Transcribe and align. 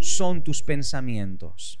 son 0.00 0.42
tus 0.42 0.62
pensamientos. 0.62 1.80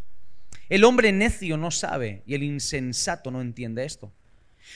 El 0.68 0.84
hombre 0.84 1.12
necio 1.12 1.56
no 1.56 1.70
sabe 1.70 2.22
y 2.26 2.34
el 2.34 2.42
insensato 2.42 3.30
no 3.30 3.40
entiende 3.40 3.84
esto. 3.84 4.12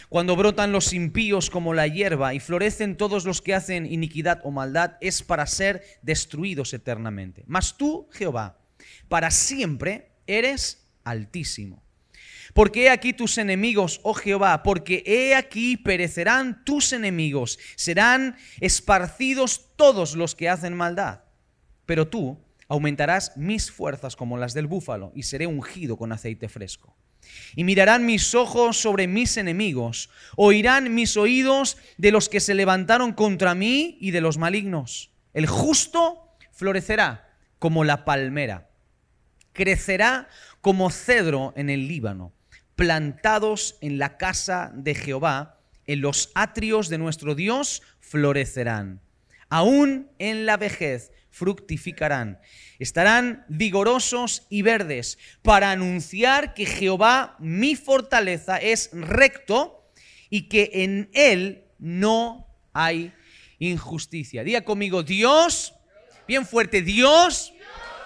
Cuando 0.09 0.37
brotan 0.37 0.73
los 0.73 0.95
impíos 0.95 1.51
como 1.51 1.75
la 1.75 1.87
hierba 1.87 2.33
y 2.33 2.41
florecen 2.41 2.97
todos 2.97 3.27
los 3.27 3.43
que 3.43 3.55
hacen 3.55 3.85
iniquidad 3.85 4.41
o 4.43 4.51
maldad, 4.51 4.97
es 5.03 5.23
para 5.23 5.47
ser 5.47 5.83
destruidos 6.01 6.73
eternamente. 6.73 7.45
Mas 7.47 7.77
tú, 7.77 8.09
Jehová, 8.13 8.59
para 9.09 9.31
siempre 9.31 10.13
eres 10.27 10.89
altísimo. 11.05 11.83
Porque 12.55 12.85
he 12.85 12.91
aquí 12.91 13.13
tus 13.13 13.37
enemigos, 13.37 14.01
oh 14.03 14.15
Jehová, 14.15 14.63
porque 14.63 15.03
he 15.07 15.35
aquí 15.35 15.77
perecerán 15.77 16.65
tus 16.65 16.93
enemigos, 16.93 17.59
serán 17.77 18.37
esparcidos 18.61 19.69
todos 19.77 20.17
los 20.17 20.35
que 20.35 20.49
hacen 20.49 20.75
maldad. 20.75 21.21
Pero 21.85 22.09
tú 22.09 22.39
aumentarás 22.73 23.37
mis 23.37 23.71
fuerzas 23.71 24.17
como 24.17 24.39
las 24.39 24.55
del 24.55 24.67
búfalo 24.67 25.13
y 25.15 25.25
seré 25.25 25.47
ungido 25.47 25.99
con 25.99 26.11
aceite 26.11 26.49
fresco. 26.49 26.97
Y 27.55 27.65
mirarán 27.65 28.07
mis 28.07 28.35
ojos 28.35 28.79
sobre 28.79 29.07
mis 29.07 29.37
enemigos, 29.37 30.09
oirán 30.37 30.95
mis 30.95 31.19
oídos 31.19 31.77
de 31.99 32.13
los 32.13 32.31
que 32.31 32.41
se 32.41 32.55
levantaron 32.55 33.13
contra 33.13 33.55
mí 33.55 33.99
y 34.01 34.11
de 34.11 34.23
los 34.23 34.39
malignos. 34.39 35.11
El 35.35 35.47
justo 35.47 36.35
florecerá 36.51 37.37
como 37.59 37.85
la 37.85 38.07
palmera, 38.07 38.71
crecerá 39.53 40.29
como 40.63 40.91
cedro 40.91 41.53
en 41.57 41.69
el 41.69 41.89
Líbano, 41.89 42.33
plantados 42.75 43.77
en 43.83 43.99
la 43.99 44.17
casa 44.17 44.73
de 44.75 44.95
Jehová, 44.95 45.61
en 45.87 46.01
los 46.01 46.31
atrios 46.35 46.89
de 46.89 46.97
nuestro 46.97 47.35
Dios 47.35 47.83
florecerán. 48.01 49.03
Aún 49.51 50.11
en 50.19 50.47
la 50.47 50.57
vejez 50.57 51.13
fructificarán. 51.33 52.39
Estarán 52.79 53.45
vigorosos 53.49 54.47
y 54.49 54.63
verdes 54.63 55.19
para 55.43 55.73
anunciar 55.73 56.55
que 56.55 56.67
Jehová, 56.67 57.37
mi 57.41 57.75
fortaleza, 57.75 58.59
es 58.59 58.91
recto 58.93 59.91
y 60.31 60.49
que 60.49 60.71
en 60.73 61.11
él 61.13 61.65
no 61.79 62.47
hay 62.73 63.13
injusticia. 63.59 64.45
Diga 64.45 64.63
conmigo, 64.63 65.03
Dios, 65.03 65.75
bien 66.29 66.47
fuerte, 66.47 66.83
Dios 66.83 67.53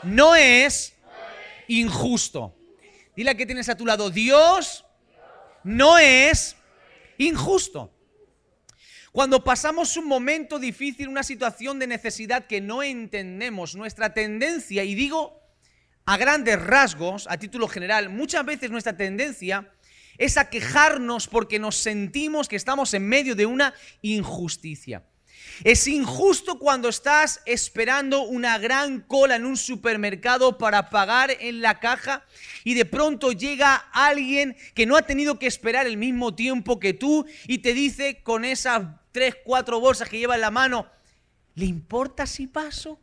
no 0.02 0.34
es 0.34 0.94
injusto. 1.68 2.56
Dile 3.16 3.30
a 3.30 3.34
que 3.34 3.46
tienes 3.46 3.68
a 3.68 3.76
tu 3.76 3.86
lado, 3.86 4.10
Dios 4.10 4.84
no 5.64 5.98
es 5.98 6.56
injusto. 7.18 7.95
Cuando 9.16 9.42
pasamos 9.42 9.96
un 9.96 10.08
momento 10.08 10.58
difícil, 10.58 11.08
una 11.08 11.22
situación 11.22 11.78
de 11.78 11.86
necesidad 11.86 12.46
que 12.46 12.60
no 12.60 12.82
entendemos, 12.82 13.74
nuestra 13.74 14.12
tendencia, 14.12 14.84
y 14.84 14.94
digo 14.94 15.40
a 16.04 16.18
grandes 16.18 16.60
rasgos, 16.60 17.26
a 17.30 17.38
título 17.38 17.66
general, 17.66 18.10
muchas 18.10 18.44
veces 18.44 18.70
nuestra 18.70 18.94
tendencia 18.94 19.72
es 20.18 20.36
a 20.36 20.50
quejarnos 20.50 21.28
porque 21.28 21.58
nos 21.58 21.76
sentimos 21.76 22.46
que 22.46 22.56
estamos 22.56 22.92
en 22.92 23.08
medio 23.08 23.34
de 23.34 23.46
una 23.46 23.72
injusticia. 24.02 25.02
Es 25.64 25.86
injusto 25.86 26.58
cuando 26.58 26.90
estás 26.90 27.40
esperando 27.46 28.20
una 28.20 28.58
gran 28.58 29.00
cola 29.00 29.36
en 29.36 29.46
un 29.46 29.56
supermercado 29.56 30.58
para 30.58 30.90
pagar 30.90 31.30
en 31.40 31.62
la 31.62 31.80
caja 31.80 32.26
y 32.64 32.74
de 32.74 32.84
pronto 32.84 33.32
llega 33.32 33.76
alguien 33.94 34.58
que 34.74 34.84
no 34.84 34.94
ha 34.94 35.02
tenido 35.02 35.38
que 35.38 35.46
esperar 35.46 35.86
el 35.86 35.96
mismo 35.96 36.34
tiempo 36.34 36.78
que 36.78 36.92
tú 36.92 37.24
y 37.46 37.58
te 37.58 37.72
dice 37.72 38.22
con 38.22 38.44
esas 38.44 38.82
tres, 39.16 39.34
cuatro 39.42 39.80
bolsas 39.80 40.10
que 40.10 40.18
lleva 40.18 40.34
en 40.34 40.42
la 40.42 40.50
mano, 40.50 40.86
¿le 41.54 41.64
importa 41.64 42.26
si 42.26 42.46
paso? 42.46 43.00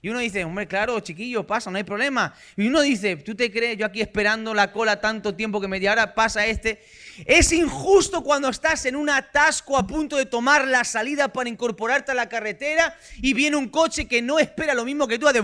Y 0.00 0.08
uno 0.08 0.20
dice, 0.20 0.44
hombre, 0.44 0.68
claro, 0.68 1.00
chiquillo, 1.00 1.44
pasa, 1.44 1.68
no 1.68 1.78
hay 1.78 1.82
problema. 1.82 2.32
Y 2.56 2.68
uno 2.68 2.80
dice, 2.80 3.16
¿tú 3.16 3.34
te 3.34 3.50
crees? 3.50 3.76
Yo 3.76 3.86
aquí 3.86 4.00
esperando 4.00 4.54
la 4.54 4.70
cola 4.70 5.00
tanto 5.00 5.34
tiempo 5.34 5.60
que 5.60 5.66
media 5.66 5.90
hora 5.90 6.14
pasa 6.14 6.46
este. 6.46 6.80
Es 7.24 7.50
injusto 7.50 8.22
cuando 8.22 8.48
estás 8.50 8.86
en 8.86 8.94
un 8.94 9.10
atasco 9.10 9.76
a 9.76 9.84
punto 9.84 10.16
de 10.16 10.26
tomar 10.26 10.68
la 10.68 10.84
salida 10.84 11.32
para 11.32 11.48
incorporarte 11.48 12.12
a 12.12 12.14
la 12.14 12.28
carretera 12.28 12.96
y 13.20 13.34
viene 13.34 13.56
un 13.56 13.68
coche 13.68 14.06
que 14.06 14.22
no 14.22 14.38
espera 14.38 14.74
lo 14.74 14.84
mismo 14.84 15.08
que 15.08 15.18
tú, 15.18 15.26
de 15.26 15.42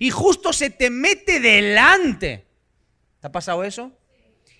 y 0.00 0.10
justo 0.10 0.52
se 0.52 0.70
te 0.70 0.90
mete 0.90 1.38
delante. 1.38 2.44
¿Te 3.20 3.28
ha 3.28 3.30
pasado 3.30 3.62
eso? 3.62 3.96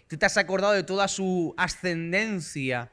¿Tú 0.07 0.17
te 0.17 0.27
has 0.27 0.37
acordado 0.37 0.75
de 0.75 0.85
toda 0.85 1.09
su 1.09 1.55
ascendencia? 1.57 2.93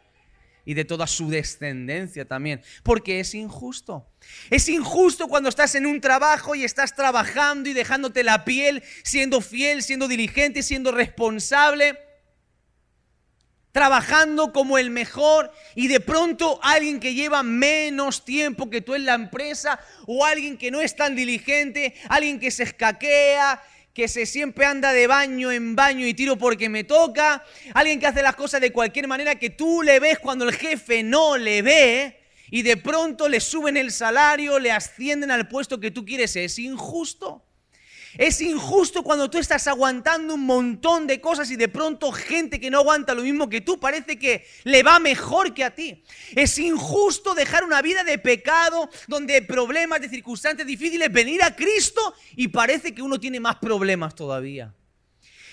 Y 0.65 0.73
de 0.73 0.85
toda 0.85 1.07
su 1.07 1.29
descendencia 1.29 2.25
también, 2.25 2.61
porque 2.83 3.19
es 3.19 3.33
injusto. 3.33 4.07
Es 4.49 4.69
injusto 4.69 5.27
cuando 5.27 5.49
estás 5.49 5.75
en 5.75 5.85
un 5.85 6.01
trabajo 6.01 6.55
y 6.55 6.63
estás 6.63 6.95
trabajando 6.95 7.69
y 7.69 7.73
dejándote 7.73 8.23
la 8.23 8.45
piel, 8.45 8.83
siendo 9.03 9.41
fiel, 9.41 9.81
siendo 9.83 10.07
diligente, 10.07 10.61
siendo 10.61 10.91
responsable, 10.91 11.97
trabajando 13.71 14.51
como 14.51 14.77
el 14.77 14.89
mejor 14.89 15.51
y 15.75 15.87
de 15.87 15.99
pronto 15.99 16.59
alguien 16.63 16.99
que 16.99 17.13
lleva 17.13 17.43
menos 17.43 18.25
tiempo 18.25 18.69
que 18.69 18.81
tú 18.81 18.95
en 18.95 19.05
la 19.05 19.13
empresa 19.13 19.79
o 20.05 20.25
alguien 20.25 20.57
que 20.57 20.71
no 20.71 20.81
es 20.81 20.95
tan 20.95 21.15
diligente, 21.15 21.93
alguien 22.09 22.39
que 22.39 22.51
se 22.51 22.63
escaquea, 22.63 23.61
que 23.93 24.07
se 24.07 24.25
siempre 24.25 24.65
anda 24.65 24.93
de 24.93 25.07
baño 25.07 25.51
en 25.51 25.75
baño 25.75 26.05
y 26.05 26.13
tiro 26.13 26.37
porque 26.37 26.69
me 26.69 26.83
toca, 26.83 27.43
alguien 27.73 27.99
que 27.99 28.07
hace 28.07 28.21
las 28.21 28.35
cosas 28.35 28.61
de 28.61 28.71
cualquier 28.71 29.07
manera 29.07 29.35
que 29.35 29.49
tú 29.49 29.81
le 29.81 29.99
ves 29.99 30.19
cuando 30.19 30.45
el 30.45 30.55
jefe 30.55 31.03
no 31.03 31.37
le 31.37 31.61
ve 31.61 32.19
y 32.51 32.61
de 32.61 32.77
pronto 32.77 33.27
le 33.27 33.39
suben 33.39 33.77
el 33.77 33.91
salario, 33.91 34.59
le 34.59 34.71
ascienden 34.71 35.31
al 35.31 35.47
puesto 35.47 35.79
que 35.79 35.91
tú 35.91 36.05
quieres, 36.05 36.35
es 36.35 36.59
injusto. 36.59 37.45
Es 38.17 38.41
injusto 38.41 39.03
cuando 39.03 39.29
tú 39.29 39.37
estás 39.37 39.67
aguantando 39.67 40.33
un 40.33 40.45
montón 40.45 41.05
de 41.05 41.21
cosas 41.21 41.51
y 41.51 41.55
de 41.55 41.67
pronto 41.67 42.11
gente 42.11 42.59
que 42.59 42.71
no 42.71 42.79
aguanta 42.79 43.13
lo 43.13 43.21
mismo 43.21 43.49
que 43.49 43.61
tú 43.61 43.79
parece 43.79 44.17
que 44.17 44.47
le 44.63 44.81
va 44.81 44.99
mejor 44.99 45.53
que 45.53 45.63
a 45.63 45.75
ti. 45.75 46.03
Es 46.35 46.57
injusto 46.57 47.35
dejar 47.35 47.63
una 47.63 47.81
vida 47.81 48.03
de 48.03 48.17
pecado, 48.17 48.89
donde 49.07 49.41
problemas, 49.43 50.01
de 50.01 50.09
circunstancias 50.09 50.67
difíciles, 50.67 51.11
venir 51.11 51.43
a 51.43 51.55
Cristo 51.55 52.15
y 52.35 52.47
parece 52.47 52.95
que 52.95 53.03
uno 53.03 53.19
tiene 53.19 53.39
más 53.39 53.57
problemas 53.57 54.15
todavía. 54.15 54.73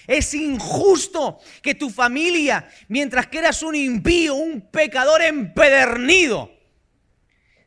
Es 0.07 0.33
injusto 0.35 1.41
que 1.61 1.75
tu 1.75 1.91
familia, 1.91 2.69
mientras 2.89 3.27
que 3.27 3.39
eras 3.39 3.63
un 3.63 3.75
impío, 3.75 4.35
un 4.35 4.71
pecador 4.71 5.21
empedernido, 5.21 6.56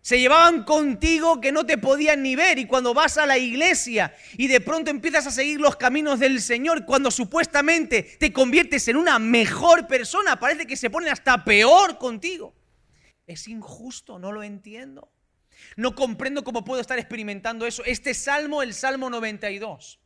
se 0.02 0.20
llevaban 0.20 0.64
contigo 0.64 1.42
que 1.42 1.52
no 1.52 1.66
te 1.66 1.78
podían 1.78 2.24
ni 2.24 2.36
ver 2.36 2.58
y 2.58 2.66
cuando 2.66 2.94
vas 2.94 3.18
a 3.18 3.26
la 3.26 3.38
iglesia 3.38 4.16
y 4.38 4.48
de 4.48 4.62
pronto 4.62 4.90
empiezas 4.90 5.28
a 5.28 5.32
seguir 5.32 5.60
los 5.60 5.76
caminos 5.76 6.20
del 6.20 6.42
Señor, 6.42 6.86
cuando 6.86 7.12
supuestamente 7.12 8.04
te 8.04 8.32
conviertes 8.32 8.88
en 8.88 8.98
una 8.98 9.20
mejor 9.20 9.88
persona, 9.88 10.40
parece 10.40 10.66
que 10.66 10.78
se 10.78 10.90
ponen 10.90 11.12
hasta 11.12 11.44
peor 11.44 11.98
contigo. 11.98 12.56
Es 13.28 13.48
injusto, 13.48 14.18
no 14.18 14.32
lo 14.32 14.42
entiendo. 14.42 15.12
No 15.76 15.94
comprendo 15.94 16.44
cómo 16.44 16.64
puedo 16.64 16.82
estar 16.82 16.98
experimentando 16.98 17.66
eso. 17.66 17.84
Este 17.86 18.14
salmo, 18.14 18.64
el 18.64 18.74
Salmo 18.74 19.10
92. 19.10 20.00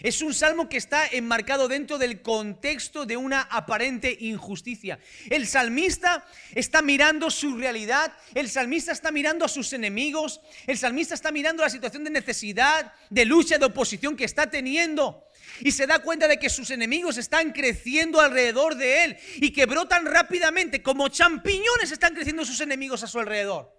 Es 0.00 0.22
un 0.22 0.32
salmo 0.32 0.68
que 0.68 0.76
está 0.76 1.08
enmarcado 1.08 1.66
dentro 1.66 1.98
del 1.98 2.22
contexto 2.22 3.04
de 3.04 3.16
una 3.16 3.42
aparente 3.42 4.16
injusticia. 4.20 5.00
El 5.28 5.48
salmista 5.48 6.24
está 6.54 6.82
mirando 6.82 7.30
su 7.30 7.56
realidad, 7.56 8.12
el 8.34 8.48
salmista 8.48 8.92
está 8.92 9.10
mirando 9.10 9.44
a 9.44 9.48
sus 9.48 9.72
enemigos, 9.72 10.40
el 10.68 10.78
salmista 10.78 11.14
está 11.14 11.32
mirando 11.32 11.64
la 11.64 11.70
situación 11.70 12.04
de 12.04 12.10
necesidad, 12.10 12.92
de 13.10 13.24
lucha, 13.24 13.58
de 13.58 13.66
oposición 13.66 14.16
que 14.16 14.24
está 14.24 14.48
teniendo. 14.48 15.24
Y 15.60 15.72
se 15.72 15.88
da 15.88 15.98
cuenta 15.98 16.28
de 16.28 16.38
que 16.38 16.48
sus 16.48 16.70
enemigos 16.70 17.18
están 17.18 17.52
creciendo 17.52 18.20
alrededor 18.20 18.76
de 18.76 19.04
él 19.04 19.18
y 19.36 19.50
que 19.52 19.66
brotan 19.66 20.06
rápidamente, 20.06 20.80
como 20.80 21.08
champiñones 21.08 21.90
están 21.90 22.14
creciendo 22.14 22.44
sus 22.44 22.60
enemigos 22.60 23.02
a 23.02 23.08
su 23.08 23.18
alrededor. 23.18 23.74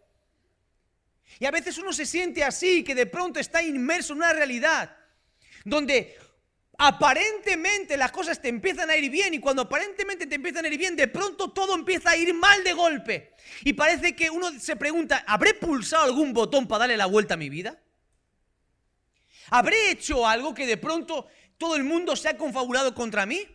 Y 1.39 1.45
a 1.45 1.51
veces 1.51 1.77
uno 1.77 1.93
se 1.93 2.05
siente 2.05 2.43
así, 2.43 2.83
que 2.83 2.93
de 2.93 3.05
pronto 3.05 3.39
está 3.39 3.63
inmerso 3.63 4.11
en 4.11 4.19
una 4.19 4.33
realidad 4.33 4.98
donde 5.65 6.17
aparentemente 6.77 7.97
las 7.97 8.11
cosas 8.11 8.41
te 8.41 8.47
empiezan 8.47 8.89
a 8.89 8.95
ir 8.95 9.11
bien 9.11 9.33
y 9.33 9.39
cuando 9.39 9.63
aparentemente 9.63 10.25
te 10.25 10.35
empiezan 10.35 10.63
a 10.63 10.69
ir 10.69 10.77
bien, 10.77 10.95
de 10.95 11.09
pronto 11.09 11.51
todo 11.51 11.75
empieza 11.75 12.11
a 12.11 12.15
ir 12.15 12.33
mal 12.33 12.63
de 12.63 12.73
golpe. 12.73 13.33
Y 13.65 13.73
parece 13.73 14.15
que 14.15 14.29
uno 14.29 14.57
se 14.59 14.77
pregunta, 14.77 15.23
¿habré 15.27 15.53
pulsado 15.53 16.03
algún 16.03 16.33
botón 16.33 16.67
para 16.67 16.79
darle 16.79 16.95
la 16.95 17.05
vuelta 17.05 17.33
a 17.33 17.37
mi 17.37 17.49
vida? 17.49 17.81
¿Habré 19.49 19.91
hecho 19.91 20.25
algo 20.25 20.53
que 20.53 20.65
de 20.65 20.77
pronto 20.77 21.27
todo 21.57 21.75
el 21.75 21.83
mundo 21.83 22.15
se 22.15 22.29
ha 22.29 22.37
confabulado 22.37 22.95
contra 22.95 23.25
mí? 23.25 23.45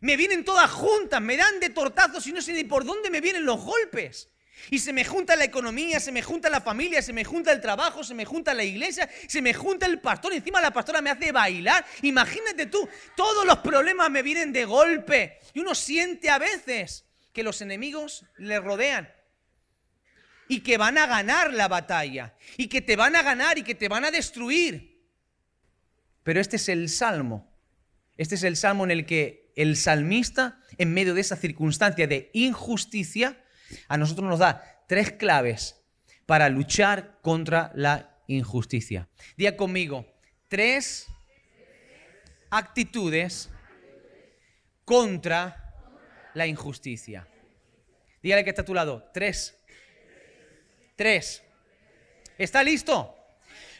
Me 0.00 0.16
vienen 0.16 0.44
todas 0.44 0.70
juntas, 0.70 1.20
me 1.20 1.36
dan 1.36 1.60
de 1.60 1.70
tortazos 1.70 2.26
y 2.26 2.32
no 2.32 2.40
sé 2.40 2.52
ni 2.52 2.64
por 2.64 2.84
dónde 2.84 3.10
me 3.10 3.20
vienen 3.20 3.44
los 3.44 3.60
golpes. 3.60 4.30
Y 4.70 4.78
se 4.78 4.92
me 4.92 5.04
junta 5.04 5.36
la 5.36 5.44
economía, 5.44 6.00
se 6.00 6.10
me 6.10 6.22
junta 6.22 6.50
la 6.50 6.60
familia, 6.60 7.00
se 7.02 7.12
me 7.12 7.24
junta 7.24 7.52
el 7.52 7.60
trabajo, 7.60 8.02
se 8.02 8.14
me 8.14 8.24
junta 8.24 8.54
la 8.54 8.64
iglesia, 8.64 9.08
se 9.28 9.40
me 9.40 9.54
junta 9.54 9.86
el 9.86 10.00
pastor. 10.00 10.32
Encima 10.32 10.60
la 10.60 10.72
pastora 10.72 11.00
me 11.00 11.10
hace 11.10 11.30
bailar. 11.32 11.84
Imagínate 12.02 12.66
tú, 12.66 12.88
todos 13.16 13.46
los 13.46 13.58
problemas 13.58 14.10
me 14.10 14.22
vienen 14.22 14.52
de 14.52 14.64
golpe. 14.64 15.40
Y 15.54 15.60
uno 15.60 15.74
siente 15.74 16.30
a 16.30 16.38
veces 16.38 17.04
que 17.32 17.42
los 17.42 17.60
enemigos 17.60 18.24
le 18.38 18.58
rodean. 18.58 19.08
y 20.48 20.60
que 20.60 20.78
van 20.78 20.98
a 20.98 21.06
ganar 21.06 21.52
la 21.52 21.68
batalla 21.68 22.34
y 22.56 22.68
que 22.68 22.80
te 22.80 22.96
van 22.96 23.16
a 23.16 23.22
ganar 23.22 23.58
y 23.58 23.62
que 23.62 23.74
te 23.74 23.88
van 23.88 24.04
a 24.04 24.10
destruir. 24.10 25.02
Pero 26.22 26.40
este 26.40 26.56
es 26.56 26.68
el 26.68 26.88
salmo. 26.88 27.52
Este 28.16 28.36
es 28.36 28.42
el 28.42 28.56
salmo 28.56 28.84
en 28.84 28.90
el 28.90 29.06
que 29.06 29.52
el 29.56 29.76
salmista, 29.76 30.60
en 30.78 30.92
medio 30.92 31.14
de 31.14 31.20
esa 31.20 31.36
circunstancia 31.36 32.06
de 32.06 32.30
injusticia, 32.32 33.42
a 33.88 33.96
nosotros 33.96 34.28
nos 34.28 34.38
da 34.38 34.84
tres 34.86 35.12
claves 35.12 35.82
para 36.26 36.48
luchar 36.48 37.18
contra 37.22 37.70
la 37.74 38.18
injusticia. 38.26 39.08
Día 39.36 39.56
conmigo, 39.56 40.06
tres 40.48 41.06
actitudes 42.50 43.50
contra 44.84 45.74
la 46.34 46.46
injusticia. 46.46 47.26
Dígale 48.22 48.44
que 48.44 48.50
está 48.50 48.62
a 48.62 48.64
tu 48.64 48.74
lado, 48.74 49.10
tres. 49.12 49.56
Tres. 50.96 51.42
¿Está 52.38 52.62
listo? 52.62 53.14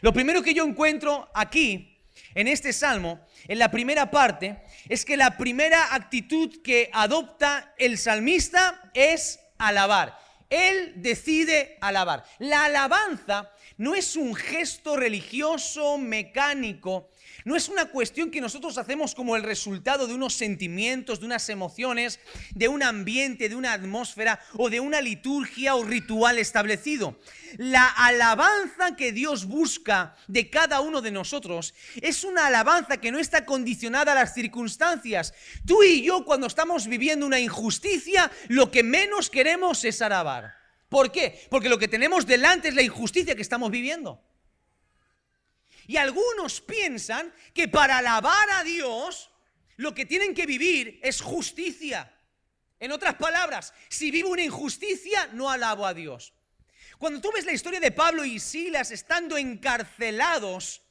Lo 0.00 0.12
primero 0.12 0.42
que 0.42 0.54
yo 0.54 0.64
encuentro 0.64 1.28
aquí, 1.34 1.98
en 2.34 2.48
este 2.48 2.72
salmo, 2.72 3.26
en 3.48 3.58
la 3.58 3.70
primera 3.70 4.10
parte, 4.10 4.62
es 4.88 5.04
que 5.04 5.16
la 5.16 5.36
primera 5.36 5.94
actitud 5.94 6.62
que 6.62 6.90
adopta 6.92 7.74
el 7.78 7.98
salmista 7.98 8.90
es 8.94 9.40
alabar. 9.58 10.18
Él 10.48 10.92
decide 10.96 11.76
alabar. 11.80 12.24
La 12.38 12.64
alabanza 12.64 13.50
no 13.78 13.94
es 13.94 14.16
un 14.16 14.34
gesto 14.34 14.96
religioso 14.96 15.98
mecánico 15.98 17.10
no 17.46 17.54
es 17.54 17.68
una 17.68 17.86
cuestión 17.86 18.32
que 18.32 18.40
nosotros 18.40 18.76
hacemos 18.76 19.14
como 19.14 19.36
el 19.36 19.44
resultado 19.44 20.08
de 20.08 20.14
unos 20.14 20.34
sentimientos, 20.34 21.20
de 21.20 21.26
unas 21.26 21.48
emociones, 21.48 22.18
de 22.56 22.66
un 22.66 22.82
ambiente, 22.82 23.48
de 23.48 23.54
una 23.54 23.72
atmósfera 23.72 24.40
o 24.54 24.68
de 24.68 24.80
una 24.80 25.00
liturgia 25.00 25.76
o 25.76 25.84
ritual 25.84 26.38
establecido. 26.38 27.20
La 27.56 27.86
alabanza 27.86 28.96
que 28.96 29.12
Dios 29.12 29.44
busca 29.46 30.16
de 30.26 30.50
cada 30.50 30.80
uno 30.80 31.02
de 31.02 31.12
nosotros 31.12 31.72
es 32.02 32.24
una 32.24 32.48
alabanza 32.48 32.96
que 32.96 33.12
no 33.12 33.20
está 33.20 33.44
condicionada 33.44 34.10
a 34.10 34.16
las 34.16 34.34
circunstancias. 34.34 35.32
Tú 35.64 35.84
y 35.84 36.02
yo 36.02 36.24
cuando 36.24 36.48
estamos 36.48 36.88
viviendo 36.88 37.26
una 37.26 37.38
injusticia, 37.38 38.28
lo 38.48 38.72
que 38.72 38.82
menos 38.82 39.30
queremos 39.30 39.84
es 39.84 40.02
alabar. 40.02 40.65
¿Por 40.88 41.10
qué? 41.10 41.46
Porque 41.50 41.68
lo 41.68 41.78
que 41.78 41.88
tenemos 41.88 42.26
delante 42.26 42.68
es 42.68 42.74
la 42.74 42.82
injusticia 42.82 43.34
que 43.34 43.42
estamos 43.42 43.70
viviendo. 43.70 44.22
Y 45.86 45.96
algunos 45.96 46.60
piensan 46.60 47.32
que 47.54 47.68
para 47.68 47.98
alabar 47.98 48.50
a 48.50 48.64
Dios 48.64 49.30
lo 49.76 49.94
que 49.94 50.06
tienen 50.06 50.34
que 50.34 50.46
vivir 50.46 51.00
es 51.02 51.20
justicia. 51.20 52.12
En 52.78 52.92
otras 52.92 53.14
palabras, 53.14 53.72
si 53.88 54.10
vivo 54.10 54.30
una 54.30 54.42
injusticia, 54.42 55.28
no 55.32 55.50
alabo 55.50 55.86
a 55.86 55.94
Dios. 55.94 56.34
Cuando 56.98 57.20
tú 57.20 57.30
ves 57.32 57.44
la 57.44 57.52
historia 57.52 57.80
de 57.80 57.90
Pablo 57.90 58.24
y 58.24 58.38
Silas 58.38 58.90
estando 58.90 59.36
encarcelados 59.36 60.82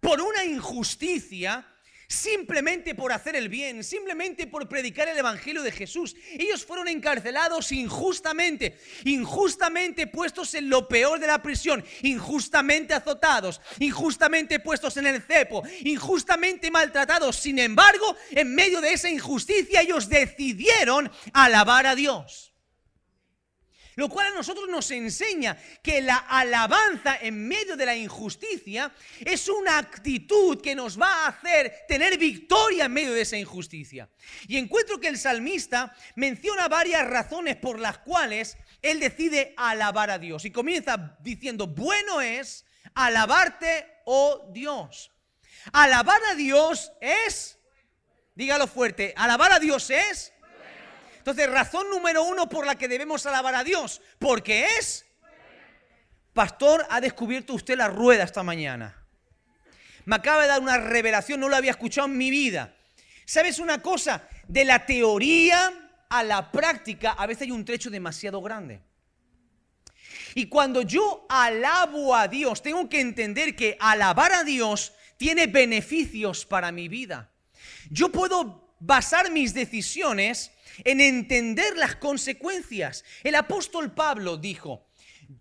por 0.00 0.20
una 0.20 0.44
injusticia, 0.44 1.66
simplemente 2.10 2.96
por 2.96 3.12
hacer 3.12 3.36
el 3.36 3.48
bien, 3.48 3.84
simplemente 3.84 4.48
por 4.48 4.68
predicar 4.68 5.08
el 5.08 5.16
Evangelio 5.16 5.62
de 5.62 5.70
Jesús. 5.70 6.16
Ellos 6.32 6.64
fueron 6.64 6.88
encarcelados 6.88 7.70
injustamente, 7.70 8.76
injustamente 9.04 10.08
puestos 10.08 10.52
en 10.54 10.68
lo 10.68 10.88
peor 10.88 11.20
de 11.20 11.28
la 11.28 11.40
prisión, 11.40 11.84
injustamente 12.02 12.94
azotados, 12.94 13.60
injustamente 13.78 14.58
puestos 14.58 14.96
en 14.96 15.06
el 15.06 15.22
cepo, 15.22 15.62
injustamente 15.82 16.70
maltratados. 16.70 17.36
Sin 17.36 17.60
embargo, 17.60 18.16
en 18.32 18.54
medio 18.54 18.80
de 18.80 18.92
esa 18.92 19.08
injusticia 19.08 19.80
ellos 19.80 20.08
decidieron 20.08 21.10
alabar 21.32 21.86
a 21.86 21.94
Dios. 21.94 22.49
Lo 23.96 24.08
cual 24.08 24.28
a 24.28 24.36
nosotros 24.36 24.68
nos 24.68 24.90
enseña 24.90 25.56
que 25.82 26.00
la 26.00 26.16
alabanza 26.16 27.18
en 27.20 27.46
medio 27.46 27.76
de 27.76 27.86
la 27.86 27.96
injusticia 27.96 28.92
es 29.20 29.48
una 29.48 29.78
actitud 29.78 30.60
que 30.60 30.74
nos 30.74 31.00
va 31.00 31.24
a 31.24 31.28
hacer 31.28 31.84
tener 31.88 32.16
victoria 32.18 32.84
en 32.84 32.92
medio 32.92 33.12
de 33.12 33.22
esa 33.22 33.36
injusticia. 33.36 34.08
Y 34.46 34.58
encuentro 34.58 35.00
que 35.00 35.08
el 35.08 35.18
salmista 35.18 35.94
menciona 36.14 36.68
varias 36.68 37.06
razones 37.06 37.56
por 37.56 37.78
las 37.78 37.98
cuales 37.98 38.56
él 38.82 39.00
decide 39.00 39.54
alabar 39.56 40.10
a 40.10 40.18
Dios. 40.18 40.44
Y 40.44 40.50
comienza 40.50 41.16
diciendo, 41.20 41.66
bueno 41.66 42.20
es 42.20 42.64
alabarte, 42.94 43.86
oh 44.04 44.50
Dios. 44.52 45.10
Alabar 45.72 46.20
a 46.30 46.34
Dios 46.34 46.92
es, 47.00 47.58
dígalo 48.34 48.66
fuerte, 48.66 49.12
alabar 49.16 49.52
a 49.52 49.58
Dios 49.58 49.90
es 49.90 50.32
entonces, 51.20 51.50
razón 51.50 51.90
número 51.90 52.24
uno 52.24 52.48
por 52.48 52.66
la 52.66 52.76
que 52.76 52.88
debemos 52.88 53.26
alabar 53.26 53.54
a 53.54 53.62
Dios, 53.62 54.00
porque 54.18 54.64
es... 54.78 55.04
Pastor, 56.32 56.86
ha 56.88 56.98
descubierto 57.02 57.52
usted 57.52 57.76
la 57.76 57.88
rueda 57.88 58.24
esta 58.24 58.42
mañana. 58.42 58.96
Me 60.06 60.16
acaba 60.16 60.42
de 60.42 60.48
dar 60.48 60.62
una 60.62 60.78
revelación, 60.78 61.40
no 61.40 61.50
lo 61.50 61.56
había 61.56 61.72
escuchado 61.72 62.06
en 62.06 62.16
mi 62.16 62.30
vida. 62.30 62.74
¿Sabes 63.26 63.58
una 63.58 63.82
cosa? 63.82 64.26
De 64.48 64.64
la 64.64 64.86
teoría 64.86 65.90
a 66.08 66.22
la 66.22 66.50
práctica 66.50 67.12
a 67.12 67.26
veces 67.26 67.42
hay 67.42 67.50
un 67.50 67.66
trecho 67.66 67.90
demasiado 67.90 68.40
grande. 68.40 68.80
Y 70.34 70.46
cuando 70.46 70.80
yo 70.80 71.26
alabo 71.28 72.14
a 72.16 72.28
Dios, 72.28 72.62
tengo 72.62 72.88
que 72.88 73.00
entender 73.00 73.54
que 73.54 73.76
alabar 73.78 74.32
a 74.32 74.42
Dios 74.42 74.94
tiene 75.18 75.48
beneficios 75.48 76.46
para 76.46 76.72
mi 76.72 76.88
vida. 76.88 77.30
Yo 77.90 78.10
puedo 78.10 78.69
basar 78.80 79.30
mis 79.30 79.54
decisiones 79.54 80.50
en 80.84 81.00
entender 81.00 81.76
las 81.76 81.96
consecuencias. 81.96 83.04
El 83.22 83.36
apóstol 83.36 83.94
Pablo 83.94 84.36
dijo, 84.36 84.88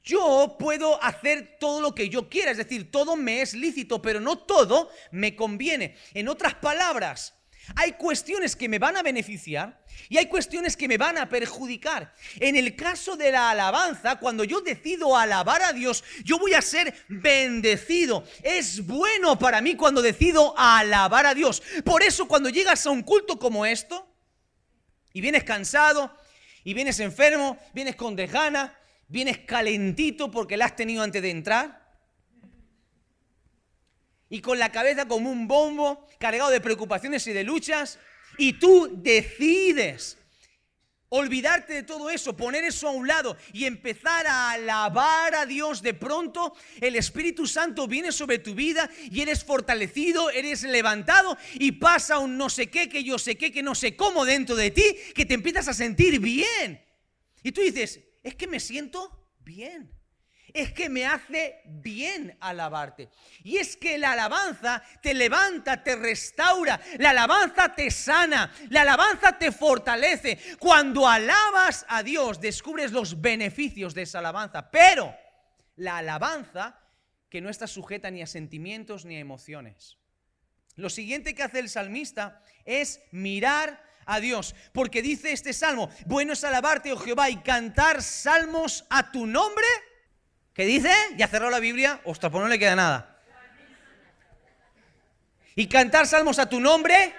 yo 0.04 0.56
puedo 0.60 1.02
hacer 1.04 1.58
todo 1.60 1.82
lo 1.82 1.96
que 1.96 2.10
yo 2.10 2.30
quiera, 2.30 2.52
es 2.52 2.58
decir, 2.58 2.92
todo 2.92 3.16
me 3.16 3.42
es 3.42 3.54
lícito, 3.54 4.02
pero 4.02 4.20
no 4.20 4.38
todo 4.38 4.90
me 5.12 5.36
conviene. 5.36 5.96
En 6.14 6.28
otras 6.28 6.56
palabras, 6.56 7.39
hay 7.75 7.94
cuestiones 7.94 8.56
que 8.56 8.69
me 8.69 8.80
van 8.80 8.98
a 8.98 9.04
beneficiar 9.04 9.80
y 10.07 10.18
hay 10.18 10.27
cuestiones 10.27 10.75
que 10.77 10.88
me 10.88 10.98
van 10.98 11.18
a 11.18 11.30
perjudicar. 11.30 12.13
En 12.39 12.56
el 12.56 12.75
caso 12.75 13.16
de 13.16 13.31
la 13.31 13.51
alabanza, 13.51 14.18
cuando 14.18 14.44
yo 14.44 14.62
decido 14.62 15.16
alabar 15.16 15.61
a 15.61 15.73
Dios, 15.73 16.04
yo 16.23 16.40
voy 16.40 16.54
a 16.54 16.61
ser 16.61 16.94
bendecido. 17.07 18.23
Es 18.44 18.85
bueno 18.85 19.38
para 19.38 19.61
mí 19.61 19.76
cuando 19.76 20.02
decido 20.02 20.54
alabar 20.57 21.26
a 21.26 21.33
Dios. 21.33 21.61
Por 21.83 22.04
eso 22.04 22.28
cuando 22.28 22.49
llegas 22.49 22.85
a 22.85 22.92
un 22.92 23.04
culto 23.04 23.38
como 23.38 23.66
esto, 23.66 24.07
y 25.14 25.21
vienes 25.21 25.44
cansado, 25.44 26.16
y 26.64 26.73
vienes 26.73 26.99
enfermo, 26.99 27.57
vienes 27.73 27.95
con 27.95 28.16
dejana, 28.16 28.78
vienes 29.07 29.40
calentito 29.40 30.30
porque 30.31 30.57
la 30.57 30.66
has 30.66 30.76
tenido 30.76 31.04
antes 31.04 31.21
de 31.21 31.31
entrar. 31.31 31.89
Y 34.30 34.42
con 34.42 34.59
la 34.59 34.71
cabeza 34.71 35.07
como 35.07 35.31
un 35.31 35.48
bombo, 35.48 36.07
cargado 36.19 36.52
de 36.52 36.62
preocupaciones 36.62 37.26
y 37.28 37.33
de 37.33 37.44
luchas. 37.44 38.00
Y 38.38 38.54
tú 38.54 38.90
decides 39.02 40.18
olvidarte 41.09 41.74
de 41.74 41.83
todo 41.83 42.09
eso, 42.09 42.38
poner 42.38 42.64
eso 42.64 42.88
a 42.88 42.92
un 42.92 43.07
lado 43.07 43.36
y 43.52 43.66
empezar 43.66 44.28
a 44.28 44.52
alabar 44.52 45.33
a 45.36 45.45
Dios, 45.45 45.81
de 45.81 45.95
pronto 45.95 46.56
el 46.80 46.95
Espíritu 46.95 47.48
Santo 47.48 47.88
viene 47.88 48.12
sobre 48.12 48.40
tu 48.40 48.54
vida 48.54 48.90
y 49.12 49.21
eres 49.21 49.44
fortalecido, 49.44 50.30
eres 50.30 50.64
levantado 50.64 51.38
y 51.56 51.74
pasa 51.74 52.19
un 52.19 52.38
no 52.38 52.50
sé 52.50 52.69
qué, 52.69 52.88
que 52.88 53.04
yo 53.04 53.18
sé 53.18 53.36
qué, 53.38 53.52
que 53.52 53.64
no 53.64 53.76
sé 53.76 53.95
cómo 53.95 54.24
dentro 54.24 54.56
de 54.56 54.71
ti, 54.71 54.83
que 55.16 55.26
te 55.26 55.33
empiezas 55.33 55.68
a 55.68 55.74
sentir 55.74 56.19
bien. 56.19 56.86
Y 57.42 57.52
tú 57.52 57.62
dices, 57.62 58.02
es 58.24 58.36
que 58.36 58.48
me 58.48 58.59
siento 58.59 59.28
bien 59.40 59.99
es 60.54 60.72
que 60.74 60.90
me 60.90 61.06
hace 61.06 61.62
bien 61.66 62.38
alabarte. 62.40 63.10
Y 63.44 63.58
es 63.58 63.78
que 63.78 63.98
la 63.98 64.14
alabanza 64.14 64.84
te 65.02 65.14
levanta, 65.14 65.84
te 65.84 65.96
restaura, 65.96 66.80
la 66.98 67.12
alabanza 67.12 67.74
te 67.74 67.92
sana, 67.92 68.52
la 68.70 68.82
alabanza 68.82 69.38
te 69.38 69.52
fortalece. 69.52 70.40
Cuando 70.60 71.08
alabas 71.08 71.86
a 71.88 72.04
Dios, 72.04 72.40
descubres 72.40 72.92
los 72.92 73.22
beneficios 73.22 73.94
de 73.94 74.04
esa 74.04 74.20
alabanza. 74.20 74.70
Pero 74.72 75.16
la 75.76 75.98
alabanza 75.98 76.80
que 77.30 77.42
no 77.42 77.50
está 77.50 77.68
sujeta 77.68 78.10
ni 78.10 78.22
a 78.22 78.28
sentimientos 78.28 79.06
ni 79.06 79.16
a 79.16 79.20
emociones. 79.20 79.98
Lo 80.76 80.90
siguiente 80.90 81.36
que 81.36 81.44
hace 81.44 81.60
el 81.60 81.70
salmista 81.70 82.42
es 82.66 83.02
mirar 83.12 83.84
a 84.06 84.20
Dios, 84.20 84.56
porque 84.74 85.04
dice 85.04 85.32
este 85.32 85.54
salmo, 85.54 85.90
bueno 86.08 86.34
es 86.34 86.44
alabarte, 86.44 86.92
oh 86.92 86.98
Jehová, 86.98 87.30
y 87.30 87.38
cantar 87.38 88.02
salmos 88.02 88.86
a 88.90 89.12
tu 89.12 89.28
nombre 89.28 89.68
¿Qué 90.54 90.66
dice? 90.66 90.92
Ya 91.18 91.28
cerró 91.28 91.50
la 91.50 91.60
Biblia. 91.60 92.02
Ostras, 92.04 92.32
pues 92.32 92.42
no 92.42 92.50
le 92.50 92.60
queda 92.60 92.76
nada. 92.76 93.22
Y 95.56 95.68
cantar 95.68 96.08
salmos 96.08 96.40
a 96.40 96.50
tu 96.50 96.60
nombre. 96.60 97.14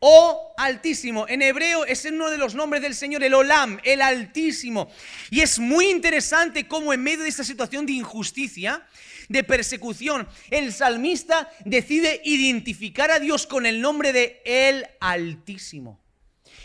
Oh 0.00 0.54
Altísimo. 0.56 1.26
En 1.28 1.42
hebreo 1.42 1.84
es 1.84 2.04
uno 2.04 2.30
de 2.30 2.38
los 2.38 2.54
nombres 2.54 2.82
del 2.82 2.94
Señor, 2.94 3.22
el 3.22 3.34
Olam, 3.34 3.80
el 3.84 4.02
Altísimo. 4.02 4.90
Y 5.30 5.40
es 5.40 5.58
muy 5.58 5.88
interesante 5.90 6.66
cómo 6.66 6.92
en 6.92 7.02
medio 7.02 7.22
de 7.22 7.28
esta 7.28 7.44
situación 7.44 7.86
de 7.86 7.92
injusticia, 7.92 8.86
de 9.28 9.44
persecución, 9.44 10.28
el 10.50 10.72
salmista 10.72 11.50
decide 11.64 12.20
identificar 12.24 13.10
a 13.10 13.20
Dios 13.20 13.46
con 13.46 13.66
el 13.66 13.80
nombre 13.80 14.12
de 14.12 14.42
el 14.44 14.86
Altísimo. 15.00 16.00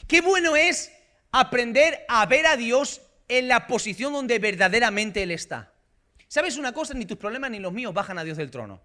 Qué 0.08 0.22
bueno 0.22 0.56
es 0.56 0.92
aprender 1.32 2.06
a 2.08 2.26
ver 2.26 2.46
a 2.46 2.58
Dios 2.58 3.02
en 3.28 3.48
la 3.48 3.68
posición 3.68 4.14
donde 4.14 4.40
verdaderamente 4.40 5.24
Él 5.24 5.32
está. 5.32 5.74
¿Sabes 6.28 6.58
una 6.58 6.74
cosa? 6.74 6.94
Ni 6.94 7.06
tus 7.06 7.18
problemas 7.18 7.52
ni 7.52 7.60
los 7.60 7.72
míos 7.72 7.94
bajan 7.94 8.18
a 8.18 8.24
Dios 8.24 8.38
del 8.38 8.50
trono. 8.50 8.82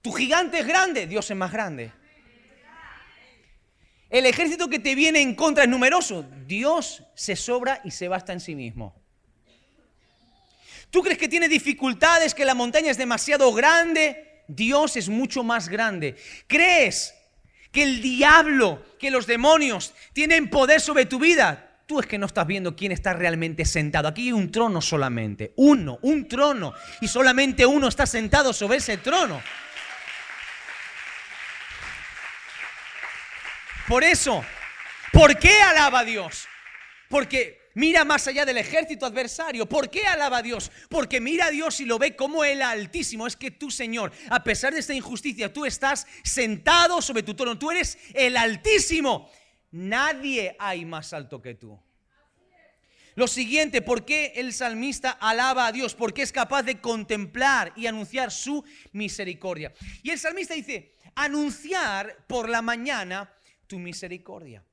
Tu 0.00 0.12
gigante 0.12 0.58
es 0.60 0.66
grande, 0.66 1.06
Dios 1.06 1.30
es 1.30 1.36
más 1.36 1.52
grande. 1.52 1.92
El 4.10 4.26
ejército 4.26 4.68
que 4.68 4.78
te 4.78 4.94
viene 4.94 5.22
en 5.22 5.34
contra 5.34 5.64
es 5.64 5.70
numeroso, 5.70 6.24
Dios 6.46 7.02
se 7.14 7.34
sobra 7.34 7.80
y 7.84 7.90
se 7.92 8.08
basta 8.08 8.32
en 8.32 8.40
sí 8.40 8.54
mismo. 8.54 8.94
¿Tú 10.90 11.02
crees 11.02 11.18
que 11.18 11.28
tiene 11.28 11.48
dificultades, 11.48 12.34
que 12.34 12.44
la 12.44 12.54
montaña 12.54 12.90
es 12.90 12.98
demasiado 12.98 13.50
grande? 13.54 14.44
Dios 14.48 14.96
es 14.96 15.08
mucho 15.08 15.42
más 15.42 15.68
grande. 15.68 16.16
¿Crees 16.46 17.14
que 17.72 17.82
el 17.82 18.02
diablo, 18.02 18.84
que 19.00 19.10
los 19.10 19.26
demonios 19.26 19.94
tienen 20.12 20.50
poder 20.50 20.80
sobre 20.80 21.06
tu 21.06 21.18
vida? 21.18 21.70
Tú 21.86 21.98
es 21.98 22.06
que 22.06 22.18
no 22.18 22.26
estás 22.26 22.46
viendo 22.46 22.76
quién 22.76 22.92
está 22.92 23.12
realmente 23.12 23.64
sentado. 23.64 24.08
Aquí 24.08 24.26
hay 24.26 24.32
un 24.32 24.52
trono 24.52 24.80
solamente, 24.80 25.52
uno, 25.56 25.98
un 26.02 26.28
trono, 26.28 26.74
y 27.00 27.08
solamente 27.08 27.66
uno 27.66 27.88
está 27.88 28.06
sentado 28.06 28.52
sobre 28.52 28.78
ese 28.78 28.98
trono. 28.98 29.42
Por 33.88 34.04
eso, 34.04 34.44
¿por 35.12 35.38
qué 35.38 35.60
alaba 35.60 36.00
a 36.00 36.04
Dios? 36.04 36.46
Porque 37.08 37.61
mira 37.74 38.04
más 38.04 38.26
allá 38.26 38.44
del 38.44 38.58
ejército 38.58 39.06
adversario. 39.06 39.66
¿Por 39.66 39.90
qué 39.90 40.06
alaba 40.06 40.38
a 40.38 40.42
Dios? 40.42 40.70
Porque 40.88 41.20
mira 41.20 41.46
a 41.46 41.50
Dios 41.50 41.80
y 41.80 41.84
lo 41.84 41.98
ve 41.98 42.16
como 42.16 42.44
el 42.44 42.62
Altísimo. 42.62 43.26
Es 43.26 43.36
que 43.36 43.50
tú, 43.50 43.70
Señor, 43.70 44.12
a 44.30 44.42
pesar 44.42 44.72
de 44.72 44.80
esta 44.80 44.94
injusticia, 44.94 45.52
tú 45.52 45.64
estás 45.64 46.06
sentado 46.22 47.02
sobre 47.02 47.22
tu 47.22 47.34
trono. 47.34 47.58
Tú 47.58 47.70
eres 47.70 47.98
el 48.14 48.36
Altísimo. 48.36 49.30
Nadie 49.70 50.56
hay 50.58 50.84
más 50.84 51.12
alto 51.12 51.40
que 51.40 51.54
tú. 51.54 51.78
Lo 53.14 53.26
siguiente, 53.26 53.82
¿por 53.82 54.04
qué 54.04 54.32
el 54.36 54.54
salmista 54.54 55.10
alaba 55.10 55.66
a 55.66 55.72
Dios? 55.72 55.94
Porque 55.94 56.22
es 56.22 56.32
capaz 56.32 56.62
de 56.62 56.80
contemplar 56.80 57.72
y 57.76 57.86
anunciar 57.86 58.30
su 58.30 58.64
misericordia. 58.92 59.72
Y 60.02 60.10
el 60.10 60.18
salmista 60.18 60.54
dice, 60.54 60.94
anunciar 61.14 62.24
por 62.26 62.48
la 62.48 62.62
mañana 62.62 63.30
tu 63.66 63.78
misericordia. 63.78 64.64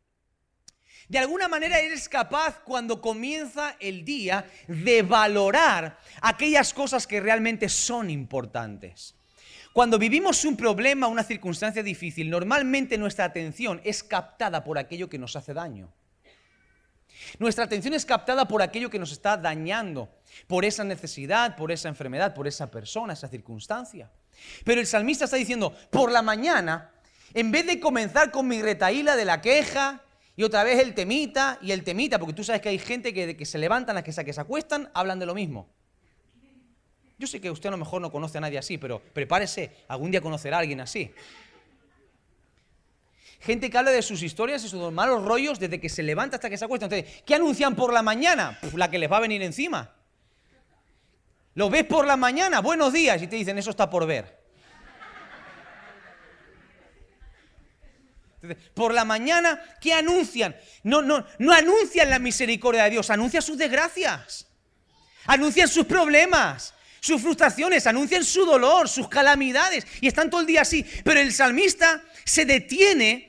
De 1.09 1.17
alguna 1.17 1.47
manera 1.47 1.79
eres 1.79 2.07
capaz 2.07 2.59
cuando 2.59 3.01
comienza 3.01 3.75
el 3.79 4.05
día 4.05 4.45
de 4.67 5.01
valorar 5.01 5.97
aquellas 6.21 6.71
cosas 6.73 7.07
que 7.07 7.19
realmente 7.19 7.67
son 7.67 8.11
importantes. 8.11 9.15
Cuando 9.73 9.97
vivimos 9.97 10.45
un 10.45 10.55
problema, 10.55 11.07
una 11.07 11.23
circunstancia 11.23 11.81
difícil, 11.81 12.29
normalmente 12.29 12.97
nuestra 12.97 13.25
atención 13.25 13.81
es 13.83 14.03
captada 14.03 14.63
por 14.63 14.77
aquello 14.77 15.09
que 15.09 15.17
nos 15.17 15.35
hace 15.35 15.53
daño. 15.53 15.91
Nuestra 17.39 17.65
atención 17.65 17.95
es 17.95 18.05
captada 18.05 18.47
por 18.47 18.61
aquello 18.61 18.89
que 18.89 18.99
nos 18.99 19.11
está 19.11 19.35
dañando, 19.35 20.09
por 20.47 20.63
esa 20.63 20.83
necesidad, 20.83 21.55
por 21.55 21.71
esa 21.71 21.89
enfermedad, 21.89 22.35
por 22.35 22.47
esa 22.47 22.69
persona, 22.69 23.13
esa 23.13 23.27
circunstancia. 23.27 24.11
Pero 24.63 24.79
el 24.79 24.87
salmista 24.87 25.25
está 25.25 25.37
diciendo, 25.37 25.75
por 25.89 26.11
la 26.11 26.21
mañana 26.21 26.91
en 27.33 27.51
vez 27.51 27.65
de 27.65 27.79
comenzar 27.79 28.31
con 28.31 28.47
mi 28.47 28.61
retaíla 28.61 29.15
de 29.15 29.25
la 29.25 29.41
queja 29.41 30.01
y 30.39 30.43
otra 30.43 30.63
vez 30.63 30.79
el 30.79 30.93
temita 30.93 31.59
y 31.61 31.73
el 31.73 31.83
temita, 31.83 32.17
porque 32.17 32.31
tú 32.31 32.45
sabes 32.45 32.61
que 32.61 32.69
hay 32.69 32.79
gente 32.79 33.13
que, 33.13 33.35
que 33.35 33.45
se 33.45 33.57
levantan, 33.57 33.93
las 33.93 34.05
que 34.05 34.13
se, 34.13 34.23
que 34.23 34.31
se 34.31 34.39
acuestan, 34.39 34.89
hablan 34.93 35.19
de 35.19 35.25
lo 35.25 35.35
mismo. 35.35 35.67
Yo 37.17 37.27
sé 37.27 37.41
que 37.41 37.51
usted 37.51 37.67
a 37.67 37.71
lo 37.73 37.77
mejor 37.77 38.01
no 38.01 38.09
conoce 38.09 38.37
a 38.37 38.41
nadie 38.41 38.57
así, 38.57 38.77
pero 38.77 39.01
prepárese, 39.01 39.69
algún 39.89 40.11
día 40.11 40.21
conocerá 40.21 40.55
a 40.55 40.59
alguien 40.61 40.79
así. 40.79 41.11
Gente 43.41 43.69
que 43.69 43.77
habla 43.77 43.91
de 43.91 44.01
sus 44.01 44.23
historias 44.23 44.63
y 44.63 44.69
sus 44.69 44.93
malos 44.93 45.25
rollos 45.25 45.59
desde 45.59 45.77
que 45.81 45.89
se 45.89 46.03
levanta 46.03 46.37
hasta 46.37 46.49
que 46.49 46.57
se 46.57 46.63
acuesta. 46.63 46.85
Entonces, 46.85 47.21
¿qué 47.25 47.35
anuncian 47.35 47.75
por 47.75 47.91
la 47.91 48.01
mañana? 48.01 48.57
la 48.75 48.89
que 48.89 48.97
les 48.97 49.11
va 49.11 49.17
a 49.17 49.19
venir 49.19 49.41
encima. 49.41 49.93
Lo 51.55 51.69
ves 51.69 51.83
por 51.83 52.07
la 52.07 52.15
mañana, 52.15 52.61
buenos 52.61 52.93
días, 52.93 53.21
y 53.21 53.27
te 53.27 53.35
dicen, 53.35 53.57
eso 53.57 53.71
está 53.71 53.89
por 53.89 54.07
ver. 54.07 54.38
Por 58.73 58.93
la 58.93 59.05
mañana, 59.05 59.61
¿qué 59.81 59.93
anuncian? 59.93 60.55
No, 60.83 61.01
no, 61.01 61.25
no 61.39 61.53
anuncian 61.53 62.09
la 62.09 62.19
misericordia 62.19 62.85
de 62.85 62.91
Dios, 62.91 63.09
anuncian 63.09 63.43
sus 63.43 63.57
desgracias, 63.57 64.47
anuncian 65.25 65.67
sus 65.67 65.85
problemas, 65.85 66.73
sus 67.01 67.21
frustraciones, 67.21 67.87
anuncian 67.87 68.23
su 68.23 68.45
dolor, 68.45 68.87
sus 68.87 69.09
calamidades, 69.09 69.85
y 70.01 70.07
están 70.07 70.29
todo 70.29 70.41
el 70.41 70.47
día 70.47 70.61
así. 70.61 70.85
Pero 71.03 71.19
el 71.19 71.33
salmista 71.33 72.01
se 72.25 72.45
detiene 72.45 73.28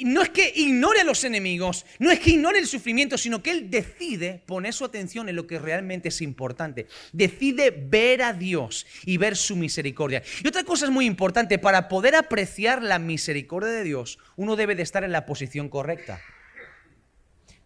no 0.00 0.22
es 0.22 0.30
que 0.30 0.52
ignore 0.56 1.00
a 1.00 1.04
los 1.04 1.22
enemigos, 1.22 1.86
no 2.00 2.10
es 2.10 2.18
que 2.18 2.30
ignore 2.30 2.58
el 2.58 2.66
sufrimiento, 2.66 3.16
sino 3.16 3.42
que 3.42 3.52
él 3.52 3.70
decide 3.70 4.42
poner 4.44 4.74
su 4.74 4.84
atención 4.84 5.28
en 5.28 5.36
lo 5.36 5.46
que 5.46 5.60
realmente 5.60 6.08
es 6.08 6.20
importante. 6.20 6.88
Decide 7.12 7.70
ver 7.70 8.22
a 8.22 8.32
Dios 8.32 8.86
y 9.04 9.18
ver 9.18 9.36
su 9.36 9.54
misericordia. 9.54 10.22
Y 10.42 10.48
otra 10.48 10.64
cosa 10.64 10.86
es 10.86 10.90
muy 10.90 11.06
importante, 11.06 11.58
para 11.58 11.88
poder 11.88 12.16
apreciar 12.16 12.82
la 12.82 12.98
misericordia 12.98 13.70
de 13.70 13.84
Dios, 13.84 14.18
uno 14.36 14.56
debe 14.56 14.74
de 14.74 14.82
estar 14.82 15.04
en 15.04 15.12
la 15.12 15.26
posición 15.26 15.68
correcta. 15.68 16.20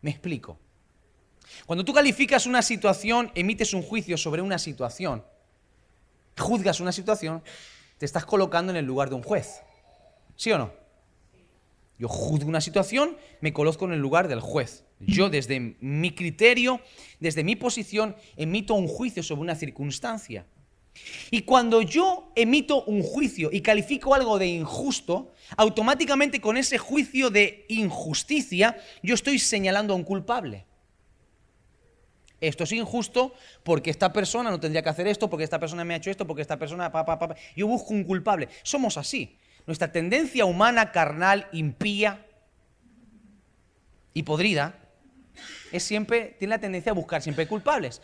Me 0.02 0.10
explico. 0.10 0.58
Cuando 1.64 1.84
tú 1.84 1.94
calificas 1.94 2.46
una 2.46 2.60
situación, 2.60 3.32
emites 3.34 3.72
un 3.72 3.82
juicio 3.82 4.18
sobre 4.18 4.42
una 4.42 4.58
situación, 4.58 5.24
juzgas 6.36 6.80
una 6.80 6.92
situación, 6.92 7.42
te 7.96 8.04
estás 8.04 8.24
colocando 8.26 8.70
en 8.70 8.76
el 8.76 8.84
lugar 8.84 9.08
de 9.08 9.14
un 9.14 9.22
juez. 9.22 9.62
¿Sí 10.36 10.52
o 10.52 10.58
no? 10.58 10.87
Yo 11.98 12.08
juzgo 12.08 12.48
una 12.48 12.60
situación, 12.60 13.16
me 13.40 13.52
coloco 13.52 13.84
en 13.84 13.92
el 13.92 13.98
lugar 13.98 14.28
del 14.28 14.40
juez. 14.40 14.84
Yo 15.00 15.30
desde 15.30 15.76
mi 15.80 16.12
criterio, 16.12 16.80
desde 17.20 17.44
mi 17.44 17.56
posición, 17.56 18.16
emito 18.36 18.74
un 18.74 18.88
juicio 18.88 19.22
sobre 19.22 19.42
una 19.42 19.54
circunstancia. 19.54 20.46
Y 21.30 21.42
cuando 21.42 21.82
yo 21.82 22.32
emito 22.34 22.84
un 22.84 23.02
juicio 23.02 23.50
y 23.52 23.60
califico 23.60 24.14
algo 24.14 24.38
de 24.38 24.46
injusto, 24.46 25.32
automáticamente 25.56 26.40
con 26.40 26.56
ese 26.56 26.78
juicio 26.78 27.30
de 27.30 27.64
injusticia 27.68 28.76
yo 29.02 29.14
estoy 29.14 29.38
señalando 29.38 29.92
a 29.92 29.96
un 29.96 30.04
culpable. 30.04 30.66
Esto 32.40 32.64
es 32.64 32.72
injusto 32.72 33.34
porque 33.64 33.90
esta 33.90 34.12
persona 34.12 34.50
no 34.50 34.60
tendría 34.60 34.82
que 34.82 34.88
hacer 34.88 35.08
esto, 35.08 35.28
porque 35.28 35.44
esta 35.44 35.58
persona 35.58 35.84
me 35.84 35.94
ha 35.94 35.96
hecho 35.96 36.10
esto, 36.10 36.26
porque 36.26 36.42
esta 36.42 36.56
persona... 36.56 36.90
Pa, 36.92 37.34
Yo 37.56 37.66
busco 37.66 37.92
un 37.92 38.04
culpable. 38.04 38.48
Somos 38.62 38.96
así. 38.96 39.37
Nuestra 39.68 39.92
tendencia 39.92 40.46
humana, 40.46 40.92
carnal, 40.92 41.46
impía 41.52 42.24
y 44.14 44.22
podrida, 44.22 44.78
es 45.72 45.82
siempre, 45.82 46.36
tiene 46.38 46.54
la 46.54 46.58
tendencia 46.58 46.92
a 46.92 46.94
buscar 46.94 47.20
siempre 47.20 47.46
culpables. 47.46 48.00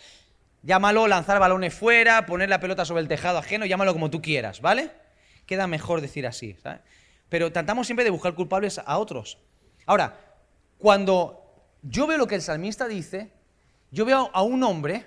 Llámalo 0.63 1.09
lanzar 1.09 1.41
balones 1.41 1.73
fuera, 1.73 2.27
poner 2.27 2.51
la 2.51 2.61
pelota 2.61 2.85
sobre 2.85 3.01
el 3.01 3.09
tejado 3.09 3.39
ajeno, 3.39 3.65
llámalo 3.65 3.95
como 3.95 4.11
tú 4.11 4.21
quieras, 4.21 4.61
¿vale? 4.61 4.91
Queda 5.47 5.67
mejor 5.67 6.03
decir 6.03 6.27
así, 6.27 6.55
¿sabes? 6.63 6.83
Pero 7.31 7.51
tratamos 7.51 7.87
siempre 7.87 8.05
de 8.05 8.11
buscar 8.11 8.35
culpables 8.35 8.79
a 8.85 8.99
otros. 8.99 9.39
Ahora, 9.87 10.21
cuando 10.77 11.65
yo 11.81 12.07
veo 12.07 12.19
lo 12.19 12.27
que 12.27 12.35
el 12.35 12.43
salmista 12.43 12.89
dice, 12.89 13.33
yo 13.91 14.05
veo 14.05 14.31
a 14.35 14.43
un 14.43 14.63
hombre 14.65 15.07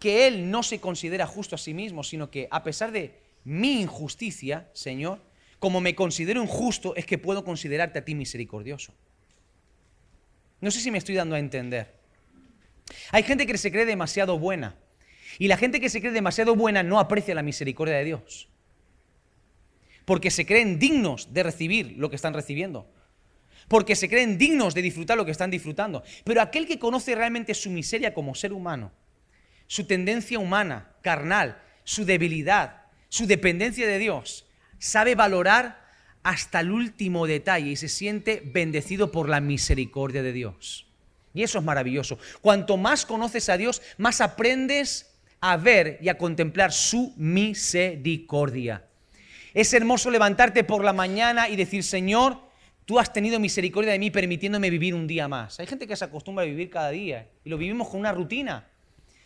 que 0.00 0.26
él 0.26 0.50
no 0.50 0.64
se 0.64 0.80
considera 0.80 1.28
justo 1.28 1.54
a 1.54 1.58
sí 1.58 1.72
mismo, 1.72 2.02
sino 2.02 2.32
que 2.32 2.48
a 2.50 2.64
pesar 2.64 2.90
de 2.90 3.22
mi 3.44 3.80
injusticia, 3.80 4.68
Señor, 4.72 5.20
como 5.64 5.80
me 5.80 5.94
considero 5.94 6.42
injusto, 6.42 6.94
es 6.94 7.06
que 7.06 7.16
puedo 7.16 7.42
considerarte 7.42 7.98
a 7.98 8.04
ti 8.04 8.14
misericordioso. 8.14 8.92
No 10.60 10.70
sé 10.70 10.78
si 10.78 10.90
me 10.90 10.98
estoy 10.98 11.14
dando 11.14 11.36
a 11.36 11.38
entender. 11.38 11.94
Hay 13.12 13.22
gente 13.22 13.46
que 13.46 13.56
se 13.56 13.72
cree 13.72 13.86
demasiado 13.86 14.38
buena. 14.38 14.76
Y 15.38 15.48
la 15.48 15.56
gente 15.56 15.80
que 15.80 15.88
se 15.88 16.02
cree 16.02 16.12
demasiado 16.12 16.54
buena 16.54 16.82
no 16.82 17.00
aprecia 17.00 17.34
la 17.34 17.42
misericordia 17.42 17.96
de 17.96 18.04
Dios. 18.04 18.50
Porque 20.04 20.30
se 20.30 20.44
creen 20.44 20.78
dignos 20.78 21.32
de 21.32 21.42
recibir 21.42 21.94
lo 21.96 22.10
que 22.10 22.16
están 22.16 22.34
recibiendo. 22.34 22.86
Porque 23.66 23.96
se 23.96 24.10
creen 24.10 24.36
dignos 24.36 24.74
de 24.74 24.82
disfrutar 24.82 25.16
lo 25.16 25.24
que 25.24 25.30
están 25.30 25.50
disfrutando. 25.50 26.02
Pero 26.24 26.42
aquel 26.42 26.66
que 26.66 26.78
conoce 26.78 27.14
realmente 27.14 27.54
su 27.54 27.70
miseria 27.70 28.12
como 28.12 28.34
ser 28.34 28.52
humano, 28.52 28.92
su 29.66 29.86
tendencia 29.86 30.38
humana, 30.38 30.92
carnal, 31.00 31.62
su 31.84 32.04
debilidad, 32.04 32.82
su 33.08 33.26
dependencia 33.26 33.86
de 33.86 33.98
Dios, 33.98 34.44
sabe 34.78 35.14
valorar 35.14 35.84
hasta 36.22 36.60
el 36.60 36.70
último 36.70 37.26
detalle 37.26 37.70
y 37.70 37.76
se 37.76 37.88
siente 37.88 38.42
bendecido 38.44 39.12
por 39.12 39.28
la 39.28 39.40
misericordia 39.40 40.22
de 40.22 40.32
Dios. 40.32 40.86
Y 41.34 41.42
eso 41.42 41.58
es 41.58 41.64
maravilloso. 41.64 42.18
Cuanto 42.40 42.76
más 42.76 43.04
conoces 43.04 43.48
a 43.48 43.56
Dios, 43.56 43.82
más 43.98 44.20
aprendes 44.20 45.14
a 45.40 45.56
ver 45.56 45.98
y 46.00 46.08
a 46.08 46.16
contemplar 46.16 46.72
su 46.72 47.12
misericordia. 47.16 48.84
Es 49.52 49.74
hermoso 49.74 50.10
levantarte 50.10 50.64
por 50.64 50.82
la 50.82 50.92
mañana 50.92 51.48
y 51.48 51.56
decir, 51.56 51.82
Señor, 51.82 52.38
tú 52.86 52.98
has 52.98 53.12
tenido 53.12 53.38
misericordia 53.38 53.92
de 53.92 53.98
mí 53.98 54.10
permitiéndome 54.10 54.70
vivir 54.70 54.94
un 54.94 55.06
día 55.06 55.28
más. 55.28 55.60
Hay 55.60 55.66
gente 55.66 55.86
que 55.86 55.96
se 55.96 56.04
acostumbra 56.04 56.44
a 56.44 56.46
vivir 56.46 56.70
cada 56.70 56.90
día 56.90 57.28
y 57.44 57.50
lo 57.50 57.58
vivimos 57.58 57.88
con 57.88 58.00
una 58.00 58.12
rutina. 58.12 58.66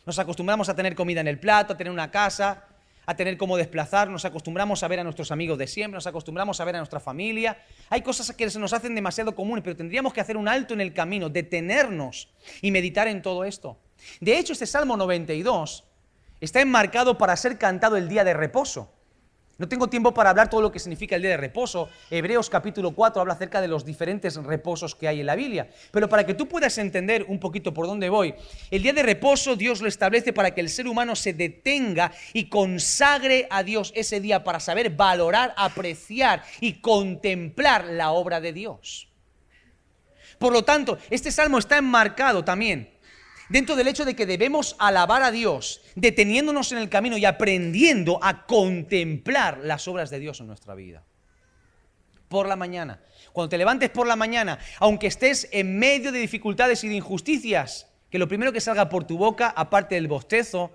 Nos 0.05 0.19
acostumbramos 0.19 0.69
a 0.69 0.75
tener 0.75 0.95
comida 0.95 1.21
en 1.21 1.28
el 1.28 1.38
plato, 1.38 1.75
a 1.75 1.76
tener 1.76 1.93
una 1.93 2.11
casa, 2.11 2.64
a 3.09 3.17
tener 3.17 3.38
cómo 3.38 3.57
desplazar, 3.57 4.11
nos 4.11 4.27
acostumbramos 4.27 4.83
a 4.83 4.88
ver 4.88 5.00
a 5.00 5.03
nuestros 5.03 5.31
amigos 5.33 5.57
de 5.57 5.67
siempre, 5.67 5.95
nos 5.95 6.07
acostumbramos 6.07 6.61
a 6.61 6.65
ver 6.67 6.75
a 6.75 6.79
nuestra 6.79 7.00
familia. 7.00 7.57
Hay 7.88 8.03
cosas 8.03 8.31
que 8.37 8.50
se 8.50 8.59
nos 8.59 8.75
hacen 8.75 8.95
demasiado 8.95 9.35
comunes, 9.35 9.65
pero 9.65 9.75
tendríamos 9.75 10.12
que 10.12 10.21
hacer 10.21 10.37
un 10.37 10.47
alto 10.47 10.75
en 10.75 10.83
el 10.83 10.93
camino, 10.93 11.31
detenernos 11.31 12.29
y 12.61 12.71
meditar 12.71 13.09
en 13.09 13.23
todo 13.23 13.45
esto. 13.45 13.79
De 14.21 14.38
hecho, 14.38 14.53
este 14.53 14.67
Salmo 14.67 14.95
92 14.99 15.85
está 16.43 16.61
enmarcado 16.61 17.17
para 17.17 17.35
ser 17.38 17.57
cantado 17.57 17.97
el 17.97 18.11
día 18.11 18.25
de 18.25 18.35
reposo. 18.35 18.93
No 19.59 19.69
tengo 19.69 19.88
tiempo 19.88 20.15
para 20.15 20.31
hablar 20.31 20.49
todo 20.49 20.62
lo 20.62 20.71
que 20.71 20.79
significa 20.79 21.17
el 21.17 21.23
día 21.23 21.33
de 21.33 21.37
reposo. 21.37 21.91
Hebreos 22.12 22.49
capítulo 22.49 22.93
4 22.93 23.21
habla 23.21 23.35
acerca 23.35 23.61
de 23.61 23.67
los 23.67 23.85
diferentes 23.85 24.37
reposos 24.37 24.95
que 24.95 25.09
hay 25.09 25.19
en 25.19 25.27
la 25.27 25.35
Biblia. 25.35 25.69
Pero 25.91 26.09
para 26.09 26.25
que 26.25 26.35
tú 26.35 26.47
puedas 26.47 26.79
entender 26.79 27.25
un 27.27 27.41
poquito 27.41 27.75
por 27.75 27.88
dónde 27.88 28.09
voy, 28.09 28.37
el 28.71 28.85
día 28.85 28.93
de 28.93 29.03
reposo 29.03 29.57
Dios 29.57 29.81
lo 29.81 29.88
establece 29.88 30.33
para 30.33 30.53
que 30.53 30.61
el 30.61 30.69
ser 30.69 30.87
humano 30.87 31.17
se 31.17 31.33
detenga 31.33 32.12
y 32.33 32.49
consagre 32.49 33.49
a 33.50 33.65
Dios 33.65 33.93
ese 33.97 34.21
día 34.21 34.45
para 34.45 34.61
saber 34.61 34.91
valorar, 34.91 35.55
apreciar 35.57 36.45
y 36.61 36.75
contemplar 36.75 37.87
la 37.87 38.12
obra 38.12 38.41
de 38.41 38.53
Dios. 38.53 39.09
Por 40.38 40.53
lo 40.53 40.62
tanto, 40.62 40.99
este 41.11 41.33
salmo 41.33 41.59
está 41.59 41.79
enmarcado 41.79 42.45
también 42.45 42.97
dentro 43.49 43.76
del 43.76 43.88
hecho 43.88 44.05
de 44.05 44.14
que 44.14 44.26
debemos 44.26 44.76
alabar 44.78 45.23
a 45.23 45.31
Dios, 45.31 45.83
deteniéndonos 45.95 46.73
en 46.73 46.78
el 46.78 46.88
camino 46.88 47.17
y 47.17 47.25
aprendiendo 47.25 48.19
a 48.23 48.47
contemplar 48.47 49.59
las 49.62 49.88
obras 49.88 50.11
de 50.11 50.19
Dios 50.19 50.40
en 50.40 50.47
nuestra 50.47 50.75
vida. 50.75 51.05
Por 52.28 52.47
la 52.47 52.57
mañana. 52.57 53.00
Cuando 53.33 53.49
te 53.49 53.59
levantes 53.59 53.90
por 53.90 54.07
la 54.07 54.17
mañana, 54.17 54.59
aunque 54.78 55.07
estés 55.07 55.49
en 55.52 55.78
medio 55.78 56.12
de 56.12 56.19
dificultades 56.19 56.85
y 56.85 56.88
de 56.88 56.97
injusticias, 56.97 57.87
que 58.11 58.19
lo 58.19 58.28
primero 58.28 58.52
que 58.52 58.61
salga 58.61 58.88
por 58.88 59.05
tu 59.05 59.17
boca, 59.17 59.52
aparte 59.57 59.95
del 59.95 60.09
bostezo, 60.09 60.73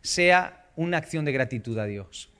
sea 0.00 0.66
una 0.76 0.98
acción 0.98 1.24
de 1.24 1.32
gratitud 1.32 1.78
a 1.78 1.86
Dios. 1.86 2.30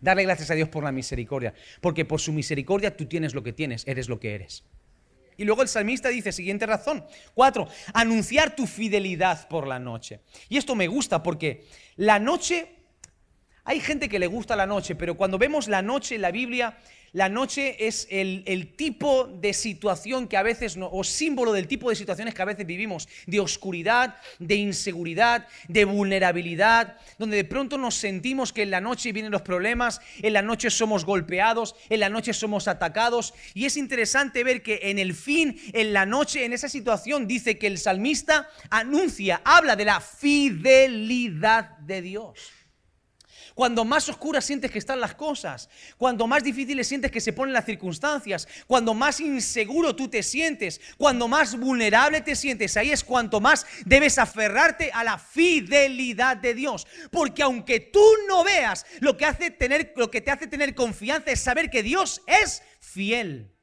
Darle 0.00 0.24
gracias 0.24 0.50
a 0.50 0.54
Dios 0.54 0.68
por 0.68 0.84
la 0.84 0.92
misericordia, 0.92 1.54
porque 1.80 2.04
por 2.04 2.20
su 2.20 2.32
misericordia 2.32 2.96
tú 2.96 3.06
tienes 3.06 3.34
lo 3.34 3.42
que 3.42 3.52
tienes, 3.52 3.86
eres 3.86 4.08
lo 4.08 4.20
que 4.20 4.34
eres. 4.34 4.64
Y 5.38 5.44
luego 5.44 5.62
el 5.62 5.68
salmista 5.68 6.08
dice, 6.08 6.32
siguiente 6.32 6.66
razón, 6.66 7.06
cuatro, 7.32 7.68
anunciar 7.94 8.56
tu 8.56 8.66
fidelidad 8.66 9.48
por 9.48 9.68
la 9.68 9.78
noche. 9.78 10.20
Y 10.48 10.56
esto 10.56 10.74
me 10.74 10.88
gusta 10.88 11.22
porque 11.22 11.64
la 11.94 12.18
noche, 12.18 12.66
hay 13.62 13.78
gente 13.78 14.08
que 14.08 14.18
le 14.18 14.26
gusta 14.26 14.56
la 14.56 14.66
noche, 14.66 14.96
pero 14.96 15.16
cuando 15.16 15.38
vemos 15.38 15.68
la 15.68 15.80
noche 15.80 16.16
en 16.16 16.22
la 16.22 16.32
Biblia, 16.32 16.76
la 17.12 17.28
noche 17.28 17.86
es 17.86 18.06
el, 18.10 18.74
tipo 18.76 19.26
de 19.26 19.52
situación 19.52 20.28
que 20.28 20.36
a 20.36 20.42
veces, 20.42 20.76
o 20.78 21.04
símbolo 21.04 21.52
del 21.52 21.68
tipo 21.68 21.90
de 21.90 21.96
situaciones 21.96 22.34
que 22.34 22.42
a 22.42 22.46
veces 22.46 22.66
vivimos, 22.66 23.08
de 23.26 23.40
oscuridad, 23.40 24.16
de 24.38 24.56
inseguridad, 24.56 25.46
de 25.68 25.84
vulnerabilidad, 25.84 26.96
donde 27.18 27.36
de 27.36 27.44
pronto 27.44 27.78
nos 27.78 27.94
sentimos 27.94 28.52
que 28.52 28.62
en 28.62 28.70
la 28.70 28.80
noche 28.80 29.12
vienen 29.12 29.32
los 29.32 29.42
problemas, 29.42 30.00
en 30.20 30.32
la 30.32 30.42
noche 30.42 30.70
somos 30.70 31.04
golpeados, 31.04 31.74
en 31.88 32.00
la 32.00 32.08
noche 32.08 32.32
somos 32.32 32.68
atacados. 32.68 33.34
Y 33.54 33.64
es 33.64 33.76
interesante 33.76 34.44
ver 34.44 34.62
que 34.62 34.80
en 34.82 34.98
el 34.98 35.14
fin, 35.14 35.60
en 35.72 35.92
la 35.92 36.06
noche, 36.06 36.44
en 36.44 36.52
esa 36.52 36.68
situación, 36.68 37.26
dice 37.26 37.58
que 37.58 37.66
el 37.66 37.78
salmista 37.78 38.48
anuncia, 38.70 39.40
habla 39.44 39.76
de 39.76 39.84
la 39.84 40.00
fidelidad 40.00 41.78
de 41.78 42.02
Dios. 42.02 42.57
Cuando 43.58 43.84
más 43.84 44.08
oscuras 44.08 44.44
sientes 44.44 44.70
que 44.70 44.78
están 44.78 45.00
las 45.00 45.16
cosas, 45.16 45.68
cuando 45.96 46.28
más 46.28 46.44
difíciles 46.44 46.86
sientes 46.86 47.10
que 47.10 47.20
se 47.20 47.32
ponen 47.32 47.52
las 47.52 47.64
circunstancias, 47.64 48.46
cuando 48.68 48.94
más 48.94 49.18
inseguro 49.18 49.96
tú 49.96 50.06
te 50.06 50.22
sientes, 50.22 50.80
cuando 50.96 51.26
más 51.26 51.58
vulnerable 51.58 52.20
te 52.20 52.36
sientes, 52.36 52.76
ahí 52.76 52.92
es 52.92 53.02
cuanto 53.02 53.40
más 53.40 53.66
debes 53.84 54.16
aferrarte 54.18 54.92
a 54.92 55.02
la 55.02 55.18
fidelidad 55.18 56.36
de 56.36 56.54
Dios. 56.54 56.86
Porque 57.10 57.42
aunque 57.42 57.80
tú 57.80 58.04
no 58.28 58.44
veas, 58.44 58.86
lo 59.00 59.16
que, 59.16 59.24
hace 59.24 59.50
tener, 59.50 59.92
lo 59.96 60.08
que 60.08 60.20
te 60.20 60.30
hace 60.30 60.46
tener 60.46 60.76
confianza 60.76 61.32
es 61.32 61.40
saber 61.40 61.68
que 61.68 61.82
Dios 61.82 62.22
es 62.28 62.62
fiel. 62.78 63.57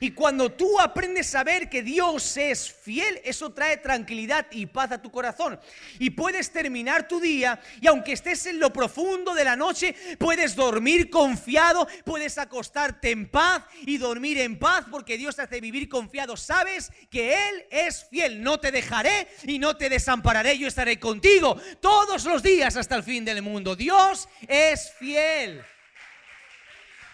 Y 0.00 0.10
cuando 0.10 0.52
tú 0.52 0.80
aprendes 0.80 1.34
a 1.34 1.44
ver 1.44 1.68
que 1.68 1.82
Dios 1.82 2.36
es 2.36 2.72
fiel, 2.72 3.20
eso 3.24 3.52
trae 3.52 3.76
tranquilidad 3.76 4.46
y 4.50 4.66
paz 4.66 4.92
a 4.92 5.00
tu 5.00 5.10
corazón. 5.10 5.58
Y 5.98 6.10
puedes 6.10 6.50
terminar 6.50 7.06
tu 7.08 7.20
día 7.20 7.60
y 7.80 7.86
aunque 7.86 8.12
estés 8.12 8.46
en 8.46 8.58
lo 8.58 8.72
profundo 8.72 9.34
de 9.34 9.44
la 9.44 9.56
noche, 9.56 9.94
puedes 10.18 10.56
dormir 10.56 11.10
confiado, 11.10 11.86
puedes 12.04 12.38
acostarte 12.38 13.10
en 13.10 13.28
paz 13.30 13.64
y 13.86 13.98
dormir 13.98 14.38
en 14.38 14.58
paz 14.58 14.84
porque 14.90 15.16
Dios 15.16 15.36
te 15.36 15.42
hace 15.42 15.60
vivir 15.60 15.88
confiado. 15.88 16.36
Sabes 16.36 16.90
que 17.10 17.34
Él 17.48 17.64
es 17.70 18.06
fiel. 18.10 18.42
No 18.42 18.58
te 18.58 18.72
dejaré 18.72 19.28
y 19.44 19.58
no 19.58 19.76
te 19.76 19.88
desampararé. 19.88 20.58
Yo 20.58 20.68
estaré 20.68 20.98
contigo 20.98 21.56
todos 21.80 22.24
los 22.24 22.42
días 22.42 22.76
hasta 22.76 22.96
el 22.96 23.02
fin 23.02 23.24
del 23.24 23.42
mundo. 23.42 23.76
Dios 23.76 24.28
es 24.48 24.92
fiel. 24.98 25.64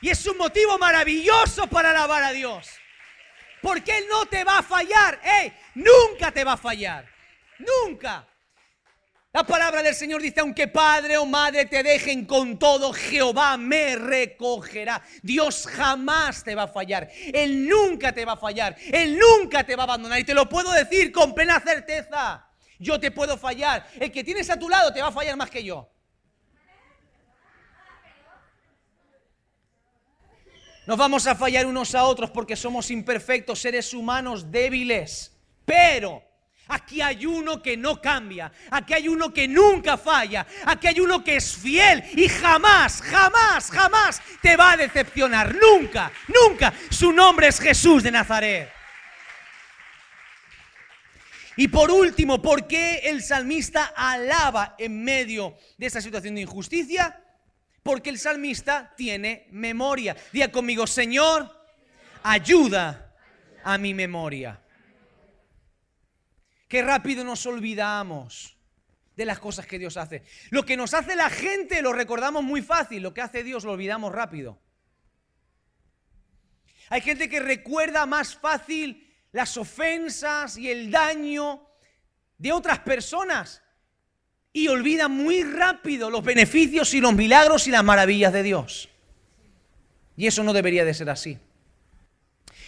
Y 0.01 0.09
es 0.09 0.27
un 0.27 0.39
motivo 0.39 0.79
maravilloso 0.79 1.67
para 1.67 1.91
alabar 1.91 2.23
a 2.23 2.33
Dios. 2.33 2.69
Porque 3.61 3.99
Él 3.99 4.05
no 4.11 4.27
te 4.27 4.45
va 4.45 4.59
a 4.59 4.63
fallar. 4.63 5.21
¡Ey! 5.23 5.53
Nunca 5.75 6.33
te 6.33 6.45
va 6.45 6.53
a 6.53 6.57
fallar. 6.57 7.07
Nunca. 7.59 8.27
La 9.33 9.45
palabra 9.45 9.81
del 9.83 9.95
Señor 9.95 10.21
dice, 10.21 10.41
aunque 10.41 10.67
padre 10.67 11.17
o 11.17 11.25
madre 11.25 11.67
te 11.67 11.85
dejen 11.85 12.25
con 12.25 12.59
todo, 12.59 12.93
Jehová 12.93 13.57
me 13.57 13.95
recogerá. 13.95 15.01
Dios 15.23 15.69
jamás 15.69 16.43
te 16.43 16.57
va 16.57 16.65
a 16.65 16.69
fallar. 16.69 17.09
Él 17.33 17.69
nunca 17.69 18.13
te 18.13 18.25
va 18.25 18.33
a 18.33 18.37
fallar. 18.37 18.77
Él 18.93 19.19
nunca 19.19 19.63
te 19.65 19.77
va 19.77 19.83
a 19.83 19.85
abandonar. 19.85 20.19
Y 20.19 20.25
te 20.25 20.35
lo 20.35 20.49
puedo 20.49 20.73
decir 20.73 21.13
con 21.13 21.33
plena 21.33 21.61
certeza. 21.61 22.45
Yo 22.81 22.99
te 22.99 23.13
puedo 23.13 23.37
fallar. 23.37 23.87
El 24.01 24.11
que 24.11 24.25
tienes 24.25 24.51
a 24.51 24.59
tu 24.59 24.69
lado 24.69 24.93
te 24.93 25.01
va 25.01 25.09
a 25.09 25.13
fallar 25.13 25.37
más 25.37 25.51
que 25.51 25.63
yo. 25.63 25.89
Nos 30.90 30.98
vamos 30.98 31.24
a 31.29 31.37
fallar 31.37 31.66
unos 31.66 31.94
a 31.94 32.03
otros 32.03 32.31
porque 32.31 32.57
somos 32.57 32.90
imperfectos, 32.90 33.61
seres 33.61 33.94
humanos 33.94 34.50
débiles. 34.50 35.31
Pero 35.64 36.20
aquí 36.66 37.00
hay 37.00 37.26
uno 37.26 37.62
que 37.62 37.76
no 37.76 38.00
cambia, 38.00 38.50
aquí 38.72 38.94
hay 38.94 39.07
uno 39.07 39.33
que 39.33 39.46
nunca 39.46 39.96
falla, 39.96 40.44
aquí 40.66 40.88
hay 40.88 40.98
uno 40.98 41.22
que 41.22 41.37
es 41.37 41.55
fiel 41.55 42.03
y 42.16 42.29
jamás, 42.29 43.03
jamás, 43.03 43.70
jamás 43.70 44.20
te 44.42 44.57
va 44.57 44.72
a 44.72 44.76
decepcionar. 44.76 45.55
Nunca, 45.55 46.11
nunca. 46.26 46.74
Su 46.90 47.12
nombre 47.12 47.46
es 47.46 47.61
Jesús 47.61 48.03
de 48.03 48.11
Nazaret. 48.11 48.68
Y 51.55 51.68
por 51.68 51.92
último, 51.92 52.42
¿por 52.42 52.66
qué 52.66 52.96
el 53.05 53.22
salmista 53.22 53.92
alaba 53.94 54.74
en 54.76 55.05
medio 55.05 55.57
de 55.79 55.87
esta 55.87 56.00
situación 56.00 56.35
de 56.35 56.40
injusticia? 56.40 57.16
Porque 57.83 58.11
el 58.11 58.19
salmista 58.19 58.95
tiene 58.97 59.47
memoria. 59.51 60.16
Diga 60.33 60.51
conmigo, 60.51 60.87
Señor, 60.87 61.51
ayuda 62.23 63.14
a 63.64 63.79
mi 63.79 63.95
memoria. 63.95 64.61
Qué 66.69 66.83
rápido 66.83 67.25
nos 67.25 67.47
olvidamos 67.47 68.57
de 69.16 69.25
las 69.25 69.38
cosas 69.38 69.66
que 69.66 69.79
Dios 69.79 69.97
hace. 69.97 70.23
Lo 70.51 70.64
que 70.64 70.77
nos 70.77 70.95
hace 70.95 71.16
la 71.16 71.31
gente 71.31 71.83
lo 71.83 71.93
recordamos 71.93 72.45
muy 72.45 72.62
fácil, 72.62 73.03
lo 73.03 73.12
que 73.12 73.23
hace 73.23 73.43
Dios 73.43 73.64
lo 73.64 73.73
olvidamos 73.73 74.12
rápido. 74.12 74.61
Hay 76.90 77.01
gente 77.01 77.29
que 77.29 77.40
recuerda 77.40 78.07
más 78.07 78.35
fácil 78.35 79.07
las 79.33 79.57
ofensas 79.57 80.57
y 80.57 80.71
el 80.71 80.90
daño 80.90 81.66
de 82.38 82.53
otras 82.53 82.81
personas 82.81 83.62
y 84.53 84.69
olvida 84.69 85.09
muy 85.09 85.43
rápido 85.43 86.11
los 86.11 86.25
beneficios 86.25 86.93
y 86.95 87.01
los 87.01 87.15
milagros 87.15 87.69
y 87.69 87.71
las 87.71 87.85
maravillas 87.85 88.33
de 88.33 88.43
Dios. 88.43 88.89
Y 90.17 90.27
eso 90.27 90.43
no 90.43 90.53
debería 90.53 90.85
de 90.85 90.95
ser 90.95 91.09
así. 91.11 91.39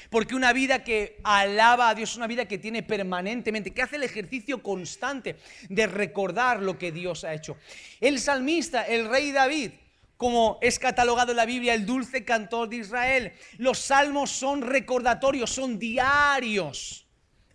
Porque 0.08 0.34
una 0.34 0.52
vida 0.52 0.84
que 0.84 1.18
alaba 1.24 1.88
a 1.88 1.94
Dios 1.94 2.10
es 2.10 2.16
una 2.16 2.26
vida 2.26 2.46
que 2.46 2.58
tiene 2.58 2.82
permanentemente, 2.82 3.72
que 3.72 3.82
hace 3.82 3.96
el 3.96 4.02
ejercicio 4.02 4.62
constante 4.62 5.36
de 5.68 5.86
recordar 5.86 6.62
lo 6.62 6.78
que 6.78 6.92
Dios 6.92 7.24
ha 7.24 7.34
hecho. 7.34 7.56
El 8.00 8.20
salmista, 8.20 8.86
el 8.86 9.08
rey 9.08 9.32
David, 9.32 9.70
como 10.18 10.58
es 10.60 10.78
catalogado 10.78 11.32
en 11.32 11.38
la 11.38 11.46
Biblia 11.46 11.74
el 11.74 11.86
dulce 11.86 12.24
cantor 12.24 12.68
de 12.68 12.76
Israel, 12.76 13.32
los 13.56 13.78
salmos 13.78 14.30
son 14.30 14.60
recordatorios, 14.62 15.50
son 15.50 15.78
diarios, 15.78 17.06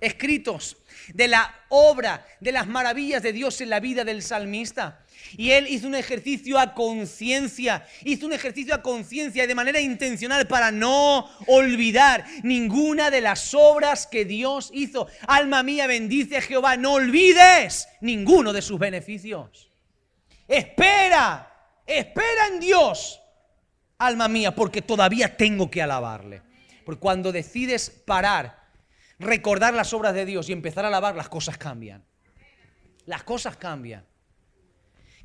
escritos 0.01 0.77
de 1.13 1.27
la 1.27 1.53
obra, 1.69 2.25
de 2.39 2.51
las 2.51 2.67
maravillas 2.67 3.21
de 3.23 3.33
Dios 3.33 3.61
en 3.61 3.69
la 3.69 3.79
vida 3.79 4.03
del 4.03 4.21
salmista. 4.21 5.03
Y 5.35 5.51
él 5.51 5.67
hizo 5.67 5.87
un 5.87 5.95
ejercicio 5.95 6.57
a 6.59 6.73
conciencia, 6.73 7.85
hizo 8.03 8.25
un 8.25 8.33
ejercicio 8.33 8.73
a 8.73 8.81
conciencia 8.81 9.45
de 9.45 9.55
manera 9.55 9.79
intencional 9.79 10.47
para 10.47 10.71
no 10.71 11.29
olvidar 11.47 12.25
ninguna 12.43 13.09
de 13.11 13.21
las 13.21 13.53
obras 13.53 14.07
que 14.07 14.25
Dios 14.25 14.69
hizo. 14.73 15.07
Alma 15.27 15.63
mía, 15.63 15.87
bendice 15.87 16.37
a 16.37 16.41
Jehová, 16.41 16.77
no 16.77 16.93
olvides 16.93 17.87
ninguno 18.01 18.53
de 18.53 18.61
sus 18.61 18.79
beneficios. 18.79 19.69
Espera, 20.47 21.51
espera 21.85 22.47
en 22.53 22.59
Dios, 22.59 23.19
alma 23.97 24.27
mía, 24.27 24.55
porque 24.55 24.81
todavía 24.81 25.35
tengo 25.35 25.69
que 25.69 25.81
alabarle. 25.81 26.41
Porque 26.85 27.01
cuando 27.01 27.33
decides 27.33 27.89
parar 27.89 28.66
recordar 29.19 29.73
las 29.73 29.93
obras 29.93 30.13
de 30.13 30.25
Dios 30.25 30.49
y 30.49 30.53
empezar 30.53 30.85
a 30.85 30.89
alabar, 30.89 31.15
las 31.15 31.29
cosas 31.29 31.57
cambian. 31.57 32.03
las 33.05 33.23
cosas 33.23 33.55
cambian. 33.55 34.03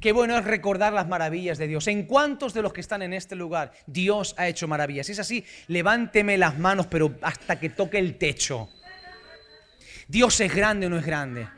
Qué 0.02 0.12
bueno 0.12 0.37
es 0.37 0.44
recordar 0.44 0.92
las 0.92 1.07
maravillas 1.07 1.59
de 1.59 1.68
Dios. 1.68 1.87
¿En 1.87 2.07
cuántos 2.07 2.55
de 2.55 2.62
los 2.62 2.72
que 2.72 2.81
están 2.81 3.02
en 3.02 3.12
este 3.12 3.37
lugar 3.37 3.72
Dios 3.87 4.35
ha 4.37 4.48
hecho 4.48 4.66
maravillas? 4.66 5.07
Si 5.07 5.12
es 5.12 5.18
así, 5.20 5.44
levánteme 5.68 6.37
las 6.38 6.59
manos, 6.59 6.87
pero 6.88 7.16
hasta 7.22 7.61
que 7.61 7.70
toque 7.70 7.98
el 7.98 8.18
techo. 8.18 8.68
Dios 10.09 10.40
es 10.40 10.52
grande 10.52 10.87
o 10.87 10.90
no 10.90 10.98
es 10.98 11.07
grande. 11.07 11.48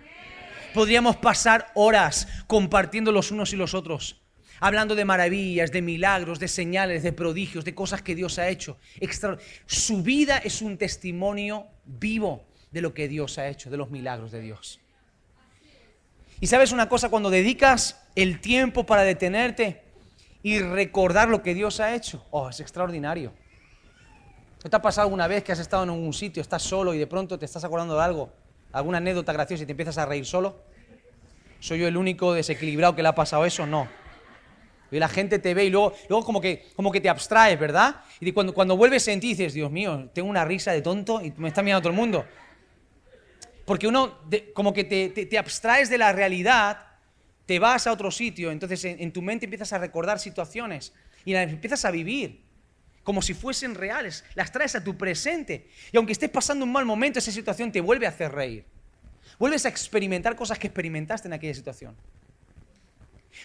Podríamos 0.74 1.16
pasar 1.16 1.72
horas 1.74 2.28
compartiendo 2.46 3.12
los 3.12 3.30
unos 3.30 3.52
y 3.52 3.56
los 3.56 3.72
otros, 3.72 4.23
hablando 4.60 4.94
de 4.94 5.04
maravillas, 5.04 5.72
de 5.72 5.82
milagros, 5.82 6.38
de 6.38 6.48
señales, 6.48 7.02
de 7.02 7.12
prodigios, 7.12 7.64
de 7.64 7.74
cosas 7.74 8.02
que 8.02 8.14
Dios 8.14 8.38
ha 8.38 8.48
hecho. 8.48 8.78
Su 9.66 10.02
vida 10.02 10.38
es 10.38 10.62
un 10.62 10.78
testimonio 10.78 11.66
vivo 11.84 12.44
de 12.70 12.80
lo 12.80 12.94
que 12.94 13.08
Dios 13.08 13.38
ha 13.38 13.48
hecho, 13.48 13.70
de 13.70 13.76
los 13.76 13.90
milagros 13.90 14.32
de 14.32 14.40
Dios. 14.40 14.80
Y 16.40 16.46
sabes 16.46 16.72
una 16.72 16.88
cosa, 16.88 17.08
cuando 17.08 17.30
dedicas 17.30 18.04
el 18.16 18.40
tiempo 18.40 18.84
para 18.84 19.02
detenerte 19.02 19.82
y 20.42 20.58
recordar 20.58 21.28
lo 21.28 21.42
que 21.42 21.54
Dios 21.54 21.80
ha 21.80 21.94
hecho, 21.94 22.26
oh, 22.30 22.50
es 22.50 22.60
extraordinario. 22.60 23.32
¿No 24.62 24.70
te 24.70 24.76
ha 24.76 24.82
pasado 24.82 25.06
alguna 25.06 25.26
vez 25.26 25.44
que 25.44 25.52
has 25.52 25.58
estado 25.58 25.84
en 25.84 25.90
un 25.90 26.12
sitio, 26.12 26.40
estás 26.40 26.62
solo 26.62 26.94
y 26.94 26.98
de 26.98 27.06
pronto 27.06 27.38
te 27.38 27.44
estás 27.44 27.64
acordando 27.64 27.96
de 27.96 28.02
algo, 28.02 28.32
alguna 28.72 28.98
anécdota 28.98 29.32
graciosa 29.32 29.62
y 29.62 29.66
te 29.66 29.72
empiezas 29.72 29.98
a 29.98 30.06
reír 30.06 30.26
solo? 30.26 30.56
¿Soy 31.60 31.78
yo 31.78 31.88
el 31.88 31.96
único 31.96 32.34
desequilibrado 32.34 32.96
que 32.96 33.02
le 33.02 33.08
ha 33.08 33.14
pasado 33.14 33.44
eso? 33.44 33.66
No. 33.66 33.88
Y 34.94 35.00
la 35.00 35.08
gente 35.08 35.38
te 35.38 35.54
ve 35.54 35.64
y 35.64 35.70
luego, 35.70 35.92
luego 36.08 36.24
como, 36.24 36.40
que, 36.40 36.66
como 36.76 36.92
que 36.92 37.00
te 37.00 37.08
abstraes, 37.08 37.58
¿verdad? 37.58 37.96
Y 38.20 38.30
cuando, 38.32 38.54
cuando 38.54 38.76
vuelves 38.76 39.08
en 39.08 39.18
ti 39.18 39.28
dices, 39.28 39.54
Dios 39.54 39.70
mío, 39.70 40.08
tengo 40.14 40.28
una 40.28 40.44
risa 40.44 40.72
de 40.72 40.82
tonto 40.82 41.20
y 41.20 41.32
me 41.36 41.48
está 41.48 41.62
mirando 41.62 41.82
todo 41.82 41.90
el 41.90 41.96
mundo. 41.96 42.24
Porque 43.64 43.88
uno 43.88 44.20
como 44.52 44.72
que 44.72 44.84
te, 44.84 45.38
abstraes 45.38 45.88
de 45.88 45.98
la 45.98 46.12
realidad, 46.12 46.86
te 47.46 47.58
vas 47.58 47.86
a 47.86 47.92
otro 47.92 48.10
sitio, 48.10 48.52
entonces 48.52 48.84
en, 48.84 49.12
tu 49.12 49.22
mente 49.22 49.46
empiezas 49.46 49.72
a 49.72 49.78
recordar 49.78 50.18
situaciones 50.20 50.92
y 51.24 51.32
las 51.32 51.50
empiezas 51.50 51.84
a 51.84 51.90
vivir 51.90 52.44
como 53.02 53.20
si 53.20 53.34
fuesen 53.34 53.74
reales, 53.74 54.24
las 54.34 54.50
traes 54.52 54.74
a 54.76 54.84
tu 54.84 54.96
presente. 54.96 55.68
Y 55.92 55.96
aunque 55.96 56.12
estés 56.12 56.30
pasando 56.30 56.64
un 56.64 56.72
mal 56.72 56.86
momento, 56.86 57.18
esa 57.18 57.32
situación 57.32 57.70
te 57.70 57.80
vuelve 57.80 58.06
a 58.06 58.10
hacer 58.10 58.32
reír. 58.32 58.64
Vuelves 59.38 59.66
a 59.66 59.68
experimentar 59.68 60.36
cosas 60.36 60.58
que 60.58 60.68
experimentaste 60.68 61.28
en 61.28 61.34
aquella 61.34 61.54
situación. 61.54 61.96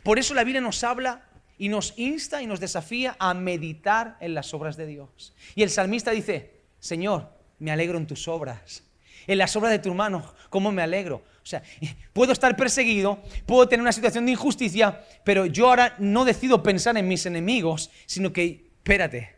Por 0.03 0.19
eso 0.19 0.33
la 0.33 0.43
Biblia 0.43 0.61
nos 0.61 0.83
habla 0.83 1.28
y 1.59 1.69
nos 1.69 1.93
insta 1.97 2.41
y 2.41 2.47
nos 2.47 2.59
desafía 2.59 3.15
a 3.19 3.35
meditar 3.35 4.17
en 4.19 4.33
las 4.33 4.51
obras 4.55 4.77
de 4.77 4.87
Dios. 4.87 5.35
Y 5.53 5.61
el 5.61 5.69
salmista 5.69 6.09
dice, 6.09 6.53
Señor, 6.79 7.29
me 7.59 7.71
alegro 7.71 7.99
en 7.99 8.07
tus 8.07 8.27
obras 8.27 8.83
en 9.29 9.37
las 9.37 9.55
obras 9.55 9.71
de 9.71 9.79
tu 9.79 9.89
hermano, 9.89 10.23
cómo 10.49 10.71
me 10.71 10.81
alegro. 10.81 11.17
O 11.17 11.45
sea, 11.45 11.61
puedo 12.13 12.31
estar 12.31 12.55
perseguido, 12.55 13.19
puedo 13.45 13.67
tener 13.67 13.81
una 13.81 13.91
situación 13.91 14.25
de 14.25 14.31
injusticia, 14.31 15.03
pero 15.23 15.45
yo 15.45 15.67
ahora 15.67 15.95
no 15.99 16.25
decido 16.25 16.63
pensar 16.63 16.97
en 16.97 17.07
mis 17.07 17.27
enemigos, 17.27 17.91
sino 18.07 18.33
que, 18.33 18.71
espérate, 18.77 19.35